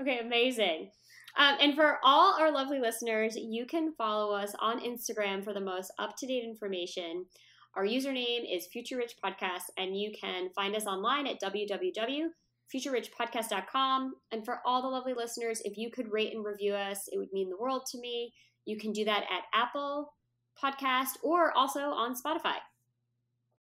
Okay, 0.00 0.20
amazing. 0.20 0.92
Um, 1.36 1.56
and 1.60 1.74
for 1.74 1.98
all 2.04 2.40
our 2.40 2.52
lovely 2.52 2.78
listeners, 2.78 3.36
you 3.36 3.66
can 3.66 3.94
follow 3.98 4.32
us 4.32 4.54
on 4.60 4.78
Instagram 4.78 5.42
for 5.42 5.52
the 5.52 5.60
most 5.60 5.92
up 5.98 6.16
to 6.18 6.26
date 6.28 6.44
information. 6.44 7.26
Our 7.76 7.84
username 7.84 8.44
is 8.50 8.66
Future 8.66 8.96
Rich 8.96 9.16
Podcast, 9.24 9.64
and 9.76 9.96
you 9.96 10.10
can 10.18 10.48
find 10.54 10.74
us 10.74 10.86
online 10.86 11.26
at 11.26 11.38
www.futurerichpodcast.com. 11.40 14.14
And 14.32 14.44
for 14.44 14.60
all 14.66 14.82
the 14.82 14.88
lovely 14.88 15.14
listeners, 15.14 15.62
if 15.64 15.76
you 15.76 15.90
could 15.90 16.10
rate 16.10 16.34
and 16.34 16.44
review 16.44 16.74
us, 16.74 17.08
it 17.12 17.18
would 17.18 17.32
mean 17.32 17.50
the 17.50 17.58
world 17.58 17.82
to 17.92 18.00
me. 18.00 18.32
You 18.64 18.78
can 18.78 18.92
do 18.92 19.04
that 19.04 19.24
at 19.24 19.44
Apple 19.54 20.14
Podcast 20.62 21.18
or 21.22 21.56
also 21.56 21.80
on 21.80 22.14
Spotify. 22.14 22.56